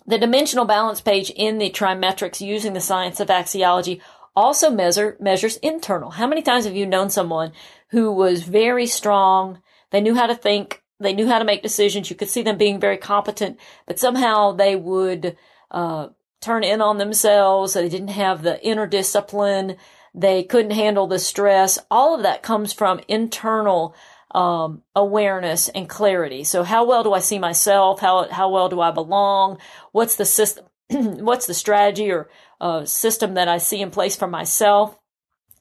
The 0.07 0.19
dimensional 0.19 0.65
balance 0.65 1.01
page 1.01 1.31
in 1.31 1.59
the 1.59 1.71
TriMetrix 1.71 2.41
using 2.41 2.73
the 2.73 2.81
science 2.81 3.21
of 3.21 3.29
axiology 3.29 4.01
also 4.35 4.71
measure, 4.71 5.17
measures 5.21 5.57
internal. 5.59 6.11
How 6.11 6.27
many 6.27 6.43
times 6.43 6.65
have 6.65 6.75
you 6.75 6.87
known 6.87 7.11
someone 7.11 7.53
who 7.91 8.11
was 8.11 8.43
very 8.43 8.87
strong? 8.87 9.63
They 9.91 10.01
knew 10.01 10.15
how 10.15 10.27
to 10.27 10.35
think. 10.35 10.81
they 10.99 11.13
knew 11.13 11.27
how 11.27 11.41
to 11.41 11.45
make 11.45 11.65
decisions. 11.65 12.11
You 12.11 12.17
could 12.17 12.29
see 12.29 12.43
them 12.43 12.57
being 12.57 12.79
very 12.79 12.97
competent, 12.97 13.59
but 13.87 13.99
somehow 13.99 14.53
they 14.53 14.77
would, 14.77 15.37
uh, 15.73 16.09
turn 16.41 16.63
in 16.63 16.81
on 16.81 16.99
themselves. 16.99 17.73
They 17.73 17.89
didn't 17.89 18.09
have 18.09 18.43
the 18.43 18.63
inner 18.65 18.87
discipline. 18.87 19.77
They 20.15 20.43
couldn't 20.43 20.73
handle 20.73 21.07
the 21.07 21.19
stress. 21.19 21.79
All 21.91 22.15
of 22.15 22.23
that 22.23 22.43
comes 22.43 22.73
from 22.73 23.01
internal 23.09 23.95
um, 24.35 24.83
awareness 24.95 25.69
and 25.69 25.89
clarity. 25.89 26.45
So 26.45 26.65
how 26.65 26.85
well 26.85 27.03
do 27.03 27.13
I 27.13 27.21
see 27.21 27.39
myself? 27.39 28.01
How 28.01 28.29
how 28.31 28.51
well 28.51 28.69
do 28.69 28.81
I 28.81 28.91
belong? 28.91 29.59
What's 29.93 30.17
the 30.17 30.25
system? 30.25 30.67
what's 30.91 31.47
the 31.47 31.55
strategy 31.55 32.11
or 32.11 32.29
uh, 32.61 32.85
system 32.85 33.35
that 33.35 33.49
I 33.49 33.59
see 33.59 33.81
in 33.81 33.91
place 33.91 34.17
for 34.17 34.27
myself? 34.27 34.99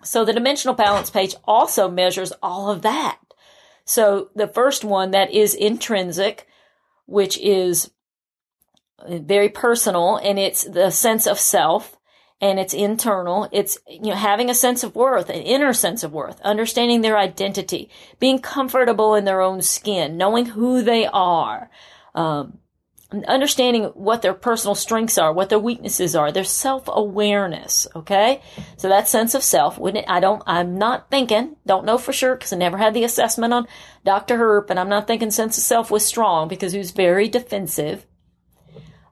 So 0.03 0.25
the 0.25 0.33
dimensional 0.33 0.75
balance 0.75 1.09
page 1.09 1.35
also 1.45 1.89
measures 1.89 2.33
all 2.41 2.69
of 2.69 2.81
that. 2.81 3.19
So 3.85 4.29
the 4.35 4.47
first 4.47 4.83
one 4.83 5.11
that 5.11 5.31
is 5.31 5.53
intrinsic, 5.53 6.47
which 7.05 7.37
is 7.37 7.91
very 9.07 9.49
personal 9.49 10.17
and 10.17 10.37
it's 10.37 10.63
the 10.63 10.91
sense 10.91 11.27
of 11.27 11.39
self 11.39 11.97
and 12.41 12.59
it's 12.59 12.73
internal. 12.73 13.47
It's, 13.51 13.77
you 13.87 14.07
know, 14.07 14.15
having 14.15 14.49
a 14.49 14.55
sense 14.55 14.83
of 14.83 14.95
worth, 14.95 15.29
an 15.29 15.41
inner 15.41 15.73
sense 15.73 16.03
of 16.03 16.11
worth, 16.11 16.41
understanding 16.41 17.01
their 17.01 17.17
identity, 17.17 17.89
being 18.19 18.39
comfortable 18.39 19.13
in 19.13 19.25
their 19.25 19.41
own 19.41 19.61
skin, 19.61 20.17
knowing 20.17 20.47
who 20.47 20.81
they 20.81 21.05
are, 21.05 21.69
um, 22.15 22.57
understanding 23.27 23.85
what 23.93 24.21
their 24.21 24.33
personal 24.33 24.73
strengths 24.73 25.17
are, 25.17 25.33
what 25.33 25.49
their 25.49 25.59
weaknesses 25.59 26.15
are, 26.15 26.31
their 26.31 26.43
self-awareness. 26.43 27.87
Okay. 27.95 28.41
So 28.77 28.89
that 28.89 29.07
sense 29.07 29.35
of 29.35 29.43
self, 29.43 29.77
wouldn't 29.77 30.09
I 30.09 30.19
don't, 30.19 30.41
I'm 30.47 30.77
not 30.77 31.11
thinking, 31.11 31.57
don't 31.67 31.85
know 31.85 31.97
for 31.97 32.13
sure 32.13 32.35
because 32.35 32.53
I 32.53 32.57
never 32.57 32.77
had 32.77 32.93
the 32.93 33.03
assessment 33.03 33.53
on 33.53 33.67
Dr. 34.03 34.37
Hurt 34.37 34.69
and 34.69 34.79
I'm 34.79 34.89
not 34.89 35.07
thinking 35.07 35.29
sense 35.29 35.57
of 35.57 35.63
self 35.63 35.91
was 35.91 36.05
strong 36.05 36.47
because 36.47 36.71
he 36.71 36.79
was 36.79 36.91
very 36.91 37.27
defensive. 37.27 38.07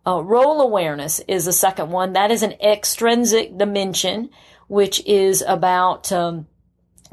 Uh, 0.06 0.24
role 0.24 0.62
awareness 0.62 1.20
is 1.28 1.46
the 1.46 1.54
second 1.54 1.92
one. 1.92 2.14
That 2.14 2.32
is 2.32 2.44
an 2.44 2.54
extrinsic 2.54 3.58
dimension, 3.58 4.30
which 4.68 5.06
is 5.06 5.44
about 5.46 6.12
um, 6.12 6.48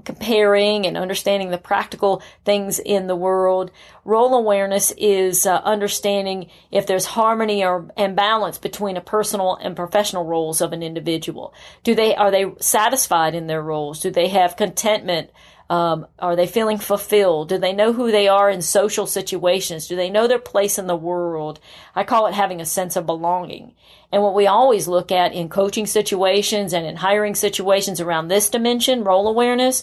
comparing 0.05 0.87
and 0.87 0.97
understanding 0.97 1.51
the 1.51 1.59
practical 1.59 2.23
things 2.45 2.79
in 2.79 3.07
the 3.07 3.17
world. 3.17 3.71
Role 4.05 4.35
awareness 4.35 4.93
is 4.97 5.47
uh, 5.47 5.61
understanding 5.65 6.49
if 6.71 6.87
there's 6.87 7.05
harmony 7.05 7.65
or 7.65 7.91
and 7.97 8.15
balance 8.15 8.57
between 8.57 8.97
a 8.97 9.01
personal 9.01 9.57
and 9.57 9.75
professional 9.75 10.25
roles 10.25 10.61
of 10.61 10.73
an 10.73 10.83
individual. 10.83 11.53
Do 11.83 11.95
they 11.95 12.15
are 12.15 12.31
they 12.31 12.53
satisfied 12.61 13.35
in 13.35 13.49
their 13.49 13.63
roles? 13.63 14.01
Do 14.01 14.11
they 14.11 14.29
have 14.29 14.57
contentment? 14.57 15.31
Um, 15.69 16.07
are 16.19 16.37
they 16.37 16.47
feeling 16.47 16.79
fulfilled? 16.79 17.49
Do 17.49 17.59
they 17.59 17.73
know 17.73 17.93
who 17.93 18.13
they 18.13 18.29
are 18.29 18.49
in 18.49 18.63
social 18.63 19.07
situations? 19.07 19.89
Do 19.89 19.97
they 19.97 20.11
know 20.11 20.29
their 20.29 20.39
place 20.39 20.79
in 20.79 20.87
the 20.87 20.95
world? 20.95 21.59
I 21.95 22.05
call 22.05 22.27
it 22.27 22.35
having 22.35 22.61
a 22.61 22.67
sense 22.67 22.95
of 22.95 23.05
belonging. 23.05 23.75
And 24.13 24.23
what 24.23 24.35
we 24.35 24.47
always 24.47 24.87
look 24.87 25.11
at 25.11 25.33
in 25.33 25.49
coaching 25.49 25.87
situations 25.87 26.73
and 26.73 26.87
in 26.87 26.97
hiring 26.97 27.35
situations 27.35 28.01
around 28.01 28.29
this 28.29 28.49
dimension, 28.49 29.03
role 29.03 29.27
awareness, 29.27 29.83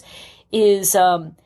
is 0.50 0.94
um, 0.94 1.36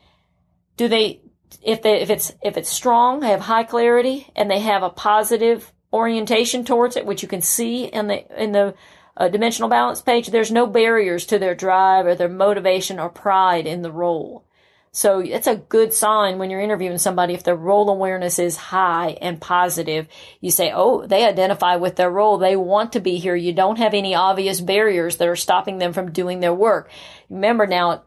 do 0.77 0.87
they 0.87 1.19
if 1.61 1.81
they 1.81 2.01
if 2.01 2.09
it's 2.09 2.33
if 2.41 2.57
it's 2.57 2.69
strong, 2.69 3.21
have 3.23 3.41
high 3.41 3.63
clarity, 3.63 4.27
and 4.35 4.49
they 4.49 4.59
have 4.59 4.83
a 4.83 4.89
positive 4.89 5.73
orientation 5.91 6.63
towards 6.63 6.95
it, 6.95 7.05
which 7.05 7.21
you 7.21 7.27
can 7.27 7.41
see 7.41 7.85
in 7.85 8.07
the 8.07 8.41
in 8.41 8.53
the 8.53 8.75
uh, 9.19 9.27
dimensional 9.27 9.69
balance 9.69 10.01
page, 10.01 10.29
there's 10.29 10.51
no 10.51 10.65
barriers 10.65 11.25
to 11.27 11.37
their 11.37 11.53
drive 11.53 12.05
or 12.05 12.15
their 12.15 12.29
motivation 12.29 12.99
or 12.99 13.09
pride 13.09 13.67
in 13.67 13.81
the 13.81 13.91
role. 13.91 14.45
So 14.91 15.19
it's 15.19 15.45
a 15.45 15.55
good 15.55 15.93
sign 15.93 16.39
when 16.39 16.49
you're 16.49 16.61
interviewing 16.61 16.97
somebody 16.97 17.35
if 17.35 17.43
their 17.43 17.55
role 17.55 17.89
awareness 17.89 18.39
is 18.39 18.57
high 18.57 19.17
and 19.21 19.39
positive. 19.39 20.07
You 20.41 20.49
say, 20.49 20.71
oh, 20.73 21.05
they 21.05 21.25
identify 21.25 21.75
with 21.75 21.95
their 21.95 22.09
role. 22.09 22.37
They 22.37 22.55
want 22.55 22.93
to 22.93 22.99
be 22.99 23.17
here. 23.17 23.35
You 23.35 23.53
don't 23.53 23.77
have 23.77 23.93
any 23.93 24.15
obvious 24.15 24.61
barriers 24.61 25.17
that 25.17 25.27
are 25.27 25.35
stopping 25.35 25.77
them 25.77 25.93
from 25.93 26.11
doing 26.11 26.39
their 26.39 26.53
work. 26.53 26.89
Remember 27.29 27.67
now, 27.67 28.03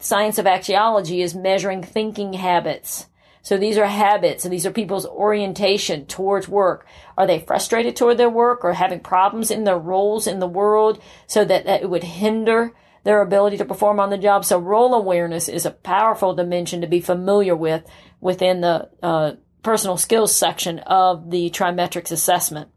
science 0.00 0.38
of 0.38 0.46
axiology 0.46 1.22
is 1.22 1.36
measuring 1.36 1.84
thinking 1.84 2.32
habits. 2.32 3.06
So 3.42 3.56
these 3.56 3.78
are 3.78 3.86
habits 3.86 4.44
and 4.44 4.52
these 4.52 4.66
are 4.66 4.70
people's 4.70 5.06
orientation 5.06 6.06
towards 6.06 6.48
work. 6.48 6.86
Are 7.16 7.26
they 7.26 7.40
frustrated 7.40 7.96
toward 7.96 8.18
their 8.18 8.30
work 8.30 8.64
or 8.64 8.74
having 8.74 9.00
problems 9.00 9.50
in 9.50 9.64
their 9.64 9.78
roles 9.78 10.26
in 10.26 10.38
the 10.38 10.46
world 10.46 11.00
so 11.26 11.44
that, 11.44 11.64
that 11.64 11.82
it 11.82 11.90
would 11.90 12.04
hinder 12.04 12.72
their 13.04 13.22
ability 13.22 13.56
to 13.58 13.64
perform 13.64 14.00
on 14.00 14.10
the 14.10 14.18
job? 14.18 14.44
So 14.44 14.58
role 14.58 14.94
awareness 14.94 15.48
is 15.48 15.64
a 15.64 15.70
powerful 15.70 16.34
dimension 16.34 16.80
to 16.80 16.86
be 16.86 17.00
familiar 17.00 17.56
with 17.56 17.84
within 18.20 18.60
the 18.60 18.90
uh, 19.02 19.32
personal 19.62 19.96
skills 19.96 20.34
section 20.34 20.78
of 20.80 21.30
the 21.30 21.50
TriMetrix 21.50 22.10
assessment. 22.10 22.70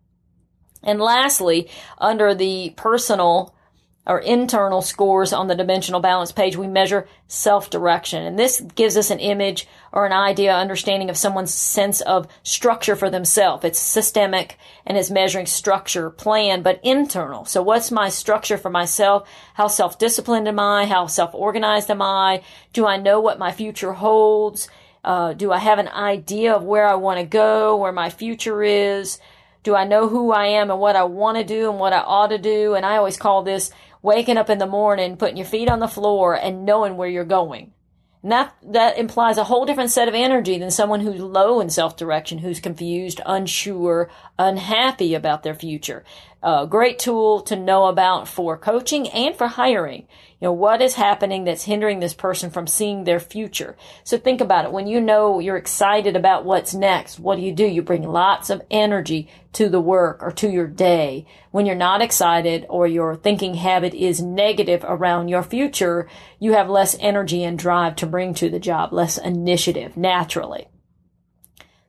And 0.83 0.99
lastly, 0.99 1.69
under 1.97 2.33
the 2.33 2.73
personal 2.75 3.55
or 4.07 4.17
internal 4.19 4.81
scores 4.81 5.31
on 5.31 5.47
the 5.47 5.55
dimensional 5.55 5.99
balance 5.99 6.31
page, 6.31 6.55
we 6.55 6.67
measure 6.67 7.07
self-direction. 7.27 8.23
And 8.23 8.37
this 8.37 8.59
gives 8.75 8.97
us 8.97 9.11
an 9.11 9.19
image 9.19 9.67
or 9.91 10.07
an 10.07 10.11
idea, 10.11 10.55
understanding 10.55 11.09
of 11.09 11.17
someone's 11.17 11.53
sense 11.53 12.01
of 12.01 12.27
structure 12.41 12.95
for 12.95 13.11
themselves. 13.11 13.63
It's 13.63 13.79
systemic 13.79 14.57
and 14.87 14.97
is 14.97 15.11
measuring 15.11 15.45
structure, 15.45 16.09
plan, 16.09 16.63
but 16.63 16.79
internal. 16.83 17.45
So 17.45 17.61
what's 17.61 17.91
my 17.91 18.09
structure 18.09 18.57
for 18.57 18.71
myself? 18.71 19.29
How 19.53 19.67
self-disciplined 19.67 20.47
am 20.47 20.59
I? 20.59 20.85
How 20.85 21.05
self-organized 21.05 21.91
am 21.91 22.01
I? 22.01 22.41
Do 22.73 22.87
I 22.87 22.97
know 22.97 23.19
what 23.19 23.37
my 23.37 23.51
future 23.51 23.93
holds? 23.93 24.67
Uh, 25.03 25.33
do 25.33 25.51
I 25.51 25.59
have 25.59 25.77
an 25.77 25.89
idea 25.89 26.53
of 26.53 26.63
where 26.63 26.87
I 26.87 26.95
want 26.95 27.19
to 27.19 27.25
go, 27.25 27.77
where 27.77 27.91
my 27.91 28.09
future 28.09 28.63
is? 28.63 29.19
Do 29.63 29.75
I 29.75 29.83
know 29.83 30.07
who 30.07 30.31
I 30.31 30.47
am 30.47 30.71
and 30.71 30.79
what 30.79 30.95
I 30.95 31.03
want 31.03 31.37
to 31.37 31.43
do 31.43 31.69
and 31.69 31.79
what 31.79 31.93
I 31.93 31.99
ought 31.99 32.29
to 32.29 32.39
do? 32.39 32.73
And 32.73 32.83
I 32.83 32.97
always 32.97 33.17
call 33.17 33.43
this 33.43 33.71
waking 34.01 34.37
up 34.37 34.49
in 34.49 34.57
the 34.57 34.65
morning, 34.65 35.17
putting 35.17 35.37
your 35.37 35.45
feet 35.45 35.69
on 35.69 35.79
the 35.79 35.87
floor 35.87 36.33
and 36.35 36.65
knowing 36.65 36.97
where 36.97 37.09
you're 37.09 37.23
going. 37.23 37.73
And 38.23 38.31
that, 38.31 38.55
that 38.63 38.97
implies 38.97 39.37
a 39.37 39.43
whole 39.45 39.65
different 39.65 39.89
set 39.89 40.07
of 40.07 40.13
energy 40.13 40.59
than 40.59 40.69
someone 40.69 40.99
who's 40.99 41.19
low 41.19 41.59
in 41.59 41.69
self-direction, 41.69 42.39
who's 42.39 42.59
confused, 42.59 43.19
unsure, 43.25 44.11
unhappy 44.37 45.15
about 45.15 45.43
their 45.43 45.55
future. 45.55 46.03
A 46.43 46.65
great 46.67 46.97
tool 46.97 47.41
to 47.41 47.55
know 47.55 47.85
about 47.85 48.27
for 48.27 48.57
coaching 48.57 49.07
and 49.09 49.35
for 49.35 49.47
hiring. 49.47 50.07
You 50.39 50.47
know, 50.47 50.53
what 50.53 50.81
is 50.81 50.95
happening 50.95 51.43
that's 51.43 51.65
hindering 51.65 51.99
this 51.99 52.15
person 52.15 52.49
from 52.49 52.65
seeing 52.65 53.03
their 53.03 53.19
future? 53.19 53.77
So 54.03 54.17
think 54.17 54.41
about 54.41 54.65
it. 54.65 54.71
When 54.71 54.87
you 54.87 54.99
know 54.99 55.37
you're 55.37 55.55
excited 55.55 56.15
about 56.15 56.43
what's 56.43 56.73
next, 56.73 57.19
what 57.19 57.35
do 57.35 57.43
you 57.43 57.53
do? 57.53 57.67
You 57.67 57.83
bring 57.83 58.01
lots 58.01 58.49
of 58.49 58.63
energy 58.71 59.29
to 59.53 59.69
the 59.69 59.79
work 59.79 60.23
or 60.23 60.31
to 60.31 60.49
your 60.49 60.65
day. 60.65 61.27
When 61.51 61.67
you're 61.67 61.75
not 61.75 62.01
excited 62.01 62.65
or 62.69 62.87
your 62.87 63.15
thinking 63.15 63.53
habit 63.53 63.93
is 63.93 64.19
negative 64.19 64.83
around 64.83 65.27
your 65.27 65.43
future, 65.43 66.09
you 66.39 66.53
have 66.53 66.71
less 66.71 66.97
energy 66.99 67.43
and 67.43 67.59
drive 67.59 67.97
to 67.97 68.07
bring 68.07 68.33
to 68.35 68.49
the 68.49 68.59
job, 68.59 68.93
less 68.93 69.19
initiative 69.19 69.95
naturally. 69.95 70.67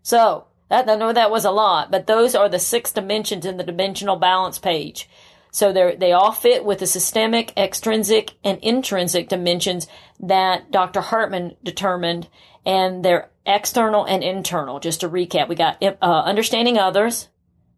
So, 0.03 0.49
that, 0.73 0.89
I 0.89 0.97
know 0.97 1.13
that 1.13 1.31
was 1.31 1.45
a 1.45 1.51
lot, 1.51 1.91
but 1.91 2.07
those 2.07 2.35
are 2.35 2.49
the 2.49 2.59
six 2.59 2.93
dimensions 2.93 3.45
in 3.45 3.59
the 3.59 3.63
dimensional 3.63 4.17
balance 4.17 4.59
page. 4.59 5.07
So 5.51 5.71
they 5.71 5.97
they 5.97 6.13
all 6.13 6.33
fit 6.33 6.65
with 6.65 6.79
the 6.79 6.87
systemic, 6.87 7.53
extrinsic, 7.59 8.33
and 8.43 8.59
intrinsic 8.63 9.29
dimensions 9.29 9.87
that 10.19 10.71
Dr. 10.71 11.03
Hartman 11.03 11.57
determined, 11.63 12.29
and 12.65 13.05
they're 13.05 13.29
external 13.45 14.07
and 14.07 14.25
internal. 14.25 14.81
Just 14.81 15.01
to 15.01 15.11
recap, 15.11 15.47
we 15.47 15.57
got 15.57 15.83
uh, 15.83 16.23
understanding 16.25 16.79
others, 16.79 17.29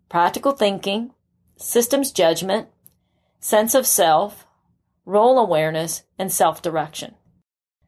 practical 0.09 0.53
thinking, 0.53 1.11
systems 1.57 2.13
judgment, 2.13 2.69
sense 3.41 3.75
of 3.75 3.89
self, 3.89 4.47
role 5.05 5.41
awareness, 5.41 6.05
and 6.17 6.31
self-direction. 6.31 7.17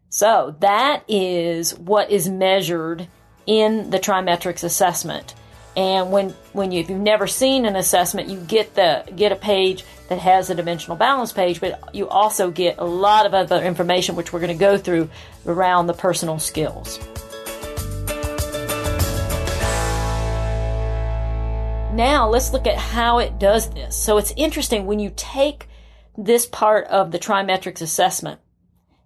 So 0.08 0.56
that 0.58 1.04
is 1.06 1.78
what 1.78 2.10
is 2.10 2.28
measured 2.28 3.06
in 3.46 3.90
the 3.90 3.98
TriMetrix 3.98 4.64
assessment. 4.64 5.34
And 5.76 6.10
when 6.10 6.30
when 6.52 6.72
you, 6.72 6.80
if 6.80 6.88
you've 6.88 6.98
never 6.98 7.26
seen 7.26 7.66
an 7.66 7.76
assessment, 7.76 8.28
you 8.28 8.40
get 8.40 8.74
the 8.74 9.04
get 9.14 9.30
a 9.30 9.36
page 9.36 9.84
that 10.08 10.18
has 10.18 10.48
a 10.48 10.54
dimensional 10.54 10.96
balance 10.96 11.32
page, 11.32 11.60
but 11.60 11.94
you 11.94 12.08
also 12.08 12.50
get 12.50 12.78
a 12.78 12.84
lot 12.84 13.26
of 13.26 13.34
other 13.34 13.62
information 13.62 14.16
which 14.16 14.32
we're 14.32 14.40
going 14.40 14.56
to 14.56 14.58
go 14.58 14.78
through 14.78 15.10
around 15.46 15.86
the 15.86 15.92
personal 15.92 16.38
skills. 16.38 16.98
Now 21.92 22.28
let's 22.28 22.52
look 22.52 22.66
at 22.66 22.76
how 22.76 23.18
it 23.18 23.38
does 23.38 23.70
this. 23.70 23.96
So 23.96 24.18
it's 24.18 24.32
interesting 24.36 24.86
when 24.86 24.98
you 24.98 25.12
take 25.16 25.68
this 26.16 26.46
part 26.46 26.86
of 26.86 27.10
the 27.10 27.18
TriMetrix 27.18 27.82
assessment 27.82 28.40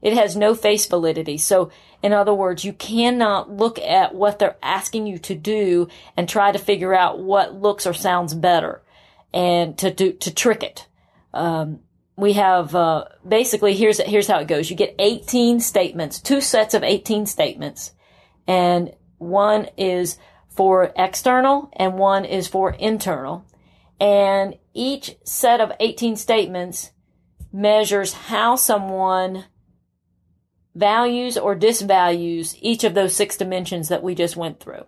it 0.02 0.14
has 0.14 0.36
no 0.36 0.54
face 0.54 0.86
validity. 0.86 1.38
So, 1.38 1.70
in 2.02 2.12
other 2.12 2.32
words, 2.32 2.64
you 2.64 2.72
cannot 2.72 3.50
look 3.50 3.78
at 3.78 4.14
what 4.14 4.38
they're 4.38 4.56
asking 4.62 5.06
you 5.06 5.18
to 5.18 5.34
do 5.34 5.88
and 6.16 6.28
try 6.28 6.52
to 6.52 6.58
figure 6.58 6.94
out 6.94 7.18
what 7.18 7.54
looks 7.54 7.86
or 7.86 7.92
sounds 7.92 8.34
better 8.34 8.82
and 9.34 9.76
to 9.78 9.92
do, 9.92 10.12
to 10.14 10.34
trick 10.34 10.62
it. 10.62 10.86
Um, 11.34 11.80
we 12.16 12.34
have, 12.34 12.74
uh, 12.74 13.04
basically 13.26 13.74
here's, 13.74 14.00
here's 14.00 14.26
how 14.26 14.38
it 14.38 14.48
goes. 14.48 14.70
You 14.70 14.76
get 14.76 14.94
18 14.98 15.60
statements, 15.60 16.20
two 16.20 16.40
sets 16.40 16.74
of 16.74 16.82
18 16.82 17.26
statements 17.26 17.92
and 18.46 18.92
one 19.18 19.68
is 19.76 20.18
for 20.48 20.92
external 20.96 21.70
and 21.74 21.94
one 21.94 22.24
is 22.24 22.48
for 22.48 22.72
internal. 22.72 23.44
And 24.00 24.56
each 24.74 25.16
set 25.24 25.60
of 25.60 25.72
18 25.78 26.16
statements 26.16 26.90
measures 27.52 28.12
how 28.12 28.56
someone 28.56 29.44
values 30.74 31.36
or 31.36 31.56
disvalues 31.56 32.56
each 32.60 32.84
of 32.84 32.94
those 32.94 33.14
six 33.14 33.36
dimensions 33.36 33.88
that 33.88 34.02
we 34.02 34.14
just 34.14 34.36
went 34.36 34.60
through. 34.60 34.84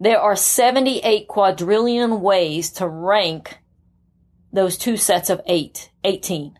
There 0.00 0.18
are 0.18 0.34
78 0.34 1.28
quadrillion 1.28 2.20
ways 2.20 2.70
to 2.72 2.88
rank 2.88 3.58
those 4.52 4.76
two 4.76 4.96
sets 4.96 5.30
of 5.30 5.40
eight, 5.46 5.90
18. 6.02 6.58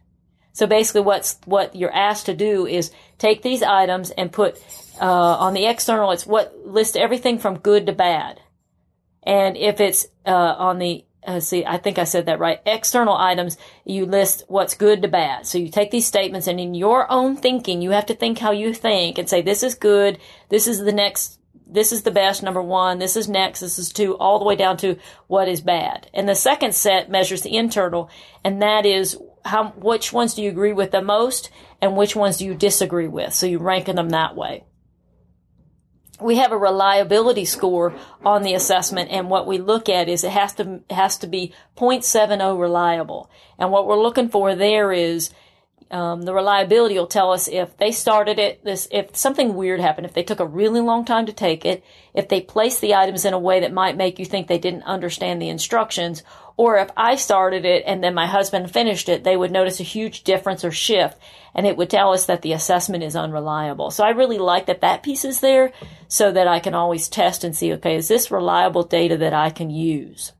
So 0.52 0.66
basically 0.66 1.00
what's, 1.00 1.38
what 1.44 1.74
you're 1.74 1.92
asked 1.92 2.26
to 2.26 2.34
do 2.34 2.66
is 2.66 2.92
take 3.18 3.42
these 3.42 3.62
items 3.62 4.10
and 4.10 4.30
put, 4.30 4.58
uh, 5.00 5.04
on 5.04 5.54
the 5.54 5.66
external, 5.66 6.12
it's 6.12 6.26
what, 6.26 6.54
list 6.64 6.96
everything 6.96 7.38
from 7.38 7.58
good 7.58 7.86
to 7.86 7.92
bad. 7.92 8.40
And 9.22 9.56
if 9.56 9.80
it's, 9.80 10.06
uh, 10.24 10.30
on 10.30 10.78
the 10.78 11.04
uh, 11.26 11.40
see, 11.40 11.64
I 11.64 11.78
think 11.78 11.98
I 11.98 12.04
said 12.04 12.26
that 12.26 12.40
right. 12.40 12.60
External 12.66 13.14
items, 13.14 13.56
you 13.84 14.06
list 14.06 14.44
what's 14.48 14.74
good 14.74 15.02
to 15.02 15.08
bad. 15.08 15.46
So 15.46 15.58
you 15.58 15.70
take 15.70 15.90
these 15.90 16.06
statements 16.06 16.46
and 16.46 16.58
in 16.58 16.74
your 16.74 17.10
own 17.10 17.36
thinking, 17.36 17.80
you 17.80 17.90
have 17.90 18.06
to 18.06 18.14
think 18.14 18.38
how 18.38 18.50
you 18.50 18.74
think 18.74 19.18
and 19.18 19.28
say, 19.28 19.42
this 19.42 19.62
is 19.62 19.74
good. 19.74 20.18
This 20.48 20.66
is 20.66 20.80
the 20.80 20.92
next, 20.92 21.38
this 21.66 21.92
is 21.92 22.02
the 22.02 22.10
best, 22.10 22.42
number 22.42 22.62
one. 22.62 22.98
This 22.98 23.16
is 23.16 23.28
next. 23.28 23.60
This 23.60 23.78
is 23.78 23.92
two, 23.92 24.16
all 24.16 24.38
the 24.38 24.44
way 24.44 24.56
down 24.56 24.76
to 24.78 24.96
what 25.28 25.48
is 25.48 25.60
bad. 25.60 26.10
And 26.12 26.28
the 26.28 26.34
second 26.34 26.74
set 26.74 27.10
measures 27.10 27.42
the 27.42 27.56
internal, 27.56 28.10
and 28.42 28.60
that 28.60 28.84
is 28.84 29.16
how, 29.44 29.68
which 29.76 30.12
ones 30.12 30.34
do 30.34 30.42
you 30.42 30.50
agree 30.50 30.72
with 30.72 30.90
the 30.90 31.02
most 31.02 31.50
and 31.80 31.96
which 31.96 32.16
ones 32.16 32.38
do 32.38 32.46
you 32.46 32.54
disagree 32.54 33.08
with? 33.08 33.32
So 33.32 33.46
you 33.46 33.58
rank 33.58 33.86
them 33.86 34.10
that 34.10 34.34
way 34.34 34.64
we 36.20 36.36
have 36.36 36.52
a 36.52 36.58
reliability 36.58 37.44
score 37.44 37.94
on 38.24 38.42
the 38.42 38.54
assessment 38.54 39.10
and 39.10 39.30
what 39.30 39.46
we 39.46 39.58
look 39.58 39.88
at 39.88 40.08
is 40.08 40.24
it 40.24 40.30
has 40.30 40.54
to 40.54 40.80
has 40.90 41.18
to 41.18 41.26
be 41.26 41.52
0.70 41.76 42.58
reliable. 42.58 43.30
And 43.58 43.70
what 43.70 43.86
we're 43.86 44.00
looking 44.00 44.28
for 44.28 44.54
there 44.54 44.92
is 44.92 45.30
um, 45.92 46.22
the 46.22 46.32
reliability 46.32 46.94
will 46.94 47.06
tell 47.06 47.32
us 47.32 47.48
if 47.48 47.76
they 47.76 47.92
started 47.92 48.38
it 48.38 48.64
this 48.64 48.88
if 48.90 49.14
something 49.14 49.54
weird 49.54 49.78
happened 49.78 50.06
if 50.06 50.14
they 50.14 50.22
took 50.22 50.40
a 50.40 50.46
really 50.46 50.80
long 50.80 51.04
time 51.04 51.26
to 51.26 51.34
take 51.34 51.66
it 51.66 51.84
if 52.14 52.28
they 52.28 52.40
placed 52.40 52.80
the 52.80 52.94
items 52.94 53.26
in 53.26 53.34
a 53.34 53.38
way 53.38 53.60
that 53.60 53.74
might 53.74 53.96
make 53.96 54.18
you 54.18 54.24
think 54.24 54.46
they 54.46 54.58
didn't 54.58 54.84
understand 54.84 55.40
the 55.40 55.50
instructions 55.50 56.22
or 56.56 56.78
if 56.78 56.90
I 56.96 57.16
started 57.16 57.64
it 57.64 57.84
and 57.86 58.02
then 58.02 58.14
my 58.14 58.26
husband 58.26 58.70
finished 58.70 59.08
it, 59.08 59.24
they 59.24 59.36
would 59.36 59.50
notice 59.50 59.80
a 59.80 59.84
huge 59.84 60.24
difference 60.24 60.64
or 60.64 60.70
shift 60.70 61.18
and 61.54 61.66
it 61.66 61.76
would 61.76 61.90
tell 61.90 62.12
us 62.12 62.26
that 62.26 62.42
the 62.42 62.52
assessment 62.52 63.04
is 63.04 63.16
unreliable. 63.16 63.90
So 63.90 64.04
I 64.04 64.10
really 64.10 64.38
like 64.38 64.66
that 64.66 64.80
that 64.80 65.02
piece 65.02 65.24
is 65.24 65.40
there 65.40 65.72
so 66.08 66.32
that 66.32 66.48
I 66.48 66.60
can 66.60 66.74
always 66.74 67.08
test 67.08 67.44
and 67.44 67.54
see, 67.54 67.72
okay, 67.74 67.96
is 67.96 68.08
this 68.08 68.30
reliable 68.30 68.82
data 68.82 69.16
that 69.18 69.32
I 69.34 69.50
can 69.50 69.70
use? 69.70 70.32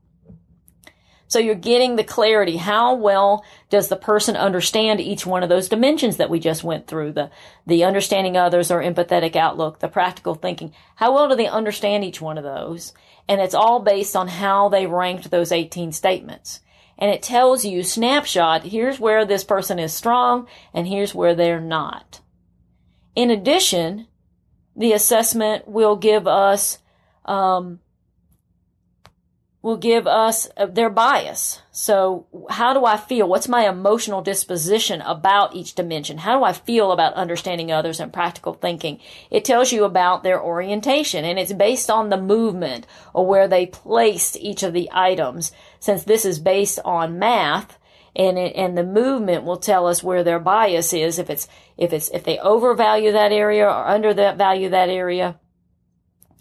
So 1.32 1.38
you're 1.38 1.54
getting 1.54 1.96
the 1.96 2.04
clarity. 2.04 2.58
How 2.58 2.92
well 2.94 3.42
does 3.70 3.88
the 3.88 3.96
person 3.96 4.36
understand 4.36 5.00
each 5.00 5.24
one 5.24 5.42
of 5.42 5.48
those 5.48 5.70
dimensions 5.70 6.18
that 6.18 6.28
we 6.28 6.38
just 6.38 6.62
went 6.62 6.86
through? 6.86 7.12
The, 7.12 7.30
the 7.66 7.84
understanding 7.84 8.36
others 8.36 8.70
or 8.70 8.82
empathetic 8.82 9.34
outlook, 9.34 9.78
the 9.78 9.88
practical 9.88 10.34
thinking. 10.34 10.74
How 10.96 11.14
well 11.14 11.30
do 11.30 11.34
they 11.34 11.46
understand 11.46 12.04
each 12.04 12.20
one 12.20 12.36
of 12.36 12.44
those? 12.44 12.92
And 13.30 13.40
it's 13.40 13.54
all 13.54 13.80
based 13.80 14.14
on 14.14 14.28
how 14.28 14.68
they 14.68 14.84
ranked 14.86 15.30
those 15.30 15.52
18 15.52 15.92
statements. 15.92 16.60
And 16.98 17.10
it 17.10 17.22
tells 17.22 17.64
you 17.64 17.82
snapshot, 17.82 18.64
here's 18.64 19.00
where 19.00 19.24
this 19.24 19.42
person 19.42 19.78
is 19.78 19.94
strong 19.94 20.46
and 20.74 20.86
here's 20.86 21.14
where 21.14 21.34
they're 21.34 21.62
not. 21.62 22.20
In 23.14 23.30
addition, 23.30 24.06
the 24.76 24.92
assessment 24.92 25.66
will 25.66 25.96
give 25.96 26.26
us 26.26 26.76
um, 27.24 27.80
will 29.62 29.76
give 29.76 30.08
us 30.08 30.48
their 30.68 30.90
bias. 30.90 31.62
So 31.70 32.26
how 32.50 32.74
do 32.74 32.84
I 32.84 32.96
feel? 32.96 33.28
What's 33.28 33.48
my 33.48 33.68
emotional 33.68 34.20
disposition 34.20 35.00
about 35.02 35.54
each 35.54 35.76
dimension? 35.76 36.18
How 36.18 36.36
do 36.36 36.44
I 36.44 36.52
feel 36.52 36.90
about 36.90 37.14
understanding 37.14 37.70
others 37.70 38.00
and 38.00 38.12
practical 38.12 38.54
thinking? 38.54 38.98
It 39.30 39.44
tells 39.44 39.70
you 39.70 39.84
about 39.84 40.24
their 40.24 40.42
orientation 40.42 41.24
and 41.24 41.38
it's 41.38 41.52
based 41.52 41.90
on 41.90 42.10
the 42.10 42.20
movement 42.20 42.88
or 43.14 43.24
where 43.24 43.46
they 43.46 43.66
placed 43.66 44.36
each 44.36 44.64
of 44.64 44.72
the 44.72 44.90
items. 44.92 45.52
Since 45.78 46.04
this 46.04 46.24
is 46.24 46.40
based 46.40 46.80
on 46.84 47.20
math, 47.20 47.78
and 48.14 48.38
it, 48.38 48.54
and 48.56 48.76
the 48.76 48.84
movement 48.84 49.44
will 49.44 49.56
tell 49.56 49.86
us 49.86 50.02
where 50.02 50.22
their 50.22 50.38
bias 50.38 50.92
is 50.92 51.18
if 51.18 51.30
it's 51.30 51.48
if 51.78 51.94
it's 51.94 52.10
if 52.10 52.24
they 52.24 52.38
overvalue 52.38 53.12
that 53.12 53.32
area 53.32 53.64
or 53.64 53.88
under 53.88 54.12
that 54.12 54.36
value 54.36 54.68
that 54.68 54.90
area 54.90 55.40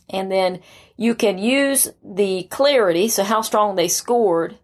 and 0.09 0.31
then 0.31 0.59
you 1.01 1.15
can 1.15 1.39
use 1.39 1.87
the 2.03 2.43
clarity, 2.43 3.07
so 3.07 3.23
how 3.23 3.41
strong 3.41 3.75
they 3.75 3.87
scored, 3.87 4.59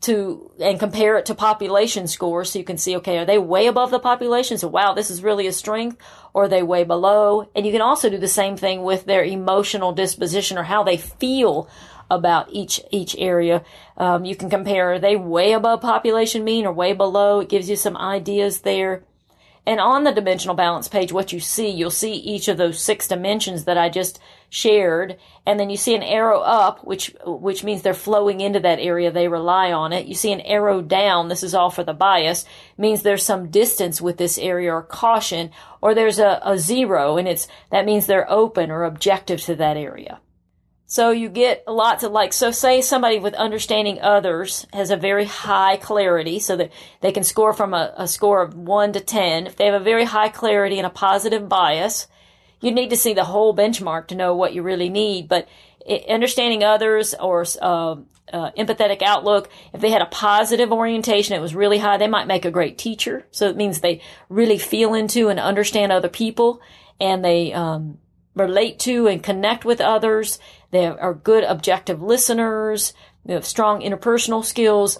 to 0.00 0.50
and 0.58 0.80
compare 0.80 1.18
it 1.18 1.26
to 1.26 1.34
population 1.34 2.06
scores 2.06 2.50
so 2.50 2.58
you 2.58 2.64
can 2.64 2.78
see 2.78 2.96
okay 2.96 3.18
are 3.18 3.26
they 3.26 3.36
way 3.36 3.66
above 3.66 3.90
the 3.90 3.98
population? 3.98 4.56
So 4.56 4.66
wow 4.66 4.94
this 4.94 5.10
is 5.10 5.22
really 5.22 5.46
a 5.46 5.52
strength. 5.52 5.98
Or 6.32 6.44
are 6.44 6.48
they 6.48 6.62
way 6.62 6.84
below? 6.84 7.50
And 7.54 7.66
you 7.66 7.72
can 7.72 7.82
also 7.82 8.08
do 8.08 8.16
the 8.16 8.28
same 8.28 8.56
thing 8.56 8.82
with 8.82 9.04
their 9.04 9.22
emotional 9.22 9.92
disposition 9.92 10.56
or 10.56 10.62
how 10.62 10.84
they 10.84 10.96
feel 10.96 11.68
about 12.10 12.48
each 12.50 12.80
each 12.90 13.14
area. 13.18 13.62
Um, 13.98 14.24
you 14.24 14.34
can 14.34 14.48
compare 14.48 14.94
are 14.94 14.98
they 14.98 15.16
way 15.16 15.52
above 15.52 15.82
population 15.82 16.44
mean 16.44 16.64
or 16.64 16.72
way 16.72 16.94
below? 16.94 17.40
It 17.40 17.50
gives 17.50 17.68
you 17.68 17.76
some 17.76 17.98
ideas 17.98 18.60
there. 18.60 19.04
And 19.66 19.80
on 19.80 20.04
the 20.04 20.12
dimensional 20.12 20.56
balance 20.56 20.88
page, 20.88 21.12
what 21.12 21.32
you 21.32 21.40
see, 21.40 21.68
you'll 21.68 21.90
see 21.90 22.14
each 22.14 22.48
of 22.48 22.56
those 22.56 22.80
six 22.80 23.08
dimensions 23.08 23.64
that 23.64 23.78
I 23.78 23.88
just 23.88 24.18
shared. 24.54 25.16
And 25.44 25.58
then 25.58 25.68
you 25.68 25.76
see 25.76 25.96
an 25.96 26.02
arrow 26.02 26.38
up, 26.38 26.84
which, 26.84 27.12
which 27.26 27.64
means 27.64 27.82
they're 27.82 27.92
flowing 27.92 28.40
into 28.40 28.60
that 28.60 28.78
area. 28.78 29.10
They 29.10 29.26
rely 29.26 29.72
on 29.72 29.92
it. 29.92 30.06
You 30.06 30.14
see 30.14 30.32
an 30.32 30.40
arrow 30.42 30.80
down. 30.80 31.28
This 31.28 31.42
is 31.42 31.54
all 31.54 31.70
for 31.70 31.82
the 31.82 31.92
bias 31.92 32.44
means 32.78 33.02
there's 33.02 33.24
some 33.24 33.50
distance 33.50 34.00
with 34.00 34.16
this 34.16 34.38
area 34.38 34.72
or 34.72 34.82
caution, 34.82 35.50
or 35.82 35.92
there's 35.92 36.20
a, 36.20 36.40
a 36.44 36.56
zero 36.56 37.16
and 37.16 37.26
it's, 37.26 37.48
that 37.70 37.84
means 37.84 38.06
they're 38.06 38.30
open 38.30 38.70
or 38.70 38.84
objective 38.84 39.40
to 39.42 39.56
that 39.56 39.76
area. 39.76 40.20
So 40.86 41.10
you 41.10 41.28
get 41.28 41.64
lots 41.66 42.04
of 42.04 42.12
like, 42.12 42.32
so 42.32 42.52
say 42.52 42.80
somebody 42.80 43.18
with 43.18 43.34
understanding 43.34 44.00
others 44.00 44.66
has 44.72 44.92
a 44.92 44.96
very 44.96 45.24
high 45.24 45.78
clarity 45.78 46.38
so 46.38 46.56
that 46.56 46.70
they 47.00 47.10
can 47.10 47.24
score 47.24 47.52
from 47.52 47.74
a, 47.74 47.92
a, 47.96 48.06
score 48.06 48.42
of 48.42 48.54
one 48.54 48.92
to 48.92 49.00
10. 49.00 49.48
If 49.48 49.56
they 49.56 49.66
have 49.66 49.80
a 49.80 49.84
very 49.84 50.04
high 50.04 50.28
clarity 50.28 50.78
and 50.78 50.86
a 50.86 50.90
positive 50.90 51.48
bias, 51.48 52.06
you 52.64 52.72
need 52.72 52.90
to 52.90 52.96
see 52.96 53.14
the 53.14 53.24
whole 53.24 53.54
benchmark 53.54 54.08
to 54.08 54.14
know 54.14 54.34
what 54.34 54.54
you 54.54 54.62
really 54.62 54.88
need. 54.88 55.28
But 55.28 55.46
understanding 56.08 56.64
others 56.64 57.14
or, 57.14 57.44
uh, 57.60 57.96
uh, 58.32 58.50
empathetic 58.52 59.02
outlook, 59.02 59.50
if 59.74 59.80
they 59.80 59.90
had 59.90 60.00
a 60.00 60.06
positive 60.06 60.72
orientation, 60.72 61.36
it 61.36 61.42
was 61.42 61.54
really 61.54 61.78
high, 61.78 61.98
they 61.98 62.08
might 62.08 62.26
make 62.26 62.46
a 62.46 62.50
great 62.50 62.78
teacher. 62.78 63.26
So 63.30 63.48
it 63.48 63.56
means 63.56 63.80
they 63.80 64.00
really 64.30 64.58
feel 64.58 64.94
into 64.94 65.28
and 65.28 65.38
understand 65.38 65.92
other 65.92 66.08
people 66.08 66.62
and 66.98 67.22
they, 67.22 67.52
um, 67.52 67.98
relate 68.34 68.78
to 68.80 69.06
and 69.06 69.22
connect 69.22 69.64
with 69.64 69.80
others. 69.80 70.38
They 70.70 70.86
are 70.86 71.14
good 71.14 71.44
objective 71.44 72.02
listeners. 72.02 72.94
They 73.24 73.34
have 73.34 73.46
strong 73.46 73.80
interpersonal 73.82 74.44
skills, 74.44 74.98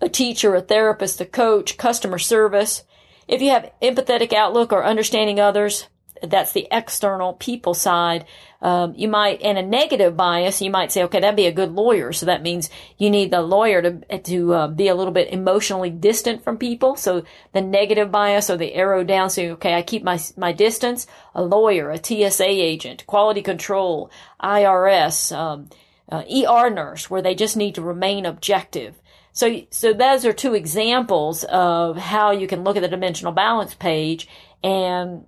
a 0.00 0.08
teacher, 0.08 0.54
a 0.54 0.60
therapist, 0.60 1.20
a 1.20 1.26
coach, 1.26 1.76
customer 1.76 2.18
service. 2.18 2.84
If 3.28 3.42
you 3.42 3.50
have 3.50 3.70
empathetic 3.82 4.32
outlook 4.32 4.72
or 4.72 4.84
understanding 4.84 5.38
others, 5.38 5.88
that's 6.22 6.52
the 6.52 6.68
external 6.70 7.34
people 7.34 7.74
side. 7.74 8.24
Um, 8.62 8.94
you 8.96 9.08
might, 9.08 9.40
in 9.40 9.56
a 9.56 9.62
negative 9.62 10.16
bias, 10.16 10.60
you 10.60 10.70
might 10.70 10.92
say, 10.92 11.02
okay, 11.04 11.20
that'd 11.20 11.36
be 11.36 11.46
a 11.46 11.52
good 11.52 11.72
lawyer. 11.72 12.12
So 12.12 12.26
that 12.26 12.42
means 12.42 12.68
you 12.98 13.08
need 13.08 13.30
the 13.30 13.40
lawyer 13.40 13.82
to 13.82 14.18
to 14.18 14.54
uh, 14.54 14.68
be 14.68 14.88
a 14.88 14.94
little 14.94 15.12
bit 15.12 15.32
emotionally 15.32 15.90
distant 15.90 16.44
from 16.44 16.58
people. 16.58 16.96
So 16.96 17.24
the 17.52 17.62
negative 17.62 18.10
bias 18.10 18.50
or 18.50 18.56
the 18.56 18.74
arrow 18.74 19.02
down, 19.02 19.30
so 19.30 19.42
okay, 19.52 19.74
I 19.74 19.82
keep 19.82 20.02
my 20.02 20.20
my 20.36 20.52
distance. 20.52 21.06
A 21.34 21.42
lawyer, 21.42 21.90
a 21.90 22.02
TSA 22.02 22.48
agent, 22.48 23.06
quality 23.06 23.42
control, 23.42 24.10
IRS, 24.42 25.34
um, 25.34 25.70
uh, 26.10 26.22
ER 26.28 26.70
nurse, 26.70 27.08
where 27.08 27.22
they 27.22 27.34
just 27.34 27.56
need 27.56 27.76
to 27.76 27.82
remain 27.82 28.26
objective. 28.26 28.96
So, 29.32 29.62
so 29.70 29.92
those 29.92 30.24
are 30.24 30.32
two 30.32 30.54
examples 30.54 31.44
of 31.44 31.96
how 31.96 32.32
you 32.32 32.46
can 32.46 32.64
look 32.64 32.76
at 32.76 32.82
the 32.82 32.88
dimensional 32.88 33.32
balance 33.32 33.74
page 33.74 34.28
and 34.62 35.24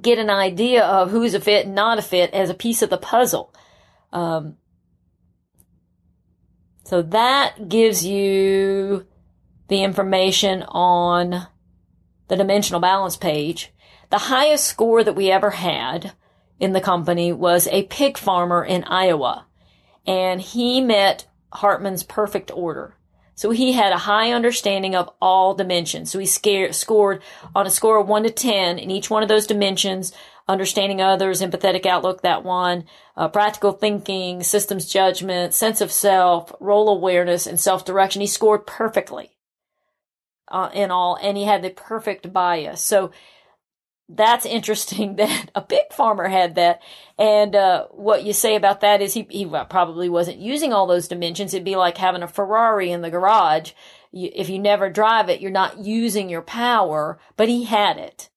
get 0.00 0.18
an 0.18 0.30
idea 0.30 0.84
of 0.84 1.10
who's 1.10 1.34
a 1.34 1.40
fit 1.40 1.66
and 1.66 1.74
not 1.74 1.98
a 1.98 2.02
fit 2.02 2.32
as 2.32 2.50
a 2.50 2.54
piece 2.54 2.82
of 2.82 2.90
the 2.90 2.98
puzzle. 2.98 3.54
Um, 4.12 4.56
so 6.84 7.02
that 7.02 7.68
gives 7.68 8.04
you 8.04 9.06
the 9.68 9.82
information 9.82 10.62
on 10.64 11.46
the 12.28 12.36
dimensional 12.36 12.80
balance 12.80 13.16
page. 13.16 13.72
The 14.10 14.18
highest 14.18 14.66
score 14.66 15.02
that 15.02 15.16
we 15.16 15.30
ever 15.30 15.50
had 15.50 16.12
in 16.58 16.72
the 16.72 16.80
company 16.80 17.32
was 17.32 17.66
a 17.68 17.84
pig 17.84 18.18
farmer 18.18 18.64
in 18.64 18.84
Iowa, 18.84 19.46
and 20.06 20.40
he 20.40 20.80
met 20.80 21.26
Hartman's 21.52 22.02
perfect 22.02 22.50
order. 22.50 22.96
So 23.42 23.50
he 23.50 23.72
had 23.72 23.92
a 23.92 23.98
high 23.98 24.30
understanding 24.30 24.94
of 24.94 25.10
all 25.20 25.52
dimensions. 25.52 26.12
So 26.12 26.20
he 26.20 26.26
scared, 26.26 26.76
scored 26.76 27.24
on 27.56 27.66
a 27.66 27.70
score 27.70 27.98
of 27.98 28.06
one 28.06 28.22
to 28.22 28.30
10 28.30 28.78
in 28.78 28.88
each 28.88 29.10
one 29.10 29.24
of 29.24 29.28
those 29.28 29.48
dimensions, 29.48 30.12
understanding 30.46 31.00
others, 31.00 31.40
empathetic 31.40 31.84
outlook, 31.84 32.22
that 32.22 32.44
one, 32.44 32.84
uh, 33.16 33.26
practical 33.26 33.72
thinking, 33.72 34.44
systems 34.44 34.86
judgment, 34.86 35.54
sense 35.54 35.80
of 35.80 35.90
self, 35.90 36.52
role 36.60 36.88
awareness, 36.88 37.48
and 37.48 37.58
self-direction. 37.58 38.20
He 38.20 38.28
scored 38.28 38.64
perfectly 38.64 39.32
uh, 40.46 40.70
in 40.72 40.92
all, 40.92 41.18
and 41.20 41.36
he 41.36 41.42
had 41.42 41.62
the 41.62 41.70
perfect 41.70 42.32
bias. 42.32 42.80
So 42.80 43.10
that's 44.14 44.46
interesting 44.46 45.16
that 45.16 45.50
a 45.54 45.62
pig 45.62 45.92
farmer 45.92 46.28
had 46.28 46.54
that. 46.56 46.82
And 47.18 47.54
uh, 47.54 47.86
what 47.90 48.24
you 48.24 48.32
say 48.32 48.56
about 48.56 48.80
that 48.80 49.00
is 49.00 49.14
he, 49.14 49.26
he 49.30 49.46
probably 49.46 50.08
wasn't 50.08 50.38
using 50.38 50.72
all 50.72 50.86
those 50.86 51.08
dimensions. 51.08 51.54
It'd 51.54 51.64
be 51.64 51.76
like 51.76 51.98
having 51.98 52.22
a 52.22 52.28
Ferrari 52.28 52.90
in 52.90 53.02
the 53.02 53.10
garage. 53.10 53.72
You, 54.10 54.30
if 54.34 54.48
you 54.48 54.58
never 54.58 54.90
drive 54.90 55.28
it, 55.28 55.40
you're 55.40 55.50
not 55.50 55.78
using 55.78 56.28
your 56.28 56.42
power, 56.42 57.18
but 57.36 57.48
he 57.48 57.64
had 57.64 57.96
it. 57.96 58.28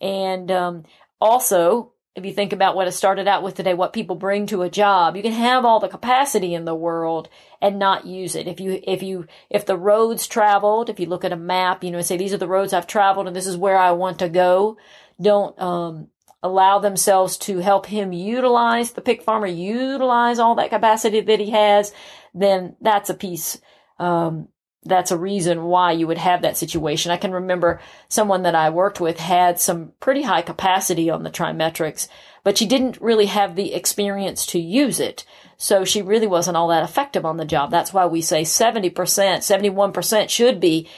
And 0.00 0.50
um, 0.50 0.84
also, 1.20 1.92
if 2.14 2.26
you 2.26 2.32
think 2.32 2.52
about 2.52 2.76
what 2.76 2.86
I 2.86 2.90
started 2.90 3.26
out 3.26 3.42
with 3.42 3.54
today, 3.54 3.72
what 3.72 3.94
people 3.94 4.16
bring 4.16 4.46
to 4.46 4.62
a 4.62 4.68
job, 4.68 5.16
you 5.16 5.22
can 5.22 5.32
have 5.32 5.64
all 5.64 5.80
the 5.80 5.88
capacity 5.88 6.52
in 6.52 6.66
the 6.66 6.74
world 6.74 7.30
and 7.62 7.78
not 7.78 8.06
use 8.06 8.34
it. 8.34 8.46
If 8.46 8.60
you, 8.60 8.82
if 8.82 9.02
you, 9.02 9.26
if 9.48 9.64
the 9.64 9.78
roads 9.78 10.26
traveled, 10.26 10.90
if 10.90 11.00
you 11.00 11.06
look 11.06 11.24
at 11.24 11.32
a 11.32 11.36
map, 11.36 11.82
you 11.82 11.90
know, 11.90 12.02
say 12.02 12.18
these 12.18 12.34
are 12.34 12.38
the 12.38 12.48
roads 12.48 12.74
I've 12.74 12.86
traveled 12.86 13.28
and 13.28 13.34
this 13.34 13.46
is 13.46 13.56
where 13.56 13.78
I 13.78 13.92
want 13.92 14.18
to 14.18 14.28
go, 14.28 14.76
don't 15.20 15.58
um, 15.60 16.08
allow 16.42 16.78
themselves 16.78 17.36
to 17.38 17.58
help 17.58 17.86
him 17.86 18.12
utilize 18.12 18.92
the 18.92 19.00
pick 19.00 19.22
farmer, 19.22 19.46
utilize 19.46 20.38
all 20.38 20.54
that 20.56 20.70
capacity 20.70 21.20
that 21.20 21.40
he 21.40 21.50
has, 21.50 21.92
then 22.34 22.76
that's 22.80 23.10
a 23.10 23.14
piece. 23.14 23.60
Um, 23.98 24.48
that's 24.84 25.12
a 25.12 25.18
reason 25.18 25.62
why 25.64 25.92
you 25.92 26.08
would 26.08 26.18
have 26.18 26.42
that 26.42 26.56
situation. 26.56 27.12
I 27.12 27.16
can 27.16 27.32
remember 27.32 27.80
someone 28.08 28.42
that 28.42 28.56
I 28.56 28.70
worked 28.70 29.00
with 29.00 29.20
had 29.20 29.60
some 29.60 29.92
pretty 30.00 30.22
high 30.22 30.42
capacity 30.42 31.08
on 31.08 31.22
the 31.22 31.30
TriMetrix, 31.30 32.08
but 32.42 32.58
she 32.58 32.66
didn't 32.66 33.00
really 33.00 33.26
have 33.26 33.54
the 33.54 33.74
experience 33.74 34.44
to 34.46 34.58
use 34.58 34.98
it. 34.98 35.24
So 35.56 35.84
she 35.84 36.02
really 36.02 36.26
wasn't 36.26 36.56
all 36.56 36.68
that 36.68 36.82
effective 36.82 37.24
on 37.24 37.36
the 37.36 37.44
job. 37.44 37.70
That's 37.70 37.92
why 37.92 38.06
we 38.06 38.20
say 38.22 38.42
70%, 38.42 38.92
71% 38.92 40.28
should 40.28 40.58
be 40.58 40.88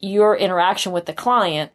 your 0.00 0.34
interaction 0.34 0.92
with 0.92 1.04
the 1.04 1.12
client 1.12 1.72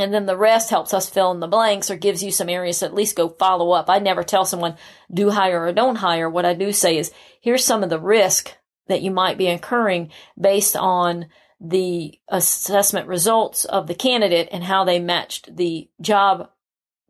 and 0.00 0.12
then 0.12 0.26
the 0.26 0.36
rest 0.36 0.70
helps 0.70 0.94
us 0.94 1.08
fill 1.08 1.30
in 1.30 1.40
the 1.40 1.46
blanks 1.46 1.90
or 1.90 1.96
gives 1.96 2.22
you 2.22 2.30
some 2.30 2.48
areas 2.48 2.80
to 2.80 2.86
at 2.86 2.94
least 2.94 3.16
go 3.16 3.28
follow 3.28 3.70
up. 3.72 3.88
I 3.88 3.98
never 3.98 4.22
tell 4.22 4.44
someone 4.44 4.76
do 5.12 5.30
hire 5.30 5.64
or 5.64 5.72
don't 5.72 5.96
hire. 5.96 6.28
What 6.28 6.44
I 6.44 6.54
do 6.54 6.72
say 6.72 6.96
is 6.96 7.12
here's 7.40 7.64
some 7.64 7.82
of 7.82 7.90
the 7.90 8.00
risk 8.00 8.54
that 8.88 9.02
you 9.02 9.10
might 9.10 9.38
be 9.38 9.46
incurring 9.46 10.10
based 10.38 10.76
on 10.76 11.26
the 11.60 12.18
assessment 12.28 13.06
results 13.06 13.64
of 13.66 13.86
the 13.86 13.94
candidate 13.94 14.48
and 14.50 14.64
how 14.64 14.84
they 14.84 14.98
matched 14.98 15.54
the 15.54 15.88
job 16.00 16.50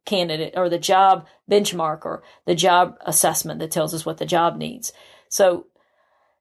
candidate 0.04 0.54
or 0.56 0.68
the 0.68 0.78
job 0.78 1.26
benchmark 1.50 2.04
or 2.04 2.22
the 2.46 2.54
job 2.54 2.96
assessment 3.06 3.60
that 3.60 3.70
tells 3.70 3.94
us 3.94 4.04
what 4.04 4.18
the 4.18 4.26
job 4.26 4.56
needs. 4.56 4.92
So 5.28 5.66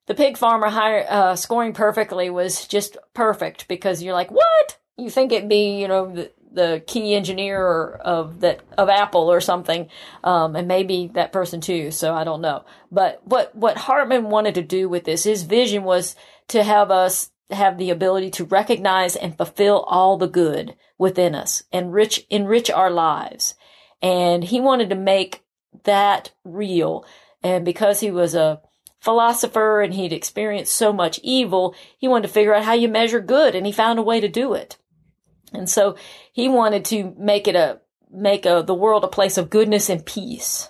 the 0.07 0.15
pig 0.15 0.37
farmer 0.37 0.69
hire, 0.69 1.05
uh, 1.07 1.35
scoring 1.35 1.73
perfectly 1.73 2.31
was 2.31 2.67
just 2.67 2.97
perfect 3.13 3.67
because 3.67 4.01
you're 4.01 4.15
like, 4.15 4.31
what? 4.31 4.77
You 4.97 5.09
think 5.11 5.31
it'd 5.31 5.47
be, 5.47 5.79
you 5.79 5.87
know, 5.87 6.27
the 6.51 6.83
key 6.87 7.15
engineer 7.15 7.91
of 7.91 8.41
that 8.41 8.61
of 8.77 8.89
Apple 8.89 9.31
or 9.31 9.41
something, 9.41 9.89
um, 10.23 10.55
and 10.55 10.67
maybe 10.67 11.11
that 11.13 11.31
person 11.31 11.61
too. 11.61 11.91
So 11.91 12.13
I 12.13 12.23
don't 12.23 12.41
know. 12.41 12.65
But 12.91 13.21
what 13.25 13.55
what 13.55 13.77
Hartman 13.77 14.29
wanted 14.29 14.55
to 14.55 14.61
do 14.61 14.89
with 14.89 15.03
this, 15.03 15.23
his 15.23 15.43
vision 15.43 15.83
was 15.83 16.15
to 16.49 16.63
have 16.63 16.91
us 16.91 17.31
have 17.51 17.77
the 17.77 17.89
ability 17.89 18.29
to 18.29 18.45
recognize 18.45 19.15
and 19.15 19.35
fulfill 19.35 19.81
all 19.87 20.17
the 20.17 20.27
good 20.27 20.75
within 20.97 21.35
us, 21.35 21.63
enrich 21.71 22.25
enrich 22.29 22.69
our 22.69 22.91
lives, 22.91 23.55
and 24.01 24.43
he 24.43 24.59
wanted 24.59 24.89
to 24.89 24.95
make 24.95 25.43
that 25.83 26.31
real. 26.43 27.05
And 27.41 27.63
because 27.63 28.01
he 28.01 28.11
was 28.11 28.35
a 28.35 28.61
philosopher 28.99 29.81
and 29.81 29.93
he'd 29.93 30.11
experienced 30.11 30.73
so 30.73 30.91
much 30.91 31.19
evil, 31.23 31.73
he 31.97 32.07
wanted 32.07 32.27
to 32.27 32.33
figure 32.33 32.53
out 32.53 32.65
how 32.65 32.73
you 32.73 32.89
measure 32.89 33.21
good, 33.21 33.55
and 33.55 33.65
he 33.65 33.71
found 33.71 33.99
a 33.99 34.03
way 34.03 34.19
to 34.19 34.27
do 34.27 34.53
it. 34.53 34.77
And 35.53 35.69
so 35.69 35.95
he 36.31 36.47
wanted 36.47 36.85
to 36.85 37.13
make 37.17 37.47
it 37.47 37.55
a, 37.55 37.79
make 38.11 38.45
a, 38.45 38.63
the 38.65 38.73
world 38.73 39.03
a 39.03 39.07
place 39.07 39.37
of 39.37 39.49
goodness 39.49 39.89
and 39.89 40.05
peace. 40.05 40.69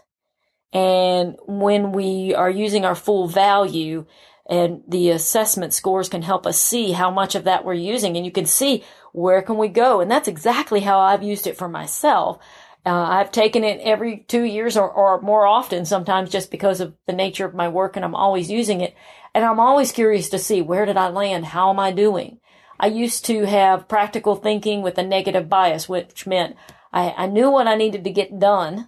And 0.72 1.38
when 1.48 1.92
we 1.92 2.34
are 2.36 2.50
using 2.50 2.86
our 2.86 2.96
full 2.96 3.28
value 3.28 4.06
and 4.50 4.82
the 4.88 5.10
assessment 5.10 5.74
scores 5.74 6.10
can 6.10 6.22
help 6.22 6.46
us 6.46 6.60
see 6.60 6.92
how 6.92 7.12
much 7.12 7.36
of 7.36 7.44
that 7.46 7.66
we're 7.66 7.74
using 7.74 8.18
and 8.18 8.26
you 8.26 8.32
can 8.32 8.46
see 8.46 8.84
where 9.14 9.42
can 9.42 9.58
we 9.58 9.68
go. 9.68 10.02
And 10.02 10.10
that's 10.10 10.28
exactly 10.28 10.82
how 10.82 11.00
I've 11.00 11.24
used 11.24 11.48
it 11.48 11.58
for 11.58 11.68
myself. 11.68 12.40
Uh, 12.86 12.92
I've 12.92 13.32
taken 13.32 13.64
it 13.64 13.82
every 13.82 14.26
two 14.28 14.44
years 14.44 14.78
or, 14.78 14.90
or 14.90 15.22
more 15.22 15.46
often 15.46 15.86
sometimes 15.86 16.30
just 16.30 16.50
because 16.50 16.82
of 16.82 16.96
the 17.08 17.14
nature 17.14 17.46
of 17.46 17.54
my 17.54 17.68
work 17.68 17.96
and 17.96 18.06
I'm 18.06 18.16
always 18.16 18.50
using 18.50 18.82
it. 18.82 18.96
And 19.36 19.46
I'm 19.46 19.60
always 19.60 19.92
curious 19.92 20.30
to 20.30 20.40
see 20.40 20.62
where 20.62 20.86
did 20.86 20.98
I 20.98 21.10
land? 21.10 21.46
How 21.46 21.70
am 21.70 21.80
I 21.80 21.92
doing? 21.92 22.39
I 22.80 22.88
used 22.88 23.26
to 23.26 23.46
have 23.46 23.88
practical 23.88 24.36
thinking 24.36 24.82
with 24.82 24.98
a 24.98 25.04
negative 25.04 25.50
bias, 25.50 25.90
which 25.90 26.26
meant 26.26 26.56
I, 26.94 27.14
I 27.18 27.26
knew 27.28 27.52
what 27.52 27.68
I 27.68 27.76
needed 27.76 28.04
to 28.06 28.12
get 28.12 28.40
done, 28.40 28.88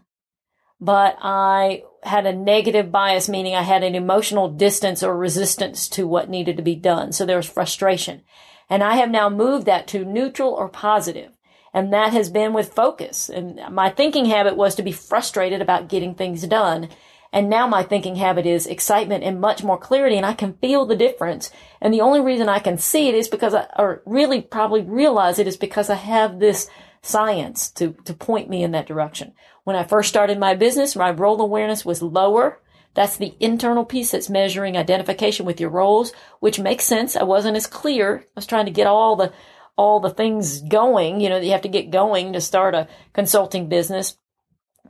but 0.79 1.17
I 1.21 1.83
had 2.03 2.25
a 2.25 2.33
negative 2.33 2.91
bias, 2.91 3.29
meaning 3.29 3.53
I 3.53 3.61
had 3.61 3.83
an 3.83 3.93
emotional 3.93 4.49
distance 4.49 5.03
or 5.03 5.15
resistance 5.15 5.87
to 5.89 6.07
what 6.07 6.29
needed 6.29 6.57
to 6.57 6.63
be 6.63 6.75
done. 6.75 7.11
So 7.11 7.25
there 7.25 7.37
was 7.37 7.49
frustration. 7.49 8.23
And 8.69 8.83
I 8.83 8.95
have 8.95 9.11
now 9.11 9.29
moved 9.29 9.65
that 9.67 9.87
to 9.89 10.05
neutral 10.05 10.51
or 10.51 10.69
positive. 10.69 11.37
And 11.73 11.93
that 11.93 12.13
has 12.13 12.29
been 12.29 12.53
with 12.53 12.73
focus. 12.73 13.29
And 13.29 13.59
my 13.71 13.89
thinking 13.89 14.25
habit 14.25 14.57
was 14.57 14.75
to 14.75 14.83
be 14.83 14.91
frustrated 14.91 15.61
about 15.61 15.89
getting 15.89 16.15
things 16.15 16.45
done. 16.47 16.89
And 17.33 17.49
now 17.49 17.65
my 17.65 17.83
thinking 17.83 18.17
habit 18.17 18.45
is 18.45 18.67
excitement 18.67 19.23
and 19.23 19.39
much 19.39 19.63
more 19.63 19.77
clarity 19.77 20.17
and 20.17 20.25
I 20.25 20.33
can 20.33 20.53
feel 20.55 20.85
the 20.85 20.95
difference. 20.95 21.49
And 21.79 21.93
the 21.93 22.01
only 22.01 22.19
reason 22.19 22.49
I 22.49 22.59
can 22.59 22.77
see 22.77 23.07
it 23.07 23.15
is 23.15 23.29
because 23.29 23.53
I, 23.53 23.67
or 23.77 24.01
really 24.05 24.41
probably 24.41 24.81
realize 24.81 25.39
it 25.39 25.47
is 25.47 25.57
because 25.57 25.89
I 25.89 25.95
have 25.95 26.39
this 26.39 26.69
science 27.01 27.71
to, 27.71 27.95
to 28.05 28.13
point 28.13 28.49
me 28.49 28.63
in 28.63 28.71
that 28.71 28.85
direction. 28.85 29.33
When 29.63 29.75
I 29.75 29.83
first 29.83 30.09
started 30.09 30.39
my 30.39 30.55
business, 30.55 30.95
my 30.95 31.11
role 31.11 31.39
awareness 31.41 31.85
was 31.85 32.01
lower. 32.01 32.59
That's 32.93 33.15
the 33.15 33.35
internal 33.39 33.85
piece 33.85 34.11
that's 34.11 34.29
measuring 34.29 34.75
identification 34.75 35.45
with 35.45 35.61
your 35.61 35.69
roles, 35.69 36.11
which 36.41 36.59
makes 36.59 36.83
sense. 36.83 37.15
I 37.15 37.23
wasn't 37.23 37.55
as 37.55 37.65
clear. 37.65 38.19
I 38.19 38.31
was 38.35 38.45
trying 38.45 38.65
to 38.65 38.71
get 38.71 38.87
all 38.87 39.15
the, 39.15 39.31
all 39.77 40.01
the 40.01 40.09
things 40.09 40.61
going, 40.61 41.21
you 41.21 41.29
know, 41.29 41.39
that 41.39 41.45
you 41.45 41.53
have 41.53 41.61
to 41.61 41.69
get 41.69 41.91
going 41.91 42.33
to 42.33 42.41
start 42.41 42.75
a 42.75 42.89
consulting 43.13 43.69
business. 43.69 44.17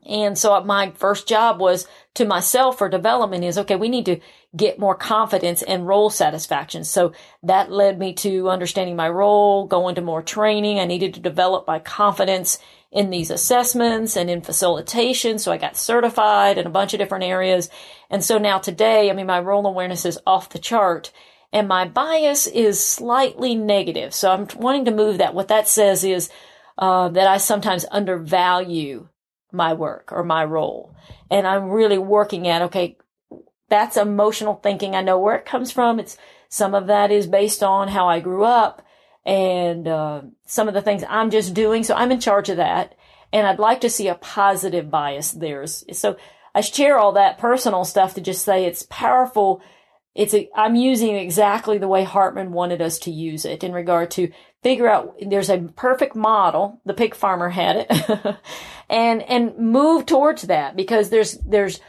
And 0.08 0.38
so 0.38 0.64
my 0.64 0.92
first 0.96 1.28
job 1.28 1.60
was 1.60 1.88
to 2.16 2.26
myself 2.26 2.78
for 2.78 2.90
development 2.90 3.44
is, 3.44 3.58
okay, 3.58 3.76
we 3.76 3.90
need 3.90 4.06
to 4.06 4.20
get 4.56 4.80
more 4.80 4.96
confidence 4.96 5.62
and 5.62 5.88
role 5.88 6.10
satisfaction. 6.10 6.84
So 6.84 7.14
that 7.44 7.72
led 7.72 8.00
me 8.00 8.14
to 8.16 8.50
understanding 8.50 8.96
my 8.96 9.10
role, 9.10 9.68
going 9.68 9.96
to 9.96 10.02
more 10.02 10.22
training. 10.22 10.80
I 10.80 10.86
needed 10.86 11.14
to 11.14 11.20
develop 11.20 11.68
my 11.68 11.80
confidence 11.80 12.58
in 12.92 13.10
these 13.10 13.32
assessments 13.32 14.18
and 14.18 14.30
in 14.30 14.42
facilitation. 14.42 15.40
So 15.40 15.52
I 15.52 15.58
got 15.58 15.78
certified 15.78 16.58
in 16.58 16.68
a 16.68 16.72
bunch 16.72 16.94
of 16.94 17.00
different 17.00 17.24
areas. 17.24 17.70
And 18.10 18.24
so 18.24 18.38
now 18.38 18.58
today, 18.58 19.10
I 19.10 19.14
mean, 19.14 19.28
my 19.28 19.40
role 19.40 19.66
awareness 19.66 20.06
is 20.06 20.20
off 20.26 20.50
the 20.50 20.60
chart 20.60 21.12
and 21.54 21.68
my 21.68 21.88
bias 21.88 22.48
is 22.48 22.86
slightly 22.86 23.56
negative. 23.56 24.14
So 24.14 24.32
I'm 24.32 24.48
wanting 24.58 24.86
to 24.86 24.92
move 24.92 25.20
that. 25.20 25.34
What 25.34 25.48
that 25.50 25.68
says 25.68 26.04
is, 26.04 26.30
uh, 26.78 27.10
that 27.10 27.28
I 27.28 27.38
sometimes 27.38 27.86
undervalue 27.92 29.08
my 29.52 29.74
work 29.74 30.12
or 30.12 30.24
my 30.24 30.44
role. 30.46 30.96
And 31.30 31.48
I'm 31.48 31.70
really 31.70 31.98
working 31.98 32.48
at, 32.48 32.62
okay, 32.64 32.98
that's 33.70 33.98
emotional 33.98 34.56
thinking. 34.56 34.96
I 34.96 35.02
know 35.02 35.18
where 35.18 35.36
it 35.36 35.46
comes 35.46 35.72
from. 35.72 36.00
It's 36.00 36.18
some 36.50 36.76
of 36.76 36.88
that 36.88 37.12
is 37.12 37.28
based 37.28 37.64
on 37.64 37.88
how 37.88 38.08
I 38.08 38.20
grew 38.20 38.44
up 38.44 38.86
and 39.26 39.88
uh, 39.88 40.22
some 40.46 40.68
of 40.68 40.74
the 40.74 40.82
things 40.82 41.04
I'm 41.08 41.30
just 41.30 41.54
doing. 41.54 41.84
So 41.84 41.96
I'm 41.96 42.12
in 42.12 42.20
charge 42.20 42.50
of 42.50 42.58
that. 42.58 42.96
And 43.34 43.48
I'd 43.48 43.60
like 43.60 43.82
to 43.82 43.90
see 43.90 44.10
a 44.10 44.16
positive 44.16 44.92
bias 44.92 45.32
there. 45.32 45.66
So 45.66 46.18
I 46.54 46.62
share 46.62 46.98
all 46.98 47.14
that 47.14 47.38
personal 47.38 47.86
stuff 47.86 48.14
to 48.16 48.22
just 48.22 48.44
say 48.44 48.66
it's 48.66 48.86
powerful. 48.90 49.62
It's 50.14 50.34
a, 50.34 50.50
I'm 50.54 50.76
using 50.76 51.16
exactly 51.16 51.78
the 51.78 51.88
way 51.88 52.04
Hartman 52.04 52.52
wanted 52.52 52.82
us 52.82 53.00
to 53.00 53.12
use 53.12 53.46
it 53.46 53.64
in 53.64 53.72
regard 53.72 54.12
to 54.12 54.32
figure 54.62 54.90
out 54.90 55.16
there's 55.26 55.50
a 55.50 55.60
perfect 55.60 56.16
model. 56.16 56.82
The 56.86 56.94
pig 56.94 57.16
farmer 57.16 57.50
had 57.50 57.88
it 57.90 58.38
and, 58.92 59.24
and 59.24 59.58
move 59.58 60.06
towards 60.06 60.44
that 60.44 60.76
because 60.76 61.10
there's, 61.10 61.40
there's, 61.40 61.80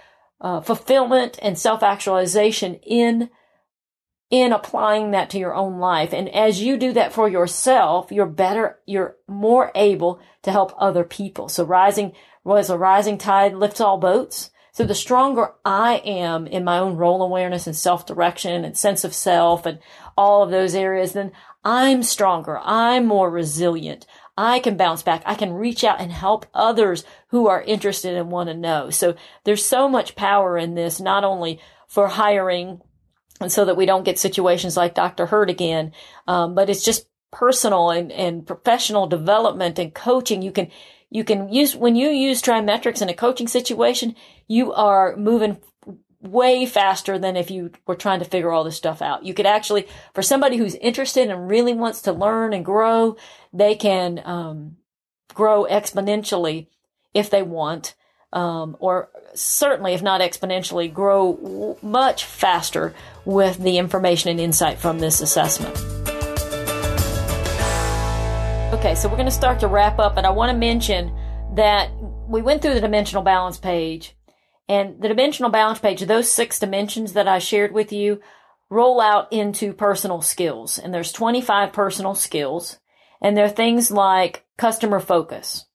uh, 0.40 0.61
fulfillment 0.61 1.38
and 1.42 1.59
self-actualization 1.59 2.74
in, 2.76 3.28
in 4.30 4.53
applying 4.53 5.11
that 5.11 5.30
to 5.30 5.38
your 5.38 5.55
own 5.55 5.78
life. 5.78 6.12
And 6.14 6.28
as 6.30 6.62
you 6.62 6.76
do 6.76 6.92
that 6.94 7.12
for 7.12 7.28
yourself, 7.28 8.11
you're 8.11 8.26
better, 8.26 8.78
you're 8.86 9.16
more 9.28 9.70
able 9.74 10.20
to 10.42 10.50
help 10.50 10.72
other 10.78 11.05
people. 11.05 11.48
So 11.48 11.64
rising, 11.64 12.12
was 12.44 12.70
a 12.70 12.78
rising 12.78 13.18
tide 13.18 13.55
lifts 13.55 13.80
all 13.80 13.98
boats. 13.98 14.50
So 14.72 14.84
the 14.84 14.94
stronger 14.94 15.53
I 15.64 15.96
am 16.05 16.46
in 16.46 16.64
my 16.64 16.78
own 16.78 16.96
role 16.96 17.22
awareness 17.22 17.66
and 17.66 17.76
self 17.76 18.07
direction 18.07 18.64
and 18.64 18.76
sense 18.76 19.05
of 19.05 19.14
self 19.14 19.66
and 19.66 19.78
all 20.16 20.42
of 20.42 20.50
those 20.50 20.74
areas, 20.74 21.12
then 21.12 21.32
I'm 21.62 22.03
stronger. 22.03 22.59
I'm 22.62 23.07
more 23.07 23.30
resilient. 23.30 24.07
I 24.37 24.61
can 24.61 24.76
bounce 24.76 25.03
back. 25.03 25.22
I 25.26 25.35
can 25.35 25.53
reach 25.53 25.85
out 25.85 26.01
and 26.01 26.11
help 26.11 26.47
others 26.55 27.05
who 27.28 27.49
are 27.49 27.62
interested 27.62 28.16
and 28.16 28.30
want 28.30 28.49
to 28.49 28.55
know. 28.55 28.91
So 28.91 29.14
there's 29.45 29.64
so 29.64 29.89
much 29.89 30.16
power 30.16 30.57
in 30.57 30.74
this, 30.74 31.01
not 31.01 31.24
only 31.24 31.61
for 31.87 32.09
hiring 32.09 32.80
and 33.41 33.53
so 33.53 33.64
that 33.64 33.76
we 33.76 33.87
don't 33.87 34.05
get 34.05 34.18
situations 34.18 34.76
like 34.76 34.95
Dr. 34.95 35.26
Hurt 35.26 35.51
again, 35.51 35.93
um, 36.26 36.55
but 36.55 36.70
it's 36.70 36.85
just 36.85 37.09
personal 37.30 37.91
and, 37.91 38.12
and 38.12 38.47
professional 38.47 39.07
development 39.07 39.78
and 39.78 39.93
coaching. 39.95 40.43
You 40.43 40.53
can 40.53 40.70
you 41.12 41.24
can 41.24 41.53
use, 41.53 41.76
when 41.76 41.95
you 41.95 42.09
use 42.09 42.41
TriMetrix 42.41 43.03
in 43.03 43.11
a 43.11 43.14
coaching 43.14 43.47
situation, 43.47 44.16
you 44.49 44.72
are 44.72 45.14
moving 45.14 45.59
way 46.22 46.64
faster 46.64 47.18
than 47.18 47.36
if 47.36 47.50
you 47.50 47.72
were 47.86 47.96
trying 47.96 48.20
to 48.20 48.24
figure 48.24 48.52
all 48.52 48.64
this 48.64 48.76
stuff 48.76 49.02
out. 49.02 49.24
You 49.24 49.34
could 49.34 49.46
actually, 49.46 49.88
for 50.14 50.22
somebody 50.22 50.56
who's 50.56 50.76
interested 50.76 51.28
and 51.28 51.50
really 51.50 51.74
wants 51.74 52.02
to 52.02 52.12
learn 52.12 52.52
and 52.52 52.64
grow, 52.64 53.16
they 53.52 53.74
can 53.74 54.22
um, 54.24 54.76
grow 55.34 55.66
exponentially 55.68 56.68
if 57.12 57.28
they 57.28 57.42
want, 57.42 57.94
um, 58.32 58.76
or 58.78 59.10
certainly, 59.34 59.94
if 59.94 60.02
not 60.02 60.20
exponentially, 60.20 60.92
grow 60.92 61.34
w- 61.34 61.76
much 61.82 62.24
faster 62.24 62.94
with 63.24 63.58
the 63.58 63.78
information 63.78 64.30
and 64.30 64.40
insight 64.40 64.78
from 64.78 65.00
this 65.00 65.20
assessment. 65.20 65.76
Okay, 68.72 68.94
so 68.94 69.08
we're 69.08 69.16
going 69.16 69.26
to 69.26 69.30
start 69.30 69.60
to 69.60 69.66
wrap 69.66 69.98
up, 69.98 70.16
and 70.16 70.26
I 70.26 70.30
want 70.30 70.50
to 70.50 70.56
mention 70.56 71.14
that 71.54 71.90
we 72.26 72.40
went 72.40 72.62
through 72.62 72.74
the 72.74 72.80
dimensional 72.80 73.22
balance 73.22 73.58
page, 73.58 74.14
and 74.68 75.00
the 75.02 75.08
dimensional 75.08 75.50
balance 75.50 75.78
page, 75.78 76.00
those 76.02 76.30
six 76.30 76.58
dimensions 76.58 77.12
that 77.12 77.28
I 77.28 77.38
shared 77.38 77.72
with 77.72 77.92
you, 77.92 78.20
roll 78.70 79.00
out 79.00 79.32
into 79.32 79.72
personal 79.72 80.22
skills. 80.22 80.78
And 80.78 80.94
there's 80.94 81.12
25 81.12 81.72
personal 81.72 82.14
skills, 82.14 82.78
and 83.20 83.36
they're 83.36 83.48
things 83.48 83.90
like 83.90 84.44
customer 84.56 85.00
focus 85.00 85.66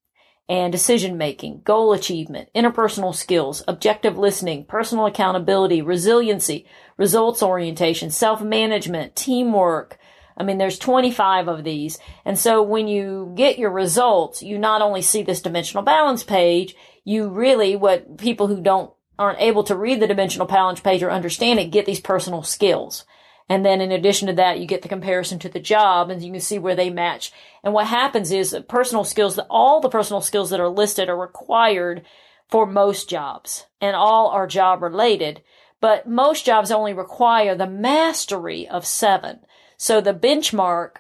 and 0.50 0.72
decision 0.72 1.18
making, 1.18 1.62
goal 1.64 1.92
achievement, 1.92 2.50
interpersonal 2.56 3.14
skills, 3.14 3.62
objective 3.68 4.18
listening, 4.18 4.66
personal 4.66 5.06
accountability, 5.06 5.82
resiliency, 5.82 6.66
results 6.98 7.44
orientation, 7.44 8.10
self 8.10 8.42
management, 8.42 9.16
teamwork, 9.16 10.00
I 10.38 10.44
mean, 10.44 10.60
there's 10.60 10.78
25 10.78 11.48
of 11.48 11.64
these. 11.64 11.98
And 12.24 12.38
so 12.38 12.62
when 12.62 12.88
you 12.88 13.34
get 13.36 13.58
your 13.58 13.72
results, 13.72 14.44
you 14.44 14.60
not 14.60 14.84
only 14.84 15.02
see 15.02 15.24
this 15.24 15.42
dimensional 15.42 15.84
balance 15.84 16.24
page, 16.24 16.76
you 17.08 17.30
really, 17.30 17.78
what 17.78 18.18
people 18.18 18.48
who 18.48 18.60
don't, 18.60 18.92
aren't 19.18 19.40
able 19.40 19.64
to 19.64 19.78
read 19.78 20.02
the 20.02 20.08
dimensional 20.08 20.46
balance 20.46 20.82
page 20.82 21.02
or 21.02 21.10
understand 21.10 21.58
it, 21.58 21.72
get 21.72 21.86
these 21.86 22.02
personal 22.02 22.44
skills. 22.44 23.06
And 23.48 23.66
then 23.66 23.80
in 23.80 23.94
addition 23.94 24.28
to 24.28 24.34
that, 24.34 24.60
you 24.60 24.68
get 24.68 24.82
the 24.82 24.90
comparison 24.90 25.40
to 25.40 25.48
the 25.48 25.62
job 25.62 26.10
and 26.10 26.22
you 26.22 26.34
can 26.34 26.42
see 26.42 26.60
where 26.60 26.76
they 26.76 26.90
match. 26.90 27.32
And 27.64 27.74
what 27.74 27.88
happens 27.88 28.30
is 28.34 28.54
personal 28.68 29.06
skills, 29.06 29.40
all 29.50 29.80
the 29.80 29.88
personal 29.88 30.20
skills 30.20 30.50
that 30.50 30.60
are 30.60 30.68
listed 30.68 31.08
are 31.08 31.18
required 31.18 32.06
for 32.50 32.66
most 32.66 33.10
jobs 33.10 33.68
and 33.80 33.96
all 33.96 34.28
are 34.28 34.46
job 34.46 34.82
related. 34.82 35.42
But 35.80 36.10
most 36.10 36.46
jobs 36.46 36.72
only 36.72 36.94
require 36.94 37.56
the 37.56 37.68
mastery 37.68 38.68
of 38.68 38.86
seven. 38.86 39.40
So 39.78 40.02
the 40.02 40.14
benchmark 40.14 40.98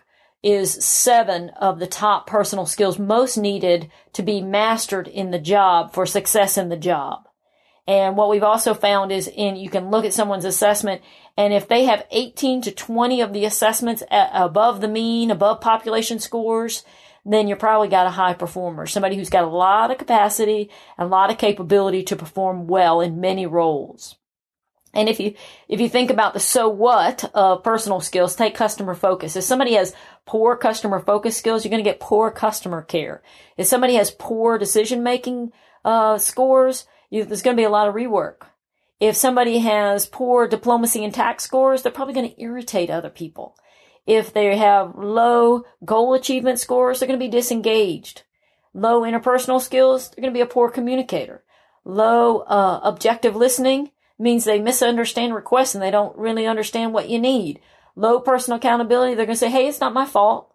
is 0.47 0.85
seven 0.85 1.49
of 1.59 1.77
the 1.77 1.85
top 1.85 2.25
personal 2.25 2.65
skills 2.65 2.97
most 2.97 3.35
needed 3.35 3.91
to 4.13 4.23
be 4.23 4.39
mastered 4.39 5.05
in 5.05 5.31
the 5.31 5.39
job 5.39 5.93
for 5.93 6.05
success 6.05 6.57
in 6.57 6.69
the 6.69 6.77
job. 6.77 7.27
And 7.85 8.15
what 8.15 8.29
we've 8.29 8.43
also 8.43 8.73
found 8.73 9.11
is 9.11 9.27
in, 9.27 9.57
you 9.57 9.69
can 9.69 9.91
look 9.91 10.05
at 10.05 10.13
someone's 10.13 10.45
assessment 10.45 11.01
and 11.35 11.53
if 11.53 11.67
they 11.67 11.83
have 11.83 12.07
18 12.11 12.61
to 12.61 12.71
20 12.71 13.19
of 13.19 13.33
the 13.33 13.43
assessments 13.43 14.03
above 14.09 14.79
the 14.79 14.87
mean, 14.87 15.31
above 15.31 15.59
population 15.59 16.17
scores, 16.17 16.85
then 17.25 17.49
you're 17.49 17.57
probably 17.57 17.89
got 17.89 18.07
a 18.07 18.11
high 18.11 18.33
performer, 18.33 18.85
somebody 18.85 19.17
who's 19.17 19.29
got 19.29 19.43
a 19.43 19.47
lot 19.47 19.91
of 19.91 19.97
capacity 19.97 20.69
and 20.97 21.07
a 21.07 21.09
lot 21.09 21.29
of 21.29 21.37
capability 21.37 22.03
to 22.03 22.15
perform 22.15 22.67
well 22.67 23.01
in 23.01 23.19
many 23.19 23.45
roles. 23.45 24.15
And 24.93 25.09
if 25.09 25.19
you, 25.19 25.35
if 25.67 25.79
you 25.79 25.89
think 25.89 26.09
about 26.09 26.33
the 26.33 26.39
so 26.39 26.69
what 26.69 27.29
of 27.35 27.63
personal 27.63 27.99
skills, 27.99 28.35
take 28.35 28.55
customer 28.55 28.95
focus. 28.95 29.35
If 29.35 29.43
somebody 29.43 29.73
has 29.73 29.93
poor 30.28 30.55
customer 30.55 30.99
focus 30.99 31.36
skills, 31.36 31.63
you're 31.63 31.71
going 31.71 31.84
to 31.84 31.89
get 31.89 31.99
poor 31.99 32.30
customer 32.30 32.84
care. 32.84 33.23
If 33.57 33.65
somebody 33.65 33.95
has 33.95 34.11
poor 34.11 34.59
decision 34.59 35.01
making, 35.01 35.51
uh, 35.84 36.19
scores, 36.19 36.86
you, 37.09 37.25
there's 37.25 37.41
going 37.41 37.55
to 37.55 37.61
be 37.61 37.65
a 37.65 37.69
lot 37.69 37.88
of 37.88 37.95
rework. 37.95 38.43
If 38.99 39.15
somebody 39.15 39.59
has 39.59 40.05
poor 40.05 40.47
diplomacy 40.47 41.03
and 41.03 41.13
tax 41.13 41.43
scores, 41.43 41.82
they're 41.82 41.91
probably 41.91 42.13
going 42.13 42.30
to 42.30 42.41
irritate 42.41 42.89
other 42.89 43.09
people. 43.09 43.55
If 44.05 44.34
they 44.34 44.55
have 44.57 44.95
low 44.95 45.63
goal 45.84 46.13
achievement 46.13 46.59
scores, 46.59 46.99
they're 46.99 47.07
going 47.07 47.19
to 47.19 47.25
be 47.25 47.32
disengaged. 47.32 48.23
Low 48.73 49.01
interpersonal 49.01 49.61
skills, 49.61 50.09
they're 50.09 50.21
going 50.21 50.34
to 50.34 50.38
be 50.38 50.41
a 50.41 50.45
poor 50.45 50.69
communicator. 50.69 51.43
Low 51.84 52.39
uh, 52.39 52.80
objective 52.84 53.36
listening, 53.36 53.91
means 54.19 54.45
they 54.45 54.59
misunderstand 54.59 55.36
requests 55.36 55.75
and 55.75 55.82
they 55.82 55.91
don't 55.91 56.17
really 56.17 56.47
understand 56.47 56.93
what 56.93 57.09
you 57.09 57.19
need. 57.19 57.59
Low 57.97 58.19
personal 58.19 58.57
accountability, 58.57 59.15
they're 59.15 59.25
going 59.25 59.33
to 59.33 59.39
say, 59.39 59.49
hey, 59.49 59.67
it's 59.67 59.81
not 59.81 59.91
my 59.91 60.05
fault. 60.05 60.53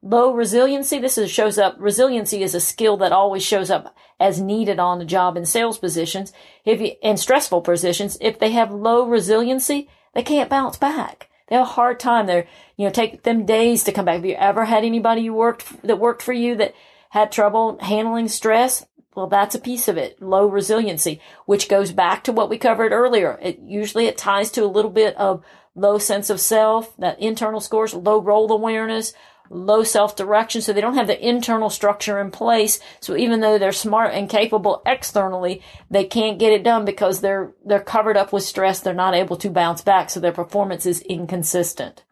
Low 0.00 0.32
resiliency, 0.32 0.98
this 0.98 1.18
is, 1.18 1.30
shows 1.30 1.58
up, 1.58 1.76
resiliency 1.78 2.42
is 2.42 2.54
a 2.54 2.60
skill 2.60 2.96
that 2.96 3.12
always 3.12 3.42
shows 3.42 3.70
up 3.70 3.94
as 4.18 4.40
needed 4.40 4.78
on 4.78 4.98
the 4.98 5.04
job 5.04 5.36
in 5.36 5.44
sales 5.44 5.76
positions. 5.76 6.32
If 6.64 6.80
you, 6.80 6.92
in 7.02 7.18
stressful 7.18 7.60
positions, 7.60 8.16
if 8.22 8.38
they 8.38 8.52
have 8.52 8.72
low 8.72 9.06
resiliency, 9.06 9.90
they 10.14 10.22
can't 10.22 10.48
bounce 10.48 10.78
back. 10.78 11.28
They 11.48 11.56
have 11.56 11.66
a 11.66 11.70
hard 11.72 12.00
time. 12.00 12.26
They're, 12.26 12.46
you 12.78 12.86
know, 12.86 12.90
take 12.90 13.24
them 13.24 13.44
days 13.44 13.84
to 13.84 13.92
come 13.92 14.06
back. 14.06 14.14
Have 14.14 14.24
you 14.24 14.36
ever 14.36 14.64
had 14.64 14.82
anybody 14.82 15.20
you 15.20 15.34
worked, 15.34 15.82
that 15.82 15.98
worked 15.98 16.22
for 16.22 16.32
you 16.32 16.56
that 16.56 16.74
had 17.10 17.30
trouble 17.30 17.76
handling 17.82 18.28
stress? 18.28 18.86
Well, 19.14 19.26
that's 19.26 19.54
a 19.54 19.60
piece 19.60 19.86
of 19.86 19.98
it. 19.98 20.22
Low 20.22 20.46
resiliency, 20.46 21.20
which 21.44 21.68
goes 21.68 21.92
back 21.92 22.24
to 22.24 22.32
what 22.32 22.48
we 22.48 22.56
covered 22.56 22.92
earlier. 22.92 23.38
It 23.42 23.58
usually 23.58 24.06
it 24.06 24.16
ties 24.16 24.50
to 24.52 24.64
a 24.64 24.66
little 24.66 24.90
bit 24.90 25.14
of 25.16 25.44
low 25.80 25.98
sense 25.98 26.30
of 26.30 26.40
self, 26.40 26.96
that 26.98 27.20
internal 27.20 27.60
scores, 27.60 27.94
low 27.94 28.20
role 28.20 28.52
awareness, 28.52 29.12
low 29.48 29.82
self 29.82 30.14
direction. 30.14 30.62
So 30.62 30.72
they 30.72 30.80
don't 30.80 30.94
have 30.94 31.06
the 31.06 31.28
internal 31.28 31.70
structure 31.70 32.20
in 32.20 32.30
place. 32.30 32.78
So 33.00 33.16
even 33.16 33.40
though 33.40 33.58
they're 33.58 33.72
smart 33.72 34.14
and 34.14 34.28
capable 34.28 34.82
externally, 34.86 35.62
they 35.90 36.04
can't 36.04 36.38
get 36.38 36.52
it 36.52 36.62
done 36.62 36.84
because 36.84 37.20
they're, 37.20 37.52
they're 37.64 37.80
covered 37.80 38.16
up 38.16 38.32
with 38.32 38.44
stress. 38.44 38.80
They're 38.80 38.94
not 38.94 39.14
able 39.14 39.36
to 39.36 39.50
bounce 39.50 39.82
back. 39.82 40.10
So 40.10 40.20
their 40.20 40.32
performance 40.32 40.86
is 40.86 41.00
inconsistent. 41.02 42.04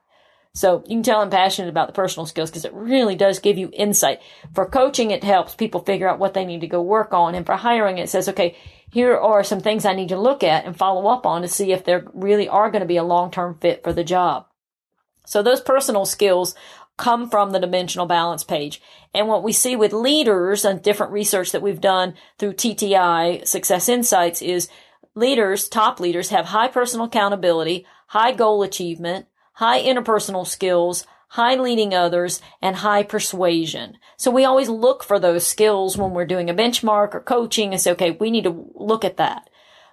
So 0.55 0.83
you 0.87 0.97
can 0.97 1.03
tell 1.05 1.21
I'm 1.21 1.31
passionate 1.31 1.69
about 1.69 1.87
the 1.87 1.93
personal 1.93 2.27
skills 2.27 2.51
because 2.51 2.65
it 2.65 2.73
really 2.73 3.15
does 3.15 3.39
give 3.39 3.59
you 3.59 3.71
insight. 3.73 4.21
For 4.55 4.67
coaching, 4.67 5.13
it 5.13 5.23
helps 5.23 5.55
people 5.55 5.85
figure 5.85 6.09
out 6.09 6.19
what 6.19 6.35
they 6.35 6.45
need 6.45 6.63
to 6.63 6.67
go 6.67 6.83
work 6.83 7.13
on. 7.13 7.37
And 7.37 7.47
for 7.47 7.55
hiring, 7.55 7.99
it 7.99 8.09
says, 8.09 8.29
okay, 8.31 8.57
here 8.91 9.17
are 9.17 9.45
some 9.45 9.61
things 9.61 9.85
I 9.85 9.95
need 9.95 10.09
to 10.09 10.21
look 10.21 10.43
at 10.43 10.65
and 10.65 10.77
follow 10.77 11.09
up 11.09 11.27
on 11.27 11.43
to 11.43 11.49
see 11.49 11.73
if 11.73 11.85
they 11.85 12.01
really 12.15 12.49
are 12.49 12.71
going 12.71 12.81
to 12.81 12.87
be 12.87 12.97
a 12.97 13.05
long-term 13.05 13.59
fit 13.61 13.83
for 13.83 13.93
the 13.93 14.05
job. 14.05 14.47
So 15.27 15.43
those 15.43 15.61
personal 15.61 16.07
skills 16.07 16.55
come 16.97 17.31
from 17.31 17.53
the 17.53 17.61
dimensional 17.61 18.07
balance 18.07 18.45
page. 18.45 18.83
And 19.15 19.29
what 19.29 19.43
we 19.43 19.53
see 19.53 19.77
with 19.77 19.93
leaders 19.93 20.65
and 20.65 20.83
different 20.83 21.13
research 21.13 21.53
that 21.53 21.63
we've 21.63 21.81
done 21.81 22.15
through 22.39 22.55
TTI 22.55 23.47
Success 23.47 23.89
Insights 23.89 24.43
is 24.43 24.69
leaders, 25.15 25.69
top 25.69 26.01
leaders 26.01 26.31
have 26.31 26.47
high 26.47 26.69
personal 26.69 27.07
accountability, 27.07 27.87
high 28.09 28.33
goal 28.33 28.63
achievement, 28.63 29.27
high 29.55 29.81
interpersonal 29.81 30.47
skills, 30.47 31.07
high 31.29 31.55
leading 31.55 31.95
others, 31.95 32.41
and 32.63 32.77
high 32.77 33.03
persuasion. 33.03 33.97
So 34.17 34.31
we 34.31 34.45
always 34.45 34.69
look 34.69 35.05
for 35.05 35.19
those 35.19 35.47
skills 35.47 35.97
when 35.97 36.13
we're 36.13 36.27
doing 36.27 36.49
a 36.49 36.55
benchmark 36.55 37.15
or 37.15 37.21
coaching 37.21 37.73
and 37.73 37.81
say, 37.81 37.93
okay, 37.93 38.13
we 38.13 38.31
need 38.31 38.45
to 38.45 38.71
look 38.75 39.05
at 39.05 39.19
that. 39.19 39.49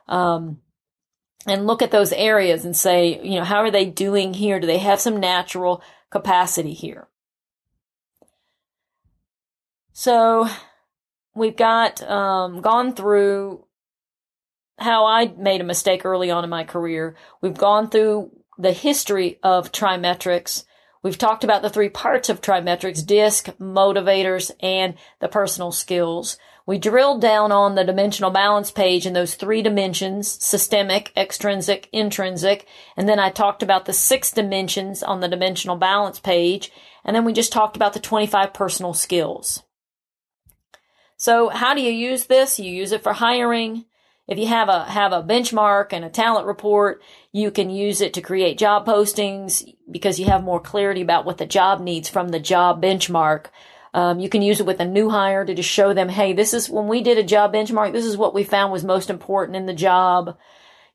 Um, 0.08 0.60
and 1.48 1.68
look 1.68 1.82
at 1.82 1.92
those 1.92 2.12
areas 2.14 2.66
and 2.66 2.76
say, 2.76 3.22
you 3.24 3.38
know, 3.38 3.44
how 3.44 3.58
are 3.58 3.72
they 3.72 3.86
doing 3.86 4.34
here? 4.34 4.60
Do 4.60 4.68
they 4.68 4.80
have 4.80 5.00
some 5.00 5.20
natural 5.20 5.84
capacity 6.10 6.74
here? 6.74 7.08
So 9.94 10.48
we've 11.36 11.56
got 11.56 12.02
um, 12.02 12.62
gone 12.62 12.96
through 12.96 13.66
how 14.78 15.06
I 15.06 15.28
made 15.38 15.62
a 15.62 15.66
mistake 15.66 16.04
early 16.04 16.32
on 16.32 16.44
in 16.44 16.50
my 16.50 16.64
career. 16.64 17.16
We've 17.42 17.58
gone 17.58 17.90
through 17.90 18.32
the 18.58 18.74
history 18.74 19.40
of 19.44 19.72
TriMetrix. 19.72 20.66
We've 21.06 21.20
talked 21.20 21.43
about 21.43 21.62
the 21.62 21.70
three 21.70 21.89
parts 21.89 22.30
of 22.30 22.41
TriMetrix 22.41 23.06
DISC, 23.06 23.56
motivators, 23.60 24.49
and 24.60 24.95
the 25.20 25.28
personal 25.28 25.72
skills. 25.72 26.39
We 26.66 26.80
drilled 26.80 27.22
down 27.22 27.51
on 27.51 27.76
the 27.76 27.84
dimensional 27.84 28.32
balance 28.32 28.72
page 28.72 29.06
in 29.06 29.14
those 29.14 29.36
three 29.36 29.62
dimensions, 29.62 30.28
systemic, 30.43 31.12
extrinsic, 31.16 31.89
intrinsic. 31.93 32.66
And 32.97 33.08
then 33.08 33.20
I 33.20 33.30
talked 33.30 33.62
about 33.62 33.86
the 33.86 33.93
six 33.93 34.32
dimensions 34.32 35.03
on 35.03 35.20
the 35.20 35.28
dimensional 35.28 35.76
balance 35.76 36.20
page. 36.20 36.72
And 37.03 37.16
then 37.16 37.24
we 37.24 37.34
just 37.34 37.53
talked 37.53 37.76
about 37.76 37.93
the 37.93 37.99
25 37.99 38.51
personal 38.51 38.95
skills. 38.95 39.62
So 41.18 41.49
how 41.49 41.76
do 41.76 41.82
you 41.82 41.91
use 41.91 42.26
this? 42.26 42.60
You 42.60 42.72
use 42.72 42.91
it 42.91 43.03
for 43.03 43.14
hiring. 43.14 43.86
If 44.28 44.39
you 44.39 44.47
have 44.47 44.69
a 44.69 44.86
have 44.86 45.11
a 45.11 45.23
benchmark 45.23 45.93
and 45.93 46.03
a 46.03 46.09
talent 46.09 46.47
report, 46.47 47.01
you 47.32 47.51
can 47.51 47.69
use 47.69 48.01
it 48.01 48.13
to 48.13 48.21
create 48.21 48.57
job 48.57 48.86
postings 48.86 49.73
because 49.89 50.19
you 50.19 50.26
have 50.26 50.43
more 50.43 50.59
clarity 50.59 51.01
about 51.01 51.26
what 51.26 51.38
the 51.38 51.45
job 51.45 51.80
needs 51.80 52.09
from 52.09 52.30
the 52.30 52.39
job 52.39 52.82
benchmark. 52.82 53.47
Um, 53.93 54.19
you 54.19 54.28
can 54.28 54.41
use 54.41 54.59
it 54.59 54.65
with 54.65 54.82
a 54.82 54.86
new 54.86 55.09
hire 55.09 55.45
to 55.45 55.53
just 55.53 55.69
show 55.69 55.93
them, 55.93 56.09
hey, 56.09 56.34
this 56.34 56.53
is 56.53 56.69
when 56.69 56.88
we 56.88 57.01
did 57.01 57.17
a 57.17 57.23
job 57.23 57.53
benchmark. 57.53 57.93
This 57.93 58.05
is 58.05 58.17
what 58.17 58.34
we 58.34 58.43
found 58.43 58.73
was 58.73 58.84
most 58.84 59.09
important 59.09 59.55
in 59.55 59.67
the 59.67 59.73
job. 59.73 60.38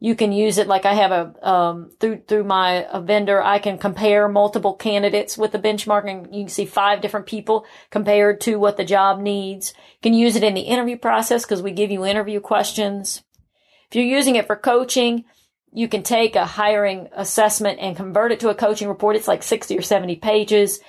You 0.03 0.15
can 0.15 0.33
use 0.33 0.57
it 0.57 0.67
like 0.67 0.87
I 0.87 0.95
have 0.95 1.13
a 1.13 1.49
um, 1.49 1.91
through 2.01 2.23
through 2.27 2.45
my 2.45 2.87
a 2.91 3.03
vendor. 3.03 3.43
I 3.43 3.59
can 3.59 3.77
compare 3.77 4.29
multiple 4.29 4.75
candidates 4.75 5.37
with 5.37 5.53
the 5.53 5.59
benchmark, 5.59 6.09
and 6.09 6.35
you 6.35 6.45
can 6.45 6.49
see 6.49 6.65
five 6.65 7.03
different 7.03 7.27
people 7.27 7.67
compared 7.91 8.41
to 8.43 8.57
what 8.57 8.79
the 8.79 8.85
job 8.85 9.21
needs. 9.21 9.75
You 9.77 10.03
can 10.03 10.15
use 10.15 10.37
it 10.37 10.43
in 10.43 10.55
the 10.55 10.63
interview 10.63 10.97
process 10.97 11.45
because 11.45 11.63
we 11.63 11.73
give 11.73 11.91
you 11.91 12.07
interview 12.07 12.41
questions. 12.41 13.23
If 13.91 13.97
you're 13.97 14.05
using 14.05 14.37
it 14.37 14.47
for 14.47 14.57
coaching, 14.57 15.27
you 15.73 15.89
can 15.89 16.03
take 16.03 16.35
a 16.35 16.47
hiring 16.47 17.09
assessment 17.13 17.79
and 17.81 17.97
convert 17.97 18.33
it 18.33 18.41
to 18.41 18.49
a 18.49 18.55
coaching 18.55 18.89
report. 18.89 19.17
It's 19.17 19.29
like 19.29 19.43
60 19.43 19.77
or 19.77 19.83
70 19.83 20.17
pages. 20.17 20.81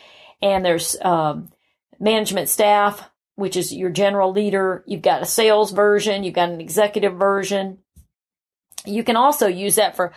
And 0.42 0.66
there's 0.66 0.96
um, 1.02 1.52
management 2.00 2.50
staff, 2.50 3.10
which 3.36 3.56
is 3.56 3.74
your 3.74 3.92
general 3.92 4.32
leader. 4.32 4.84
You've 4.88 5.04
got 5.04 5.22
a 5.22 5.26
sales 5.26 5.72
version. 5.72 6.24
You've 6.24 6.34
got 6.34 6.50
an 6.50 6.62
executive 6.62 7.16
version. 7.16 7.80
You 8.86 9.04
can 9.04 9.16
also 9.16 9.48
use 9.48 9.76
that 9.76 9.96
for 9.96 10.14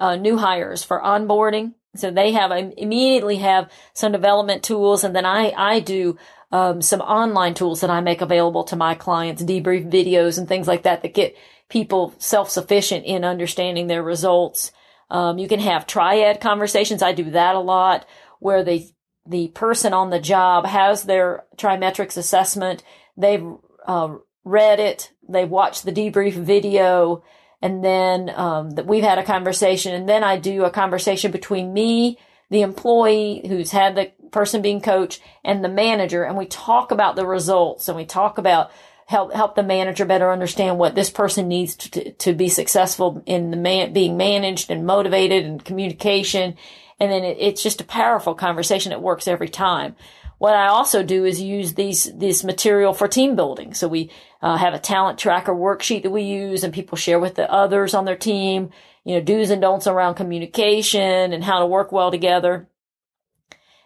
uh, 0.00 0.16
new 0.16 0.36
hires 0.36 0.84
for 0.84 1.00
onboarding. 1.00 1.74
So 1.96 2.10
they 2.10 2.32
have 2.32 2.52
immediately 2.52 3.36
have 3.36 3.70
some 3.94 4.12
development 4.12 4.62
tools, 4.62 5.04
and 5.04 5.16
then 5.16 5.24
I 5.24 5.52
I 5.56 5.80
do 5.80 6.18
um, 6.52 6.80
some 6.82 7.00
online 7.00 7.54
tools 7.54 7.80
that 7.80 7.90
I 7.90 8.00
make 8.00 8.20
available 8.20 8.64
to 8.64 8.76
my 8.76 8.94
clients, 8.94 9.42
debrief 9.42 9.90
videos 9.90 10.38
and 10.38 10.46
things 10.46 10.68
like 10.68 10.84
that 10.84 11.02
that 11.02 11.14
get 11.14 11.36
people 11.68 12.14
self 12.18 12.50
sufficient 12.50 13.04
in 13.04 13.24
understanding 13.24 13.86
their 13.86 14.02
results. 14.02 14.72
Um, 15.10 15.38
you 15.38 15.48
can 15.48 15.60
have 15.60 15.86
triad 15.86 16.40
conversations. 16.40 17.02
I 17.02 17.12
do 17.12 17.30
that 17.30 17.54
a 17.54 17.60
lot, 17.60 18.06
where 18.38 18.62
the 18.62 18.86
the 19.26 19.48
person 19.48 19.92
on 19.92 20.10
the 20.10 20.20
job 20.20 20.64
has 20.66 21.02
their 21.02 21.44
TriMetrix 21.56 22.16
assessment. 22.16 22.82
They've 23.16 23.46
uh, 23.86 24.16
read 24.44 24.80
it. 24.80 25.12
They've 25.28 25.48
watched 25.48 25.84
the 25.84 25.92
debrief 25.92 26.32
video 26.32 27.22
and 27.60 27.84
then 27.84 28.30
um, 28.30 28.70
that 28.70 28.86
we've 28.86 29.02
had 29.02 29.18
a 29.18 29.24
conversation, 29.24 29.94
and 29.94 30.08
then 30.08 30.22
I 30.22 30.38
do 30.38 30.64
a 30.64 30.70
conversation 30.70 31.30
between 31.32 31.72
me, 31.72 32.18
the 32.50 32.62
employee 32.62 33.42
who's 33.46 33.70
had 33.70 33.94
the 33.94 34.12
person 34.30 34.62
being 34.62 34.80
coached, 34.80 35.20
and 35.44 35.64
the 35.64 35.68
manager, 35.68 36.22
and 36.22 36.36
we 36.36 36.46
talk 36.46 36.90
about 36.90 37.16
the 37.16 37.26
results, 37.26 37.88
and 37.88 37.96
we 37.96 38.04
talk 38.04 38.38
about 38.38 38.70
help 39.06 39.32
help 39.32 39.54
the 39.54 39.62
manager 39.62 40.04
better 40.04 40.30
understand 40.30 40.78
what 40.78 40.94
this 40.94 41.10
person 41.10 41.48
needs 41.48 41.74
to 41.76 42.12
to 42.12 42.34
be 42.34 42.48
successful 42.48 43.22
in 43.24 43.50
the 43.50 43.56
man 43.56 43.92
being 43.92 44.18
managed 44.18 44.70
and 44.70 44.86
motivated 44.86 45.44
and 45.44 45.64
communication, 45.64 46.56
and 47.00 47.10
then 47.10 47.24
it, 47.24 47.38
it's 47.40 47.62
just 47.62 47.80
a 47.80 47.84
powerful 47.84 48.34
conversation. 48.34 48.92
It 48.92 49.00
works 49.00 49.26
every 49.26 49.48
time. 49.48 49.96
What 50.38 50.54
I 50.54 50.68
also 50.68 51.02
do 51.02 51.24
is 51.24 51.40
use 51.40 51.74
these 51.74 52.04
this 52.16 52.44
material 52.44 52.94
for 52.94 53.08
team 53.08 53.34
building. 53.34 53.74
So 53.74 53.88
we 53.88 54.10
uh, 54.40 54.56
have 54.56 54.72
a 54.72 54.78
talent 54.78 55.18
tracker 55.18 55.52
worksheet 55.52 56.04
that 56.04 56.10
we 56.10 56.22
use, 56.22 56.62
and 56.62 56.72
people 56.72 56.96
share 56.96 57.18
with 57.18 57.34
the 57.34 57.50
others 57.52 57.92
on 57.92 58.04
their 58.04 58.16
team. 58.16 58.70
You 59.04 59.16
know, 59.16 59.20
do's 59.20 59.50
and 59.50 59.60
don'ts 59.60 59.86
around 59.86 60.14
communication 60.14 61.32
and 61.32 61.42
how 61.42 61.58
to 61.58 61.66
work 61.66 61.90
well 61.90 62.10
together. 62.10 62.68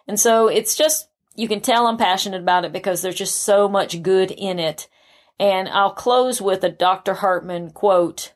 And 0.07 0.19
so 0.19 0.47
it's 0.47 0.75
just 0.75 1.09
you 1.35 1.47
can 1.47 1.61
tell 1.61 1.87
I'm 1.87 1.97
passionate 1.97 2.41
about 2.41 2.65
it 2.65 2.71
because 2.71 3.01
there's 3.01 3.15
just 3.15 3.41
so 3.41 3.67
much 3.67 4.03
good 4.03 4.29
in 4.29 4.59
it. 4.59 4.87
And 5.39 5.67
I'll 5.69 5.93
close 5.93 6.39
with 6.39 6.63
a 6.63 6.69
Dr. 6.69 7.15
Hartman 7.15 7.71
quote. 7.71 8.33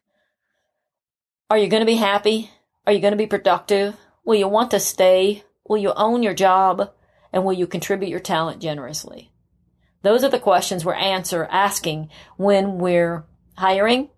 Are 1.50 1.58
you 1.58 1.68
going 1.68 1.82
to 1.82 1.86
be 1.86 1.96
happy? 1.96 2.50
Are 2.88 2.94
you 2.94 3.00
going 3.00 3.12
to 3.12 3.18
be 3.18 3.28
productive? 3.28 3.96
Will 4.26 4.36
you 4.36 4.48
want 4.48 4.72
to 4.72 4.80
stay? 4.80 5.44
Will 5.68 5.78
you 5.78 5.94
own 5.94 6.24
your 6.24 6.34
job? 6.34 6.92
And 7.32 7.44
will 7.44 7.54
you 7.54 7.68
contribute 7.68 8.10
your 8.10 8.20
talent 8.20 8.62
generously? 8.62 9.32
Those 10.04 10.24
are 10.24 10.30
the 10.30 10.40
questions 10.40 10.86
we're 10.86 10.94
answer 10.94 11.48
asking 11.52 12.10
when 12.38 12.78
we're 12.78 13.26
hiring, 13.58 14.10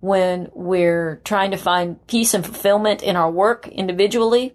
when 0.00 0.50
we're 0.54 1.20
trying 1.24 1.50
to 1.50 1.56
find 1.56 2.04
peace 2.06 2.34
and 2.34 2.44
fulfillment 2.44 3.02
in 3.02 3.16
our 3.16 3.30
work 3.30 3.68
individually. 3.68 4.54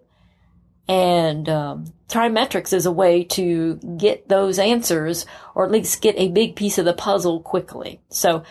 And 0.88 1.48
um, 1.50 1.94
TriMetrix 2.08 2.72
is 2.72 2.86
a 2.86 2.92
way 2.92 3.24
to 3.26 3.76
get 3.98 4.30
those 4.30 4.58
answers, 4.58 5.26
or 5.54 5.66
at 5.66 5.72
least 5.72 6.02
get 6.02 6.16
a 6.18 6.30
big 6.30 6.56
piece 6.56 6.78
of 6.78 6.86
the 6.86 6.94
puzzle 6.94 7.42
quickly. 7.42 8.02
So 8.10 8.44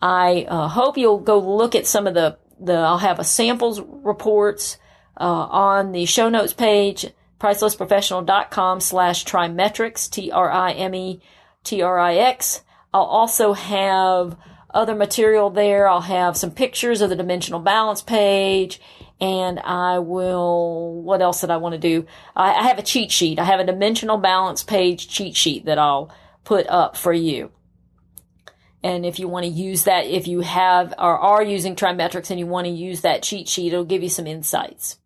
I 0.00 0.46
uh, 0.48 0.68
hope 0.68 0.98
you'll 0.98 1.18
go 1.18 1.38
look 1.38 1.74
at 1.74 1.86
some 1.86 2.06
of 2.06 2.14
the 2.14 2.38
the. 2.60 2.74
I'll 2.74 2.98
have 2.98 3.18
a 3.18 3.24
samples 3.24 3.80
reports 3.80 4.76
uh, 5.18 5.24
on 5.24 5.92
the 5.92 6.04
show 6.04 6.28
notes 6.28 6.52
page 6.52 7.06
pricelessprofessional.com 7.38 8.80
slash 8.80 9.24
trimetrix, 9.24 10.10
T-R-I-M-E-T-R-I-X. 10.10 11.22
I'll 12.92 13.02
also 13.02 13.52
have 13.52 14.36
other 14.72 14.94
material 14.94 15.50
there. 15.50 15.88
I'll 15.88 16.00
have 16.02 16.36
some 16.36 16.50
pictures 16.50 17.00
of 17.00 17.10
the 17.10 17.16
dimensional 17.16 17.60
balance 17.60 18.02
page 18.02 18.80
and 19.20 19.58
I 19.60 19.98
will, 19.98 21.02
what 21.02 21.20
else 21.20 21.40
did 21.40 21.50
I 21.50 21.56
want 21.56 21.72
to 21.72 21.78
do? 21.78 22.06
I, 22.36 22.54
I 22.54 22.62
have 22.68 22.78
a 22.78 22.82
cheat 22.82 23.10
sheet. 23.10 23.38
I 23.38 23.44
have 23.44 23.60
a 23.60 23.64
dimensional 23.64 24.18
balance 24.18 24.62
page 24.62 25.08
cheat 25.08 25.36
sheet 25.36 25.64
that 25.64 25.78
I'll 25.78 26.14
put 26.44 26.66
up 26.68 26.96
for 26.96 27.12
you. 27.12 27.50
And 28.82 29.04
if 29.04 29.18
you 29.18 29.26
want 29.26 29.44
to 29.44 29.50
use 29.50 29.84
that, 29.84 30.06
if 30.06 30.28
you 30.28 30.40
have 30.40 30.94
or 30.98 31.18
are 31.18 31.42
using 31.42 31.74
TriMetrix 31.74 32.30
and 32.30 32.38
you 32.38 32.46
want 32.46 32.66
to 32.66 32.72
use 32.72 33.00
that 33.00 33.24
cheat 33.24 33.48
sheet, 33.48 33.72
it'll 33.72 33.84
give 33.84 34.04
you 34.04 34.08
some 34.08 34.26
insights. 34.26 34.98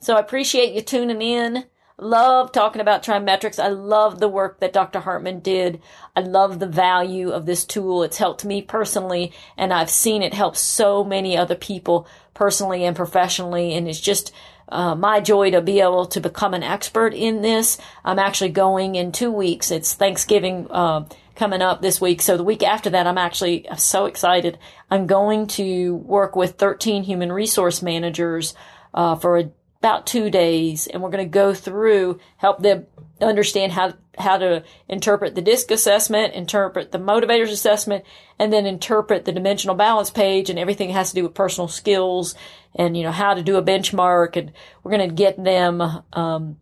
So 0.00 0.16
I 0.16 0.20
appreciate 0.20 0.74
you 0.74 0.80
tuning 0.80 1.20
in. 1.20 1.64
Love 1.98 2.50
talking 2.52 2.80
about 2.80 3.02
TriMetrix. 3.02 3.62
I 3.62 3.68
love 3.68 4.18
the 4.18 4.28
work 4.28 4.60
that 4.60 4.72
Dr. 4.72 5.00
Hartman 5.00 5.40
did. 5.40 5.82
I 6.16 6.20
love 6.20 6.58
the 6.58 6.66
value 6.66 7.28
of 7.28 7.44
this 7.44 7.66
tool. 7.66 8.02
It's 8.02 8.16
helped 8.16 8.42
me 8.42 8.62
personally, 8.62 9.32
and 9.58 9.70
I've 9.70 9.90
seen 9.90 10.22
it 10.22 10.32
help 10.32 10.56
so 10.56 11.04
many 11.04 11.36
other 11.36 11.54
people 11.54 12.08
personally 12.32 12.86
and 12.86 12.96
professionally. 12.96 13.74
And 13.74 13.86
it's 13.86 14.00
just 14.00 14.32
uh, 14.70 14.94
my 14.94 15.20
joy 15.20 15.50
to 15.50 15.60
be 15.60 15.80
able 15.80 16.06
to 16.06 16.20
become 16.22 16.54
an 16.54 16.62
expert 16.62 17.12
in 17.12 17.42
this. 17.42 17.76
I'm 18.02 18.18
actually 18.18 18.50
going 18.50 18.94
in 18.94 19.12
two 19.12 19.30
weeks. 19.30 19.70
It's 19.70 19.92
Thanksgiving 19.92 20.68
uh, 20.70 21.04
coming 21.34 21.60
up 21.60 21.82
this 21.82 22.00
week. 22.00 22.22
So 22.22 22.38
the 22.38 22.44
week 22.44 22.62
after 22.62 22.88
that, 22.88 23.06
I'm 23.06 23.18
actually 23.18 23.66
so 23.76 24.06
excited. 24.06 24.58
I'm 24.90 25.06
going 25.06 25.48
to 25.48 25.96
work 25.96 26.34
with 26.34 26.52
13 26.52 27.02
human 27.02 27.30
resource 27.30 27.82
managers 27.82 28.54
uh, 28.94 29.16
for 29.16 29.38
a 29.38 29.50
about 29.80 30.06
two 30.06 30.28
days 30.30 30.86
and 30.86 31.02
we're 31.02 31.10
going 31.10 31.24
to 31.24 31.30
go 31.30 31.54
through, 31.54 32.20
help 32.36 32.62
them 32.62 32.86
understand 33.22 33.72
how, 33.72 33.94
how 34.18 34.36
to 34.36 34.62
interpret 34.88 35.34
the 35.34 35.40
DISC 35.40 35.70
assessment, 35.70 36.34
interpret 36.34 36.92
the 36.92 36.98
motivators 36.98 37.50
assessment, 37.50 38.04
and 38.38 38.52
then 38.52 38.66
interpret 38.66 39.24
the 39.24 39.32
dimensional 39.32 39.74
balance 39.74 40.10
page 40.10 40.50
and 40.50 40.58
everything 40.58 40.90
has 40.90 41.08
to 41.10 41.14
do 41.14 41.22
with 41.22 41.34
personal 41.34 41.66
skills 41.66 42.34
and, 42.74 42.94
you 42.94 43.02
know, 43.02 43.10
how 43.10 43.32
to 43.32 43.42
do 43.42 43.56
a 43.56 43.62
benchmark. 43.62 44.36
And 44.36 44.52
we're 44.82 44.96
going 44.96 45.08
to 45.08 45.14
get 45.14 45.42
them, 45.42 45.80
um, 46.12 46.58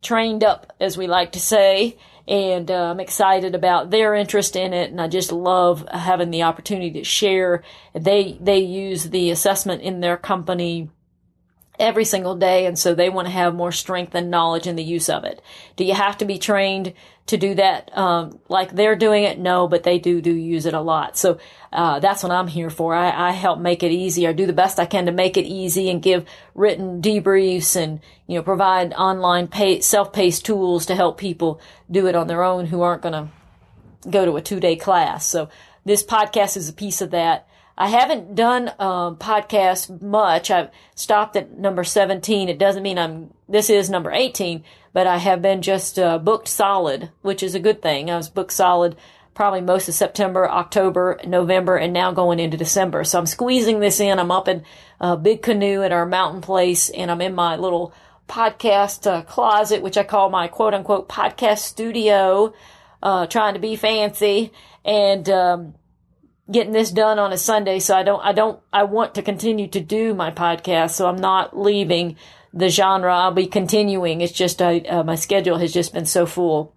trained 0.00 0.42
up, 0.42 0.72
as 0.80 0.96
we 0.96 1.06
like 1.06 1.32
to 1.32 1.40
say. 1.40 1.98
And 2.28 2.70
uh, 2.70 2.90
I'm 2.90 3.00
excited 3.00 3.54
about 3.54 3.90
their 3.90 4.14
interest 4.14 4.56
in 4.56 4.72
it, 4.72 4.90
and 4.90 5.00
I 5.00 5.06
just 5.06 5.30
love 5.30 5.86
having 5.88 6.30
the 6.30 6.42
opportunity 6.42 6.90
to 6.92 7.04
share. 7.04 7.62
They 7.94 8.36
they 8.40 8.58
use 8.58 9.04
the 9.04 9.30
assessment 9.30 9.82
in 9.82 10.00
their 10.00 10.16
company 10.16 10.90
every 11.78 12.04
single 12.04 12.36
day. 12.36 12.66
And 12.66 12.78
so 12.78 12.94
they 12.94 13.08
want 13.08 13.26
to 13.26 13.32
have 13.32 13.54
more 13.54 13.72
strength 13.72 14.14
and 14.14 14.30
knowledge 14.30 14.66
in 14.66 14.76
the 14.76 14.84
use 14.84 15.08
of 15.08 15.24
it. 15.24 15.42
Do 15.76 15.84
you 15.84 15.94
have 15.94 16.18
to 16.18 16.24
be 16.24 16.38
trained 16.38 16.94
to 17.26 17.36
do 17.36 17.54
that? 17.54 17.96
Um, 17.96 18.38
like 18.48 18.72
they're 18.72 18.96
doing 18.96 19.24
it? 19.24 19.38
No, 19.38 19.68
but 19.68 19.82
they 19.82 19.98
do 19.98 20.20
do 20.20 20.34
use 20.34 20.66
it 20.66 20.74
a 20.74 20.80
lot. 20.80 21.16
So, 21.16 21.38
uh, 21.72 21.98
that's 21.98 22.22
what 22.22 22.32
I'm 22.32 22.46
here 22.48 22.70
for. 22.70 22.94
I, 22.94 23.28
I 23.28 23.32
help 23.32 23.58
make 23.58 23.82
it 23.82 23.90
easy. 23.90 24.26
I 24.26 24.32
do 24.32 24.46
the 24.46 24.52
best 24.52 24.78
I 24.78 24.86
can 24.86 25.06
to 25.06 25.12
make 25.12 25.36
it 25.36 25.44
easy 25.44 25.90
and 25.90 26.00
give 26.00 26.24
written 26.54 27.02
debriefs 27.02 27.76
and, 27.76 28.00
you 28.26 28.36
know, 28.36 28.42
provide 28.42 28.94
online 28.94 29.48
pay, 29.48 29.80
self-paced 29.80 30.44
tools 30.46 30.86
to 30.86 30.94
help 30.94 31.18
people 31.18 31.60
do 31.90 32.06
it 32.06 32.14
on 32.14 32.28
their 32.28 32.42
own 32.42 32.66
who 32.66 32.80
aren't 32.80 33.02
going 33.02 33.12
to 33.12 33.28
go 34.08 34.24
to 34.24 34.36
a 34.36 34.42
two 34.42 34.60
day 34.60 34.76
class. 34.76 35.26
So 35.26 35.48
this 35.84 36.02
podcast 36.02 36.56
is 36.56 36.68
a 36.68 36.72
piece 36.72 37.00
of 37.00 37.10
that. 37.10 37.46
I 37.78 37.88
haven't 37.88 38.34
done 38.34 38.72
um, 38.78 39.16
podcasts 39.16 40.00
much. 40.00 40.50
I've 40.50 40.70
stopped 40.94 41.36
at 41.36 41.58
number 41.58 41.84
17. 41.84 42.48
It 42.48 42.58
doesn't 42.58 42.82
mean 42.82 42.98
I'm, 42.98 43.34
this 43.48 43.68
is 43.68 43.90
number 43.90 44.10
18, 44.10 44.64
but 44.94 45.06
I 45.06 45.18
have 45.18 45.42
been 45.42 45.60
just 45.60 45.98
uh, 45.98 46.18
booked 46.18 46.48
solid, 46.48 47.10
which 47.20 47.42
is 47.42 47.54
a 47.54 47.60
good 47.60 47.82
thing. 47.82 48.10
I 48.10 48.16
was 48.16 48.30
booked 48.30 48.52
solid 48.52 48.96
probably 49.34 49.60
most 49.60 49.86
of 49.86 49.94
September, 49.94 50.50
October, 50.50 51.20
November, 51.26 51.76
and 51.76 51.92
now 51.92 52.10
going 52.10 52.40
into 52.40 52.56
December. 52.56 53.04
So 53.04 53.18
I'm 53.18 53.26
squeezing 53.26 53.80
this 53.80 54.00
in. 54.00 54.18
I'm 54.18 54.30
up 54.30 54.48
in 54.48 54.64
a 54.98 55.16
big 55.16 55.42
canoe 55.42 55.82
at 55.82 55.92
our 55.92 56.06
mountain 56.06 56.40
place, 56.40 56.88
and 56.88 57.10
I'm 57.10 57.20
in 57.20 57.34
my 57.34 57.56
little 57.56 57.92
podcast 58.28 59.06
uh, 59.06 59.22
closet, 59.22 59.82
which 59.82 59.98
I 59.98 60.04
call 60.04 60.30
my 60.30 60.48
quote 60.48 60.72
unquote 60.72 61.08
podcast 61.08 61.58
studio, 61.58 62.54
uh, 63.02 63.26
trying 63.26 63.52
to 63.52 63.60
be 63.60 63.76
fancy. 63.76 64.52
And, 64.84 65.28
um, 65.28 65.74
getting 66.50 66.72
this 66.72 66.90
done 66.90 67.18
on 67.18 67.32
a 67.32 67.38
Sunday. 67.38 67.78
So 67.78 67.96
I 67.96 68.02
don't, 68.02 68.24
I 68.24 68.32
don't, 68.32 68.60
I 68.72 68.84
want 68.84 69.14
to 69.14 69.22
continue 69.22 69.66
to 69.68 69.80
do 69.80 70.14
my 70.14 70.30
podcast. 70.30 70.90
So 70.92 71.06
I'm 71.06 71.16
not 71.16 71.58
leaving 71.58 72.16
the 72.52 72.68
genre. 72.68 73.14
I'll 73.14 73.32
be 73.32 73.46
continuing. 73.46 74.20
It's 74.20 74.32
just, 74.32 74.62
I, 74.62 74.78
uh, 74.80 75.02
my 75.02 75.16
schedule 75.16 75.58
has 75.58 75.72
just 75.72 75.92
been 75.92 76.06
so 76.06 76.26
full. 76.26 76.72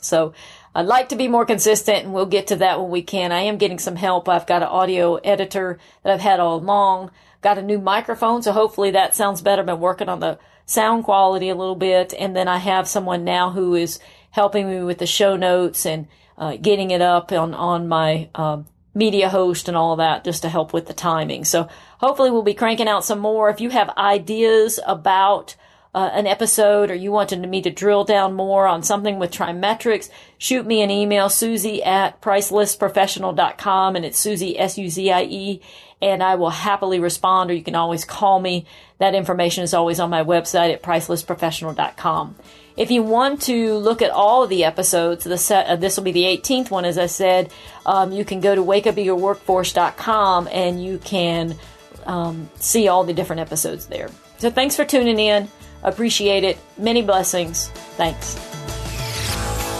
So 0.00 0.32
I'd 0.74 0.86
like 0.86 1.10
to 1.10 1.16
be 1.16 1.28
more 1.28 1.44
consistent 1.44 2.04
and 2.04 2.14
we'll 2.14 2.26
get 2.26 2.46
to 2.48 2.56
that 2.56 2.80
when 2.80 2.90
we 2.90 3.02
can. 3.02 3.30
I 3.30 3.42
am 3.42 3.58
getting 3.58 3.78
some 3.78 3.96
help. 3.96 4.28
I've 4.28 4.46
got 4.46 4.62
an 4.62 4.68
audio 4.68 5.16
editor 5.16 5.78
that 6.02 6.12
I've 6.12 6.20
had 6.20 6.40
all 6.40 6.56
along. 6.56 7.10
Got 7.42 7.58
a 7.58 7.62
new 7.62 7.78
microphone. 7.78 8.42
So 8.42 8.52
hopefully 8.52 8.90
that 8.92 9.14
sounds 9.14 9.42
better. 9.42 9.62
Been 9.62 9.80
working 9.80 10.08
on 10.08 10.20
the 10.20 10.38
sound 10.64 11.04
quality 11.04 11.50
a 11.50 11.54
little 11.54 11.76
bit. 11.76 12.14
And 12.18 12.34
then 12.34 12.48
I 12.48 12.58
have 12.58 12.88
someone 12.88 13.24
now 13.24 13.50
who 13.50 13.74
is 13.74 14.00
helping 14.30 14.70
me 14.70 14.82
with 14.82 14.98
the 14.98 15.06
show 15.06 15.36
notes 15.36 15.84
and 15.84 16.08
uh, 16.38 16.56
getting 16.56 16.90
it 16.90 17.02
up 17.02 17.30
on, 17.30 17.52
on 17.52 17.86
my, 17.86 18.30
um, 18.34 18.66
media 18.94 19.28
host 19.28 19.68
and 19.68 19.76
all 19.76 19.96
that 19.96 20.24
just 20.24 20.42
to 20.42 20.48
help 20.48 20.72
with 20.72 20.86
the 20.86 20.92
timing. 20.92 21.44
So 21.44 21.68
hopefully 21.98 22.30
we'll 22.30 22.42
be 22.42 22.54
cranking 22.54 22.88
out 22.88 23.04
some 23.04 23.18
more. 23.18 23.48
If 23.48 23.60
you 23.60 23.70
have 23.70 23.90
ideas 23.90 24.78
about 24.86 25.56
uh, 25.94 26.10
an 26.12 26.26
episode 26.26 26.90
or 26.90 26.94
you 26.94 27.12
wanted 27.12 27.46
me 27.48 27.60
to 27.62 27.70
drill 27.70 28.04
down 28.04 28.34
more 28.34 28.66
on 28.66 28.82
something 28.82 29.18
with 29.18 29.30
TriMetrix, 29.30 30.10
shoot 30.38 30.66
me 30.66 30.82
an 30.82 30.90
email, 30.90 31.28
suzie 31.28 31.84
at 31.86 32.20
pricelessprofessional.com 32.20 33.96
and 33.96 34.04
it's 34.04 34.24
suzie, 34.24 34.58
S-U-Z-I-E, 34.58 35.60
and 36.00 36.22
I 36.22 36.34
will 36.34 36.50
happily 36.50 36.98
respond 36.98 37.50
or 37.50 37.54
you 37.54 37.62
can 37.62 37.74
always 37.74 38.04
call 38.04 38.40
me. 38.40 38.66
That 39.02 39.16
information 39.16 39.64
is 39.64 39.74
always 39.74 39.98
on 39.98 40.10
my 40.10 40.22
website 40.22 40.72
at 40.72 40.80
pricelessprofessional.com. 40.80 42.36
If 42.76 42.92
you 42.92 43.02
want 43.02 43.42
to 43.42 43.74
look 43.74 44.00
at 44.00 44.12
all 44.12 44.44
of 44.44 44.48
the 44.48 44.62
episodes, 44.62 45.24
the 45.24 45.36
set, 45.36 45.66
uh, 45.66 45.74
this 45.74 45.96
will 45.96 46.04
be 46.04 46.12
the 46.12 46.22
18th 46.22 46.70
one, 46.70 46.84
as 46.84 46.98
I 46.98 47.06
said. 47.06 47.50
Um, 47.84 48.12
you 48.12 48.24
can 48.24 48.40
go 48.40 48.54
to 48.54 48.62
wakeupeagerworkforce.com 48.62 50.48
and 50.52 50.84
you 50.84 50.98
can 50.98 51.56
um, 52.06 52.48
see 52.54 52.86
all 52.86 53.02
the 53.02 53.12
different 53.12 53.40
episodes 53.40 53.86
there. 53.86 54.08
So 54.38 54.52
thanks 54.52 54.76
for 54.76 54.84
tuning 54.84 55.18
in. 55.18 55.48
Appreciate 55.82 56.44
it. 56.44 56.56
Many 56.78 57.02
blessings. 57.02 57.70
Thanks. 57.96 58.51